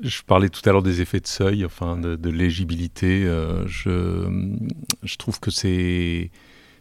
je 0.00 0.22
parlais 0.22 0.48
tout 0.48 0.66
à 0.68 0.72
l'heure 0.72 0.82
des 0.82 1.00
effets 1.00 1.20
de 1.20 1.26
seuil, 1.26 1.64
enfin 1.64 1.96
de, 1.96 2.16
de 2.16 2.30
légibilité. 2.30 3.24
Euh, 3.24 3.66
je, 3.66 4.60
je, 5.02 5.16
trouve 5.16 5.40
que 5.40 5.50
c'est, 5.50 6.30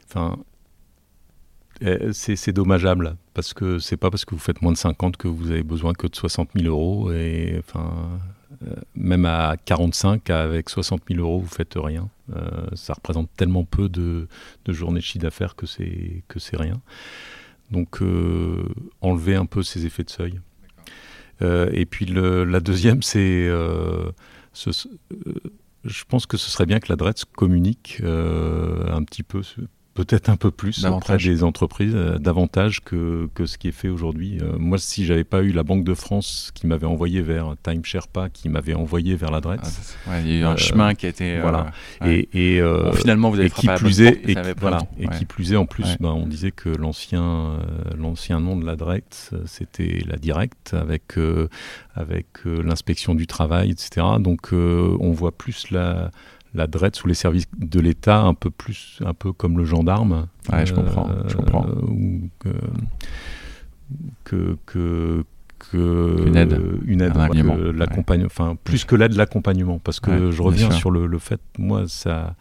enfin, 0.07 0.37
c'est 2.11 2.53
dommageable 2.53 3.17
parce 3.33 3.53
que 3.53 3.79
c'est 3.79 3.97
pas 3.97 4.09
parce 4.09 4.25
que 4.25 4.35
vous 4.35 4.41
faites 4.41 4.61
moins 4.61 4.71
de 4.71 4.77
50 4.77 5.17
que 5.17 5.27
vous 5.27 5.51
avez 5.51 5.63
besoin 5.63 5.93
que 5.93 6.07
de 6.07 6.15
60 6.15 6.49
000 6.55 6.67
euros 6.67 7.11
et 7.11 7.57
enfin 7.59 8.19
même 8.95 9.25
à 9.25 9.55
45 9.65 10.29
avec 10.29 10.69
60 10.69 11.01
000 11.09 11.21
euros 11.21 11.39
vous 11.39 11.47
faites 11.47 11.73
rien. 11.75 12.09
ça 12.73 12.93
représente 12.93 13.29
tellement 13.35 13.63
peu 13.63 13.89
de, 13.89 14.27
de 14.65 14.73
journées 14.73 14.99
de 14.99 15.05
chiffre 15.05 15.23
d'affaires 15.23 15.55
que 15.55 15.65
c'est 15.65 16.23
que 16.27 16.39
c'est 16.39 16.57
rien. 16.57 16.81
Donc 17.71 18.01
euh, 18.01 18.63
enlever 19.01 19.35
un 19.35 19.45
peu 19.45 19.63
ces 19.63 19.85
effets 19.85 20.03
de 20.03 20.09
seuil. 20.09 20.39
Euh, 21.41 21.69
et 21.73 21.85
puis 21.85 22.05
la 22.05 22.59
deuxième, 22.59 23.01
c'est 23.01 23.47
euh, 23.47 24.11
je 25.83 26.03
pense 26.07 26.25
que 26.25 26.37
ce 26.37 26.49
serait 26.49 26.65
bien 26.65 26.79
que 26.79 26.93
la 26.93 27.13
communique 27.33 28.01
un 28.03 29.03
petit 29.03 29.23
peu 29.23 29.41
peut-être 29.95 30.27
un 30.29 30.35
peu 30.35 30.51
plus 30.51 30.85
auprès 30.85 31.17
des 31.17 31.43
entreprises, 31.43 31.95
euh, 31.95 32.19
davantage 32.19 32.81
que, 32.81 33.29
que, 33.33 33.45
ce 33.45 33.57
qui 33.57 33.69
est 33.69 33.71
fait 33.71 33.87
aujourd'hui. 33.87 34.37
Euh, 34.41 34.57
moi, 34.59 34.77
si 34.77 35.05
j'avais 35.05 35.23
pas 35.23 35.41
eu 35.41 35.51
la 35.51 35.63
Banque 35.63 35.85
de 35.85 35.93
France 35.93 36.51
qui 36.53 36.67
m'avait 36.67 36.85
envoyé 36.85 37.21
vers 37.21 37.55
Time 37.63 37.83
Sherpa, 37.83 38.29
qui 38.29 38.49
m'avait 38.49 38.73
envoyé 38.73 39.15
vers 39.15 39.31
l'adresse, 39.31 39.97
ah, 40.07 40.19
il 40.19 40.27
y 40.27 40.31
a 40.33 40.39
eu 40.41 40.43
un 40.43 40.53
euh, 40.53 40.57
chemin 40.57 40.93
qui 40.95 41.05
a 41.05 41.09
été 41.09 41.39
voilà. 41.39 41.71
Et, 42.05 42.27
et 42.33 42.61
finalement, 42.95 43.29
vous 43.29 43.39
avez 43.39 43.49
qui 43.49 43.67
plus 43.67 44.01
est, 44.01 44.29
et, 44.29 44.35
voilà, 44.59 44.79
et 44.99 45.07
qui 45.07 45.25
plus 45.25 45.53
est 45.53 45.55
en 45.55 45.65
plus, 45.65 45.95
ben, 45.99 46.09
on 46.09 46.27
disait 46.27 46.51
que 46.51 46.69
l'ancien 46.69 47.59
l'ancien 47.97 48.41
nom 48.41 48.57
de 48.57 48.65
l'adresse, 48.65 49.31
c'était 49.45 50.03
la 50.05 50.17
Direct 50.17 50.73
avec 50.73 51.13
avec 51.95 52.27
l'inspection 52.43 53.15
du 53.15 53.27
travail, 53.27 53.71
etc. 53.71 54.05
Donc, 54.19 54.51
on 54.51 55.11
voit 55.11 55.31
plus 55.31 55.71
la 55.71 56.11
la 56.55 56.67
DRET 56.67 56.91
sous 56.93 57.07
les 57.07 57.13
services 57.13 57.47
de 57.57 57.79
l'État, 57.79 58.21
un 58.21 58.33
peu 58.33 58.49
plus, 58.49 58.99
un 59.05 59.13
peu 59.13 59.33
comme 59.33 59.57
le 59.57 59.65
gendarme. 59.65 60.27
Ouais, 60.51 60.65
je 60.65 60.73
comprends. 60.73 61.09
Je 61.27 61.35
comprends. 61.35 61.67
Euh, 62.45 62.51
que, 64.23 64.57
que, 64.65 65.23
une 66.25 66.35
aide, 66.35 66.59
une 66.85 67.01
aide 67.01 67.15
l'accompagnement, 67.75 68.25
enfin 68.25 68.57
plus 68.63 68.85
que 68.85 68.95
l'aide, 68.95 69.13
l'accompagnement, 69.13 69.79
parce 69.79 69.99
que 69.99 70.31
je 70.31 70.41
reviens 70.41 70.71
sur 70.71 70.91
le, 70.91 71.07
le, 71.07 71.19
fait, 71.19 71.41
moi 71.57 71.83
ça 71.87 72.35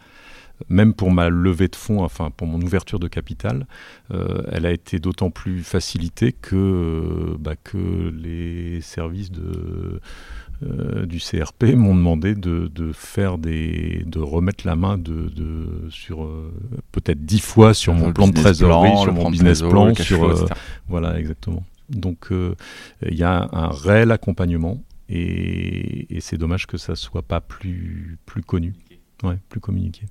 même 0.69 0.93
pour 0.93 1.11
ma 1.11 1.29
levée 1.29 1.67
de 1.67 1.75
fonds, 1.75 2.03
enfin 2.03 2.31
pour 2.31 2.47
mon 2.47 2.61
ouverture 2.61 2.99
de 2.99 3.07
capital, 3.07 3.67
euh, 4.11 4.41
elle 4.51 4.65
a 4.65 4.71
été 4.71 4.99
d'autant 4.99 5.29
plus 5.29 5.63
facilitée 5.63 6.31
que, 6.31 6.55
euh, 6.55 7.35
bah, 7.39 7.55
que 7.61 8.09
les 8.09 8.81
services 8.81 9.31
de, 9.31 9.99
euh, 10.63 11.05
du 11.05 11.19
CRP 11.19 11.75
m'ont 11.75 11.95
demandé 11.95 12.35
de, 12.35 12.91
faire 12.93 13.37
des, 13.37 14.03
de 14.05 14.19
remettre 14.19 14.65
la 14.65 14.75
main 14.75 14.97
de, 14.97 15.29
sur 15.89 16.29
peut-être 16.91 17.25
dix 17.25 17.41
fois 17.41 17.73
sur 17.73 17.93
mon 17.93 18.13
plan 18.13 18.27
de 18.27 18.33
trésorerie, 18.33 18.97
sur 19.01 19.13
mon 19.13 19.29
business 19.29 19.61
plan, 19.61 19.93
sur 19.95 20.47
voilà 20.87 21.19
exactement. 21.19 21.63
Donc 21.89 22.29
il 22.31 23.15
y 23.15 23.23
a 23.23 23.49
un 23.51 23.69
réel 23.69 24.11
accompagnement 24.11 24.81
et, 25.09 26.15
et 26.15 26.19
c'est 26.21 26.37
dommage 26.37 26.65
que 26.67 26.77
ça 26.77 26.95
soit 26.95 27.21
pas 27.21 27.41
plus 27.41 28.17
plus 28.25 28.43
connu, 28.43 28.73
ouais, 29.23 29.37
plus 29.49 29.59
communiqué. 29.59 30.05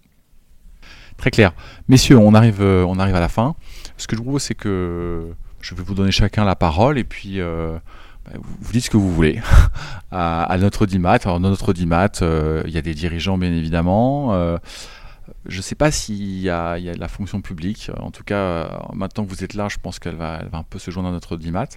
Très 1.17 1.31
clair. 1.31 1.53
Messieurs, 1.89 2.19
on 2.19 2.35
arrive, 2.35 2.61
euh, 2.61 2.85
on 2.87 2.99
arrive 2.99 3.15
à 3.15 3.21
la 3.21 3.29
fin. 3.29 3.55
Ce 3.97 4.07
que 4.07 4.17
je 4.17 4.19
vous 4.19 4.25
propose, 4.25 4.43
c'est 4.43 4.55
que 4.55 5.29
je 5.61 5.75
vais 5.75 5.83
vous 5.83 5.95
donner 5.95 6.11
chacun 6.11 6.45
la 6.45 6.57
parole 6.57 6.99
et 6.99 7.05
puis 7.05 7.41
euh, 7.41 7.79
vous 8.33 8.73
dites 8.73 8.85
ce 8.85 8.91
que 8.91 8.97
vous 8.97 9.13
voulez 9.13 9.41
à, 10.11 10.57
notre 10.59 10.83
audimat. 10.83 11.19
Alors, 11.25 11.41
notre 11.41 11.71
audimat, 11.71 12.11
euh, 12.23 12.63
il 12.67 12.73
y 12.73 12.79
a 12.79 12.83
des 12.83 12.95
dirigeants, 12.95 13.39
bien 13.39 13.53
évidemment. 13.53 14.59
je 15.47 15.57
ne 15.57 15.63
sais 15.63 15.75
pas 15.75 15.91
s'il 15.91 16.41
y, 16.41 16.51
a, 16.51 16.79
y 16.79 16.89
a 16.89 16.95
de 16.95 17.01
la 17.01 17.09
fonction 17.09 17.41
publique. 17.41 17.91
En 18.01 18.11
tout 18.11 18.25
cas, 18.25 18.81
maintenant 18.93 19.25
que 19.25 19.31
vous 19.31 19.45
êtes 19.45 19.55
là, 19.55 19.69
je 19.69 19.77
pense 19.83 19.99
qu'elle 19.99 20.17
va, 20.17 20.43
va 20.51 20.59
un 20.59 20.63
peu 20.63 20.79
se 20.79 20.91
joindre 20.91 21.09
à 21.09 21.13
notre 21.13 21.33
audimat. 21.35 21.69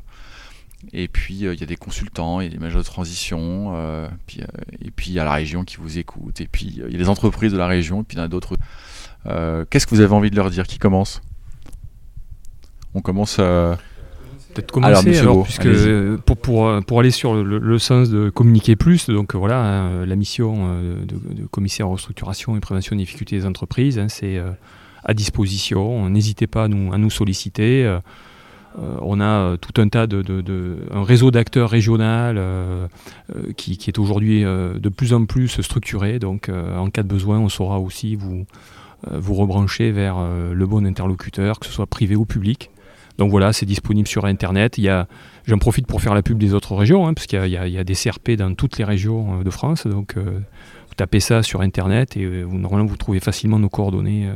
Et 0.93 1.07
puis 1.07 1.33
il 1.33 1.59
y 1.59 1.63
a 1.63 1.65
des 1.65 1.75
consultants, 1.75 2.39
il 2.39 2.45
y 2.45 2.47
a 2.47 2.51
des 2.51 2.59
managers 2.59 2.77
de 2.77 2.83
transition, 2.83 4.09
puis, 4.27 4.41
et 4.79 4.91
puis 4.91 5.09
il 5.09 5.13
y 5.13 5.19
a 5.19 5.23
la 5.23 5.33
région 5.33 5.63
qui 5.63 5.77
vous 5.77 5.97
écoute, 5.97 6.39
et 6.39 6.47
puis 6.47 6.67
il 6.67 6.77
y 6.77 6.83
a 6.83 6.87
les 6.87 7.09
entreprises 7.09 7.51
de 7.51 7.57
la 7.57 7.65
région, 7.65 8.01
et 8.01 8.03
puis 8.03 8.15
il 8.15 8.19
y 8.19 8.21
en 8.21 8.25
a 8.25 8.27
d'autres. 8.27 8.55
Qu'est-ce 9.69 9.87
que 9.87 9.95
vous 9.95 10.01
avez 10.01 10.13
envie 10.13 10.29
de 10.29 10.35
leur 10.35 10.51
dire? 10.51 10.67
Qui 10.67 10.77
commence? 10.77 11.21
On 12.93 13.01
commence 13.01 13.39
peut-être 14.57 14.71
commencer 14.71 15.19
alors, 15.19 15.43
puisque 15.43 15.67
pour, 16.25 16.37
pour, 16.37 16.83
pour, 16.85 16.99
aller 16.99 17.11
sur 17.11 17.33
le, 17.35 17.79
sens 17.79 18.09
de 18.09 18.29
communiquer 18.29 18.75
plus, 18.75 19.09
donc 19.09 19.35
voilà, 19.35 19.61
hein, 19.63 20.05
la 20.05 20.15
mission 20.15 20.67
euh, 20.69 21.05
de, 21.05 21.45
commissaire 21.45 21.87
restructuration 21.87 22.57
et 22.57 22.59
prévention 22.59 22.95
des 22.95 23.03
difficultés 23.03 23.37
des 23.37 23.45
entreprises, 23.45 23.99
hein, 23.99 24.09
c'est 24.09 24.37
euh, 24.37 24.51
à 25.03 25.13
disposition. 25.13 26.09
N'hésitez 26.09 26.47
pas 26.47 26.65
à 26.65 26.67
nous, 26.67 26.93
à 26.93 26.97
nous 26.97 27.09
solliciter. 27.09 27.85
Euh, 27.85 27.99
on 29.01 29.19
a 29.21 29.57
tout 29.57 29.81
un 29.81 29.87
tas 29.87 30.05
de, 30.05 30.21
de, 30.21 30.77
un 30.91 31.03
réseau 31.03 31.31
d'acteurs 31.31 31.67
régional 31.69 32.39
qui, 33.55 33.75
qui, 33.75 33.89
est 33.89 33.97
aujourd'hui 33.97 34.43
de 34.43 34.89
plus 34.89 35.13
en 35.13 35.25
plus 35.25 35.61
structuré. 35.61 36.19
Donc, 36.19 36.49
en 36.49 36.87
cas 36.91 37.01
de 37.01 37.07
besoin, 37.07 37.39
on 37.39 37.49
saura 37.49 37.79
aussi 37.79 38.15
vous 38.15 38.45
vous 39.11 39.33
rebrancher 39.33 39.91
vers 39.91 40.17
le 40.53 40.65
bon 40.67 40.85
interlocuteur, 40.85 41.59
que 41.59 41.65
ce 41.65 41.71
soit 41.71 41.87
privé 41.87 42.15
ou 42.15 42.25
public. 42.25 42.69
Donc 43.17 43.31
voilà, 43.31 43.51
c'est 43.53 43.65
disponible 43.65 44.07
sur 44.07 44.25
Internet. 44.25 44.77
Il 44.77 45.05
j'en 45.45 45.57
profite 45.57 45.87
pour 45.87 46.01
faire 46.01 46.13
la 46.13 46.21
pub 46.21 46.37
des 46.37 46.53
autres 46.53 46.75
régions, 46.75 47.07
hein, 47.07 47.13
parce 47.13 47.25
qu'il 47.25 47.45
y, 47.47 47.57
a 47.57 47.83
des 47.83 47.95
CRP 47.95 48.31
dans 48.31 48.53
toutes 48.53 48.77
les 48.77 48.83
régions 48.83 49.39
euh, 49.39 49.43
de 49.43 49.49
France. 49.49 49.87
Donc 49.87 50.15
euh, 50.17 50.39
vous 50.39 50.95
tapez 50.95 51.19
ça 51.19 51.41
sur 51.41 51.61
Internet 51.61 52.15
et 52.17 52.23
euh, 52.23 52.43
vous, 52.43 52.57
normalement 52.57 52.87
vous 52.87 52.97
trouvez 52.97 53.19
facilement 53.19 53.59
nos 53.59 53.69
coordonnées 53.69 54.29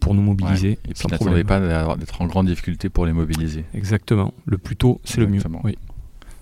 pour 0.00 0.14
nous 0.14 0.22
mobiliser. 0.22 0.78
Et 0.88 0.94
puis 0.94 1.08
n'attendez 1.10 1.44
pas 1.44 1.60
d'être 1.96 2.22
en 2.22 2.26
grande 2.26 2.46
difficulté 2.46 2.88
pour 2.88 3.06
les 3.06 3.12
mobiliser. 3.12 3.64
Exactement. 3.74 4.32
Le 4.46 4.58
plus 4.58 4.76
tôt, 4.76 5.00
c'est 5.04 5.20
le 5.20 5.26
mieux. 5.26 5.42
Oui. 5.64 5.76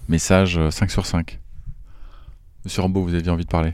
Message 0.09 0.59
5 0.71 0.91
sur 0.91 1.07
5. 1.07 1.39
Monsieur 2.65 2.83
Rambaud, 2.83 3.03
vous 3.03 3.15
aviez 3.15 3.31
envie 3.31 3.45
de 3.45 3.51
parler 3.51 3.73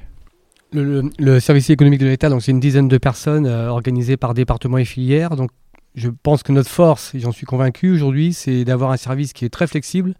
le, 0.72 1.40
service 1.40 1.70
économique 1.70 2.00
de 2.00 2.06
l'État, 2.06 2.28
donc 2.28 2.42
c'est 2.42 2.50
une 2.50 2.60
dizaine 2.60 2.88
de 2.88 2.98
personnes 2.98 3.46
organisées 3.46 4.18
par 4.18 4.34
département 4.34 4.76
et 4.76 4.84
filière. 4.84 5.34
Donc 5.36 5.50
je 5.96 6.10
pense 6.10 6.42
que 6.42 6.52
notre 6.52 6.68
force, 6.68 7.12
j'en 7.14 7.32
suis 7.32 7.46
convaincu 7.46 7.90
aujourd'hui, 7.90 8.34
c'est 8.34 8.64
d'avoir 8.64 8.90
un 8.92 8.98
service 8.98 9.32
qui 9.32 9.46
est 9.46 9.48
très 9.50 9.66
flexible. 9.66 10.14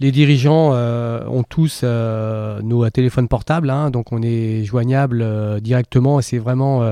Les 0.00 0.10
dirigeants 0.10 0.72
euh, 0.72 1.26
ont 1.26 1.42
tous 1.42 1.80
euh, 1.82 2.60
nos 2.62 2.88
téléphones 2.90 3.28
portables, 3.28 3.70
hein, 3.70 3.90
donc 3.90 4.12
on 4.12 4.22
est 4.22 4.64
joignable 4.64 5.22
euh, 5.22 5.60
directement. 5.60 6.20
C'est 6.20 6.38
vraiment 6.38 6.82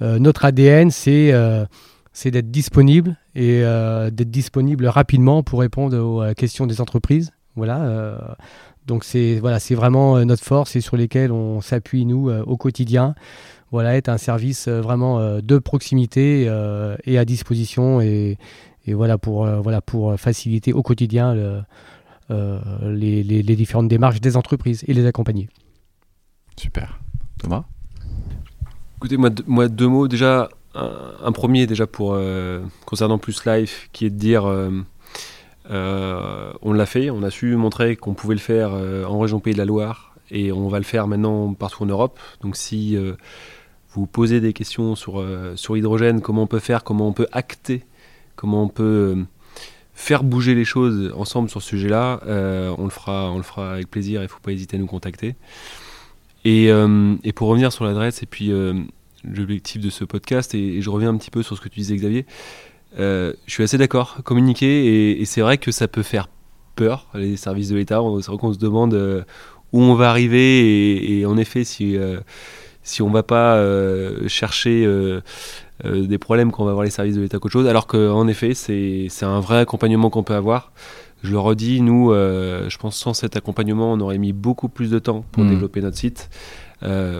notre 0.00 0.44
ADN, 0.44 0.90
c'est 0.90 1.32
d'être 2.24 2.50
disponible 2.50 3.16
et 3.34 3.62
d'être 3.62 4.30
disponible 4.30 4.86
rapidement 4.86 5.42
pour 5.42 5.60
répondre 5.60 5.98
aux 5.98 6.34
questions 6.34 6.66
des 6.66 6.80
entreprises. 6.80 7.32
Voilà. 7.56 8.36
donc 8.86 9.04
c'est 9.04 9.38
voilà, 9.40 9.60
c'est 9.60 9.76
vraiment 9.76 10.22
notre 10.24 10.42
force 10.42 10.74
et 10.76 10.80
sur 10.80 10.96
lesquelles 10.96 11.32
on 11.32 11.60
s'appuie 11.60 12.04
nous 12.04 12.30
au 12.30 12.56
quotidien 12.56 13.14
voilà, 13.74 13.96
être 13.96 14.08
un 14.08 14.18
service 14.18 14.68
euh, 14.68 14.80
vraiment 14.80 15.18
euh, 15.18 15.40
de 15.40 15.58
proximité 15.58 16.44
euh, 16.46 16.96
et 17.02 17.18
à 17.18 17.24
disposition 17.24 18.00
et, 18.00 18.38
voilà, 18.86 19.18
pour, 19.18 19.46
voilà, 19.46 19.80
pour 19.80 20.14
faciliter 20.20 20.72
au 20.72 20.82
quotidien 20.82 21.64
les, 22.28 23.42
différentes 23.42 23.88
démarches 23.88 24.20
des 24.20 24.36
entreprises 24.36 24.84
et 24.86 24.92
les 24.92 25.06
accompagner. 25.06 25.48
Super. 26.56 27.00
Thomas? 27.38 27.64
Écoutez, 28.98 29.16
moi, 29.16 29.30
moi 29.46 29.68
deux 29.68 29.88
mots. 29.88 30.06
Déjà, 30.06 30.50
un, 30.74 31.32
premier 31.32 31.66
déjà 31.66 31.86
pour 31.86 32.18
concernant 32.84 33.16
Plus 33.16 33.46
Life, 33.46 33.88
qui 33.94 34.04
est 34.04 34.10
de 34.10 34.18
dire 34.18 34.44
on 35.70 36.72
l'a 36.74 36.86
fait, 36.86 37.08
on 37.08 37.22
a 37.22 37.30
su 37.30 37.56
montrer 37.56 37.96
qu'on 37.96 38.12
pouvait 38.12 38.34
le 38.34 38.40
faire 38.40 38.72
en 38.74 39.18
région 39.18 39.40
Pays 39.40 39.54
de 39.54 39.58
la 39.58 39.64
Loire 39.64 40.14
et 40.30 40.52
on 40.52 40.68
va 40.68 40.76
le 40.76 40.84
faire 40.84 41.06
maintenant 41.06 41.54
partout 41.54 41.84
en 41.84 41.86
Europe. 41.86 42.20
Donc 42.42 42.54
si 42.54 42.98
vous 43.94 44.06
posez 44.06 44.40
des 44.40 44.52
questions 44.52 44.96
sur, 44.96 45.20
euh, 45.20 45.54
sur 45.56 45.74
l'hydrogène, 45.74 46.20
comment 46.20 46.42
on 46.42 46.46
peut 46.46 46.58
faire, 46.58 46.82
comment 46.82 47.08
on 47.08 47.12
peut 47.12 47.28
acter, 47.32 47.84
comment 48.34 48.64
on 48.64 48.68
peut 48.68 48.82
euh, 48.82 49.22
faire 49.94 50.24
bouger 50.24 50.54
les 50.54 50.64
choses 50.64 51.12
ensemble 51.16 51.48
sur 51.48 51.62
ce 51.62 51.68
sujet-là, 51.68 52.20
euh, 52.26 52.74
on, 52.76 52.84
le 52.84 52.90
fera, 52.90 53.30
on 53.30 53.36
le 53.36 53.44
fera 53.44 53.74
avec 53.74 53.88
plaisir, 53.88 54.20
il 54.20 54.24
ne 54.24 54.28
faut 54.28 54.40
pas 54.40 54.52
hésiter 54.52 54.76
à 54.76 54.80
nous 54.80 54.86
contacter. 54.86 55.36
Et, 56.46 56.66
et 56.66 57.32
pour 57.32 57.48
revenir 57.48 57.72
sur 57.72 57.86
l'adresse 57.86 58.22
et 58.22 58.26
puis 58.26 58.52
l'objectif 59.24 59.80
de 59.80 59.88
ce 59.88 60.04
podcast, 60.04 60.54
et, 60.54 60.82
je 60.82 60.90
reviens 60.90 61.08
un 61.08 61.16
petit 61.16 61.30
peu 61.30 61.42
sur 61.42 61.56
ce 61.56 61.62
que 61.62 61.70
tu 61.70 61.80
disais 61.80 61.96
Xavier, 61.96 62.26
je 62.98 63.32
suis 63.46 63.62
assez 63.62 63.78
d'accord, 63.78 64.18
communiquer, 64.24 65.18
et, 65.18 65.24
c'est 65.24 65.40
vrai 65.40 65.56
que 65.56 65.72
ça 65.72 65.88
peut 65.88 66.02
faire 66.02 66.28
peur, 66.76 67.08
les 67.14 67.38
services 67.38 67.70
de 67.70 67.76
l'État, 67.76 68.02
c'est 68.20 68.26
vrai 68.26 68.36
qu'on 68.36 68.52
se 68.52 68.58
demande 68.58 69.24
où 69.72 69.80
on 69.80 69.94
va 69.94 70.10
arriver, 70.10 71.18
et, 71.18 71.24
en 71.24 71.38
effet, 71.38 71.64
si 71.64 71.96
si 72.84 73.00
on 73.02 73.10
va 73.10 73.22
pas 73.22 73.56
euh, 73.56 74.28
chercher 74.28 74.84
euh, 74.84 75.20
euh, 75.84 76.06
des 76.06 76.18
problèmes 76.18 76.52
qu'on 76.52 76.64
va 76.64 76.70
avoir 76.70 76.84
les 76.84 76.90
services 76.90 77.16
de 77.16 77.22
l'État 77.22 77.38
qu'autre 77.38 77.52
chose, 77.52 77.66
alors 77.66 77.86
qu'en 77.86 78.28
effet, 78.28 78.54
c'est 78.54 79.08
un 79.22 79.40
vrai 79.40 79.58
accompagnement 79.58 80.10
qu'on 80.10 80.22
peut 80.22 80.34
avoir. 80.34 80.70
Je 81.22 81.30
le 81.30 81.38
redis, 81.38 81.80
nous, 81.80 82.12
je 82.12 82.76
pense 82.76 82.98
sans 82.98 83.14
cet 83.14 83.34
accompagnement, 83.34 83.94
on 83.94 84.00
aurait 84.00 84.18
mis 84.18 84.34
beaucoup 84.34 84.68
plus 84.68 84.90
de 84.90 84.98
temps 84.98 85.24
pour 85.32 85.42
mmh. 85.42 85.48
développer 85.48 85.80
notre 85.80 85.96
site. 85.96 86.28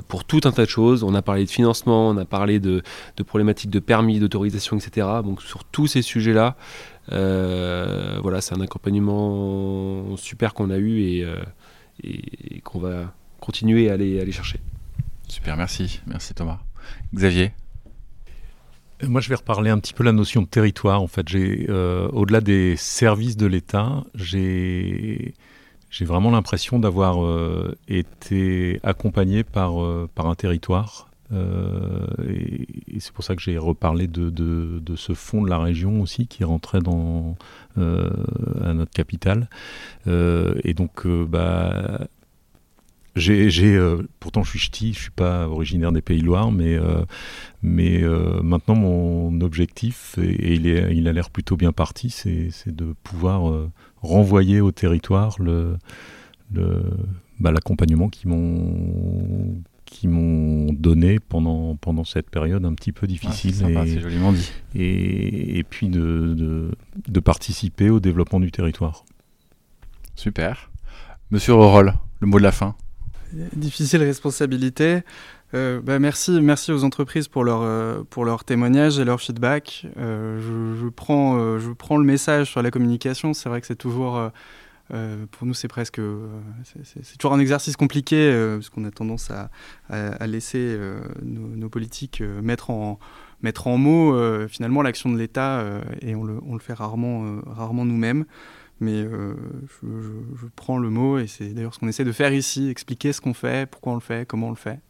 pour 0.09 0.25
tout 0.25 0.43
un 0.45 0.53
tas 0.53 0.67
de 0.67 0.69
choses. 0.69 1.03
On 1.03 1.15
a 1.15 1.23
parlé 1.23 1.47
de 1.47 1.51
financement, 1.51 2.11
on 2.11 2.19
a 2.19 2.27
parlé 2.27 2.61
de, 2.61 2.83
problématiques 3.27 3.71
de 3.71 3.79
permis, 3.79 4.21
d'autorisation, 4.21 4.77
etc. 4.77 5.07
Donc 5.25 5.41
sur 5.41 5.65
tous 5.65 5.87
ces 5.87 6.03
sujets-là, 6.03 6.57
voilà, 7.09 8.43
c'est 8.43 8.55
un 8.55 8.61
accompagnement 8.61 10.15
super 10.19 10.53
qu'on 10.53 10.69
a 10.69 10.77
eu 10.77 11.01
et, 11.01 11.27
et 12.03 12.61
qu'on 12.61 12.81
va 12.81 13.15
continuer 13.41 13.89
à 13.89 13.95
aller, 13.95 14.19
à 14.19 14.23
aller 14.23 14.33
chercher. 14.33 14.61
Super, 15.29 15.57
merci. 15.57 16.01
Merci 16.07 16.35
Thomas. 16.35 16.61
Xavier 17.15 17.53
euh, 19.03 19.09
moi, 19.09 19.21
je 19.21 19.29
vais 19.29 19.35
reparler 19.35 19.71
un 19.71 19.79
petit 19.79 19.93
peu 19.93 20.05
la 20.05 20.13
notion 20.13 20.43
de 20.43 20.47
territoire. 20.47 21.03
En 21.03 21.07
fait, 21.07 21.29
j'ai, 21.29 21.67
euh, 21.69 22.09
au-delà 22.13 22.41
des 22.41 22.77
services 22.77 23.37
de 23.37 23.47
l'État, 23.47 24.05
j'ai, 24.15 25.35
vraiment 26.01 26.31
l'impression 26.31 26.79
d'avoir 26.79 27.25
euh, 27.25 27.77
été 27.89 28.81
accompagné 28.83 29.45
par, 29.45 29.79
un 29.79 30.35
territoire. 30.35 31.09
et, 31.33 33.01
c'est 33.01 33.13
pour 33.13 33.25
ça 33.25 33.35
que 33.35 33.43
j'ai 33.43 33.59
reparlé 33.59 34.07
de, 34.07 34.97
ce 34.97 35.15
fonds 35.15 35.43
de 35.43 35.51
la 35.51 35.59
région 35.59 36.01
aussi 36.01 36.27
qui 36.27 36.45
rentrait 36.45 36.81
dans 36.81 37.37
à 37.77 38.73
notre 38.75 38.93
capitale. 38.93 39.49
et 40.07 40.75
donc, 40.75 41.07
bah, 41.07 42.07
j'ai, 43.17 43.77
euh, 43.77 44.03
pourtant, 44.19 44.43
je 44.43 44.51
suis 44.51 44.59
ch'ti, 44.59 44.93
je 44.93 44.99
suis 45.03 45.11
pas 45.11 45.49
originaire 45.49 45.93
des 45.93 46.03
Pays 46.03 46.21
de 46.21 46.27
Loire, 46.27 46.51
mais, 46.51 46.75
euh, 46.75 47.05
mais 47.63 48.03
euh, 48.03 48.43
maintenant, 48.43 48.75
mon 48.75 49.41
objectif, 49.41 50.19
et, 50.19 50.55
il, 50.55 50.67
est, 50.67 50.95
il 50.97 51.07
a 51.07 51.13
l'air 51.13 51.31
plutôt 51.31 51.57
bien 51.57 51.73
parti, 51.73 52.11
c'est, 52.11 52.51
de 52.67 52.95
pouvoir 53.05 53.69
renvoyer 54.03 54.61
au 54.61 54.73
territoire 54.73 55.37
le, 55.41 55.77
le, 56.53 56.83
bah, 57.39 57.53
l'accompagnement 57.53 58.09
qu'ils 58.09 58.31
m'ont 58.31 59.63
qui 59.85 60.09
m'ont 60.09 60.73
donné 60.73 61.21
pendant, 61.21 61.77
pendant 61.77 62.03
cette 62.03 62.29
période 62.29 62.65
un 62.65 62.75
petit 62.75 62.91
peu 62.91 63.07
difficile. 63.07 63.55
Ah, 63.77 63.85
c'est 63.87 64.01
joliment 64.01 64.33
dit. 64.33 64.51
Et, 64.75 65.59
et 65.59 65.63
puis 65.63 65.89
de, 65.89 66.35
de, 66.37 66.71
de, 67.07 67.21
participer 67.21 67.91
au 67.91 68.01
développement 68.01 68.41
du 68.41 68.51
territoire. 68.51 69.05
Super. 70.17 70.73
Monsieur 71.31 71.55
Rorol, 71.55 71.95
le 72.19 72.27
mot 72.27 72.39
de 72.39 72.43
la 72.43 72.51
fin 72.51 72.75
difficile 73.57 74.03
responsabilité. 74.03 75.03
Euh, 75.55 75.81
bah, 75.81 75.99
merci, 75.99 76.41
merci 76.41 76.73
aux 76.73 76.85
entreprises 76.85 77.29
pour 77.29 77.45
leur, 77.45 77.63
euh, 77.63 78.03
pour 78.09 78.25
leur 78.25 78.45
témoignage 78.45 78.99
et 78.99 79.05
leur 79.05 79.21
feedback. 79.21 79.87
Euh, 79.97 80.41
je, 80.41 80.89
prends, 80.89 81.59
je 81.59 81.71
prends 81.71 81.97
le 81.97 82.05
message 82.05 82.51
sur 82.51 82.63
la 82.63 82.71
communication. 82.71 83.35
C'est 83.35 83.49
vrai 83.49 83.61
que 83.61 83.67
c'est 83.67 83.77
toujours, 83.77 84.31
pour 84.89 85.47
nous, 85.47 85.55
c'est 85.55 85.69
presque, 85.69 86.01
c'est 86.83 87.19
toujours 87.19 87.35
un 87.35 87.41
exercice 87.41 87.77
compliqué 87.77 88.33
parce 88.55 88.69
qu'on 88.71 88.85
a 88.85 88.91
tendance 88.91 89.31
à, 89.31 89.51
à, 89.89 90.27
laisser 90.27 90.79
nos, 91.23 91.69
politiques 91.69 92.23
mettre 92.43 92.71
en, 92.71 92.99
mettre 93.43 93.67
en 93.69 93.79
mots 93.79 94.49
finalement 94.49 94.83
l'action 94.83 95.11
de 95.11 95.19
l'État 95.19 95.65
et 96.01 96.15
on 96.15 96.25
le, 96.25 96.39
on 96.47 96.55
le, 96.55 96.61
fait 96.61 96.75
rarement, 96.75 97.41
rarement 97.47 97.85
nous-mêmes 97.85 98.25
mais 98.85 99.03
euh, 99.03 99.35
je, 99.83 100.47
prends 100.55 100.79
le 100.79 100.91
mot 100.91 101.19
et 101.19 101.27
c'est 101.27 101.49
d'ailleurs 101.49 101.75
ce 101.75 101.79
qu'on 101.79 101.89
essaie 101.89 102.05
de 102.05 102.13
faire 102.13 102.33
ici, 102.33 102.69
expliquer 102.69 103.13
ce 103.13 103.21
qu'on 103.21 103.35
fait, 103.35 103.69
pourquoi 103.69 103.93
on 103.93 103.97
le 103.97 104.01
fait, 104.01 104.27
comment 104.29 104.49
on 104.49 104.51
le 104.51 104.57
fait. 104.57 104.81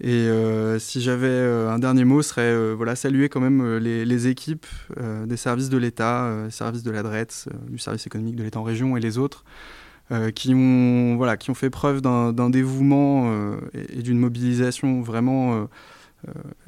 Et 0.00 0.10
euh, 0.10 0.78
si 0.80 1.00
j'avais 1.00 1.28
euh, 1.28 1.70
un 1.70 1.78
dernier 1.78 2.04
mot, 2.04 2.22
serait 2.22 2.74
voilà, 2.74 2.96
saluer 2.96 3.28
quand 3.28 3.40
même 3.40 3.76
les, 3.76 4.26
équipes 4.26 4.66
des 5.26 5.36
services 5.36 5.68
de 5.68 5.78
l'État, 5.78 6.48
services 6.50 6.82
de 6.82 6.90
l'ADRETS, 6.90 7.48
du 7.68 7.78
service 7.78 8.06
économique 8.06 8.36
de 8.36 8.42
l'État 8.42 8.58
en 8.58 8.64
région 8.64 8.96
et 8.96 9.00
les 9.00 9.18
autres, 9.18 9.44
qui, 10.34 10.54
ont, 10.54 11.16
voilà, 11.16 11.36
qui 11.36 11.50
ont 11.50 11.54
fait 11.54 11.70
preuve 11.70 12.00
d'un 12.00 12.50
dévouement 12.50 13.56
et, 13.72 14.02
d'une 14.02 14.18
mobilisation 14.18 15.02
vraiment 15.02 15.68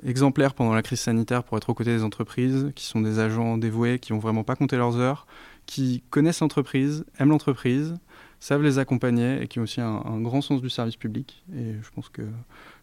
exemplaire 0.05 0.55
pendant 0.55 0.75
la 0.75 0.83
crise 0.83 1.01
sanitaire 1.01 1.43
pour 1.43 1.57
être 1.57 1.71
aux 1.71 1.75
côtés 1.75 1.95
des 1.97 2.05
entreprises, 2.05 2.71
qui 2.75 2.85
sont 2.85 3.01
des 3.01 3.19
agents 3.19 3.59
dévoués, 3.59 3.99
qui 3.99 4.13
n'ont 4.13 4.19
vraiment 4.19 4.45
pas 4.45 4.55
compté 4.55 4.77
leurs 4.77 4.97
heures, 4.97 5.27
qui 5.67 6.03
connaissent 6.11 6.41
l'entreprise, 6.41 7.05
aiment 7.19 7.31
l'entreprise, 7.31 7.97
savent 8.41 8.63
les 8.63 8.79
accompagner 8.79 9.43
et 9.43 9.49
qui 9.49 9.59
ont 9.59 9.63
aussi 9.63 9.81
un, 9.81 10.21
grand 10.21 10.41
sens 10.41 10.63
du 10.63 10.71
service 10.71 10.97
public. 10.97 11.43
Et 11.55 11.75
je 11.83 11.91
pense 11.95 12.09
que 12.09 12.23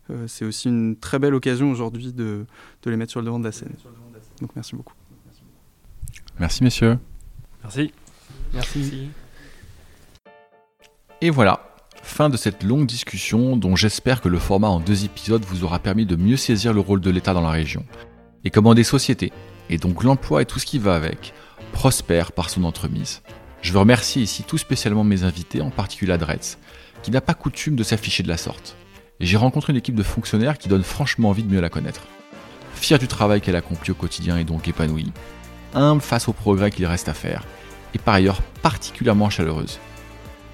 euh, 0.09 0.27
c'est 0.27 0.45
aussi 0.45 0.67
une 0.67 0.97
très 0.97 1.19
belle 1.19 1.34
occasion 1.34 1.71
aujourd'hui 1.71 2.11
de, 2.11 2.45
de, 2.81 2.89
les 2.89 2.97
mettre 2.97 3.11
sur 3.11 3.21
le 3.21 3.25
devant 3.25 3.39
de 3.39 3.45
la 3.45 3.51
scène. 3.51 3.73
Donc 4.41 4.51
merci 4.55 4.75
beaucoup. 4.75 4.93
Merci 6.39 6.63
messieurs. 6.63 6.97
Merci. 7.63 7.93
Merci. 8.53 9.09
Et 11.21 11.29
voilà, 11.29 11.75
fin 12.01 12.29
de 12.29 12.36
cette 12.36 12.63
longue 12.63 12.86
discussion 12.86 13.55
dont 13.55 13.75
j'espère 13.75 14.19
que 14.19 14.27
le 14.27 14.39
format 14.39 14.67
en 14.67 14.79
deux 14.79 15.05
épisodes 15.05 15.43
vous 15.45 15.63
aura 15.63 15.79
permis 15.79 16.05
de 16.05 16.17
mieux 16.17 16.36
saisir 16.36 16.73
le 16.73 16.81
rôle 16.81 16.99
de 16.99 17.09
l'État 17.09 17.34
dans 17.34 17.41
la 17.41 17.51
région 17.51 17.86
et 18.43 18.49
comment 18.49 18.73
des 18.73 18.84
sociétés, 18.84 19.31
et 19.69 19.77
donc 19.77 20.03
l'emploi 20.03 20.41
et 20.41 20.45
tout 20.45 20.59
ce 20.59 20.65
qui 20.65 20.79
va 20.79 20.95
avec, 20.95 21.34
prospèrent 21.74 22.32
par 22.32 22.49
son 22.49 22.63
entremise. 22.63 23.21
Je 23.61 23.74
veux 23.74 23.80
remercier 23.80 24.21
ici 24.21 24.43
tout 24.43 24.57
spécialement 24.57 25.03
mes 25.03 25.24
invités, 25.24 25.61
en 25.61 25.69
particulier 25.69 26.13
Adretz, 26.13 26.57
qui 27.01 27.11
n'a 27.11 27.19
pas 27.19 27.34
coutume 27.34 27.76
de 27.76 27.84
s'afficher 27.84 28.24
de 28.24 28.30
la 28.30 28.38
sorte. 28.38 28.78
J'ai 29.19 29.38
rencontré 29.38 29.74
une 29.74 29.78
équipe 29.78 29.95
de 29.95 30.03
fonctionnaires 30.03 30.57
qui 30.57 30.69
donne 30.69 30.84
franchement 30.84 31.30
envie 31.30 31.43
de 31.43 31.53
mieux 31.53 31.61
la 31.61 31.69
connaître. 31.69 32.01
Fier 32.76 32.99
du 32.99 33.07
travail 33.07 33.41
qu'elle 33.41 33.55
accomplit 33.55 33.91
au 33.91 33.95
quotidien 33.95 34.38
et 34.38 34.43
donc 34.43 34.67
épanouie, 34.67 35.11
humble 35.74 36.01
face 36.01 36.28
au 36.28 36.34
progrès 36.34 36.71
qu'il 36.71 36.86
reste 36.86 37.09
à 37.09 37.13
faire, 37.13 37.43
et 37.93 37.99
par 37.99 38.15
ailleurs 38.15 38.41
particulièrement 38.61 39.30
chaleureuse. 39.30 39.80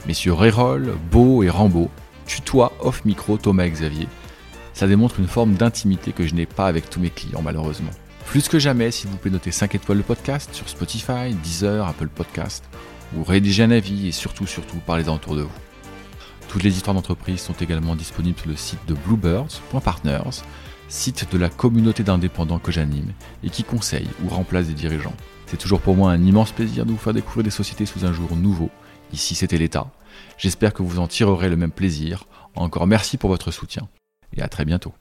Messieurs 0.07 0.33
Rérol, 0.33 0.95
Beau 1.11 1.43
et 1.43 1.49
Rambaud 1.49 1.89
tutoient 2.25 2.73
off 2.79 3.05
micro 3.05 3.37
Thomas 3.37 3.65
et 3.65 3.71
Xavier. 3.71 4.07
Ça 4.73 4.87
démontre 4.87 5.19
une 5.19 5.27
forme 5.27 5.55
d'intimité 5.55 6.11
que 6.11 6.25
je 6.25 6.35
n'ai 6.35 6.45
pas 6.45 6.67
avec 6.67 6.89
tous 6.89 6.99
mes 6.99 7.09
clients 7.09 7.41
malheureusement. 7.41 7.91
Plus 8.29 8.47
que 8.47 8.59
jamais, 8.59 8.91
s'il 8.91 9.09
vous 9.09 9.17
plaît, 9.17 9.31
notez 9.31 9.51
5 9.51 9.73
étoiles 9.73 9.97
le 9.97 10.03
podcast 10.03 10.53
sur 10.53 10.69
Spotify, 10.69 11.33
Deezer, 11.43 11.87
Apple 11.87 12.09
Podcast, 12.09 12.63
ou 13.17 13.23
rédigez 13.23 13.63
un 13.63 13.71
avis 13.71 14.07
et 14.07 14.11
surtout, 14.11 14.45
surtout, 14.45 14.77
parlez-en 14.85 15.15
autour 15.15 15.35
de 15.35 15.41
vous. 15.41 15.59
Toutes 16.47 16.61
les 16.61 16.77
histoires 16.77 16.93
d'entreprise 16.93 17.41
sont 17.41 17.53
également 17.53 17.95
disponibles 17.95 18.37
sur 18.37 18.49
le 18.49 18.55
site 18.55 18.85
de 18.87 18.93
bluebirds.partners, 18.93 20.43
site 20.89 21.31
de 21.31 21.39
la 21.39 21.49
communauté 21.49 22.03
d'indépendants 22.03 22.59
que 22.59 22.71
j'anime 22.71 23.13
et 23.43 23.49
qui 23.49 23.63
conseille 23.63 24.07
ou 24.23 24.29
remplace 24.29 24.67
des 24.67 24.73
dirigeants. 24.73 25.17
C'est 25.47 25.57
toujours 25.57 25.81
pour 25.81 25.95
moi 25.95 26.11
un 26.11 26.23
immense 26.23 26.51
plaisir 26.51 26.85
de 26.85 26.91
vous 26.91 26.97
faire 26.97 27.13
découvrir 27.13 27.43
des 27.43 27.49
sociétés 27.49 27.87
sous 27.87 28.05
un 28.05 28.13
jour 28.13 28.35
nouveau 28.35 28.69
Ici, 29.11 29.33
c'était 29.33 29.57
l'État. 29.57 29.87
J'espère 30.37 30.75
que 30.75 30.83
vous 30.83 30.99
en 30.99 31.07
tirerez 31.07 31.49
le 31.49 31.57
même 31.57 31.71
plaisir. 31.71 32.25
Encore 32.55 32.85
merci 32.85 33.17
pour 33.17 33.31
votre 33.31 33.49
soutien 33.49 33.87
et 34.37 34.43
à 34.43 34.47
très 34.47 34.65
bientôt. 34.65 34.93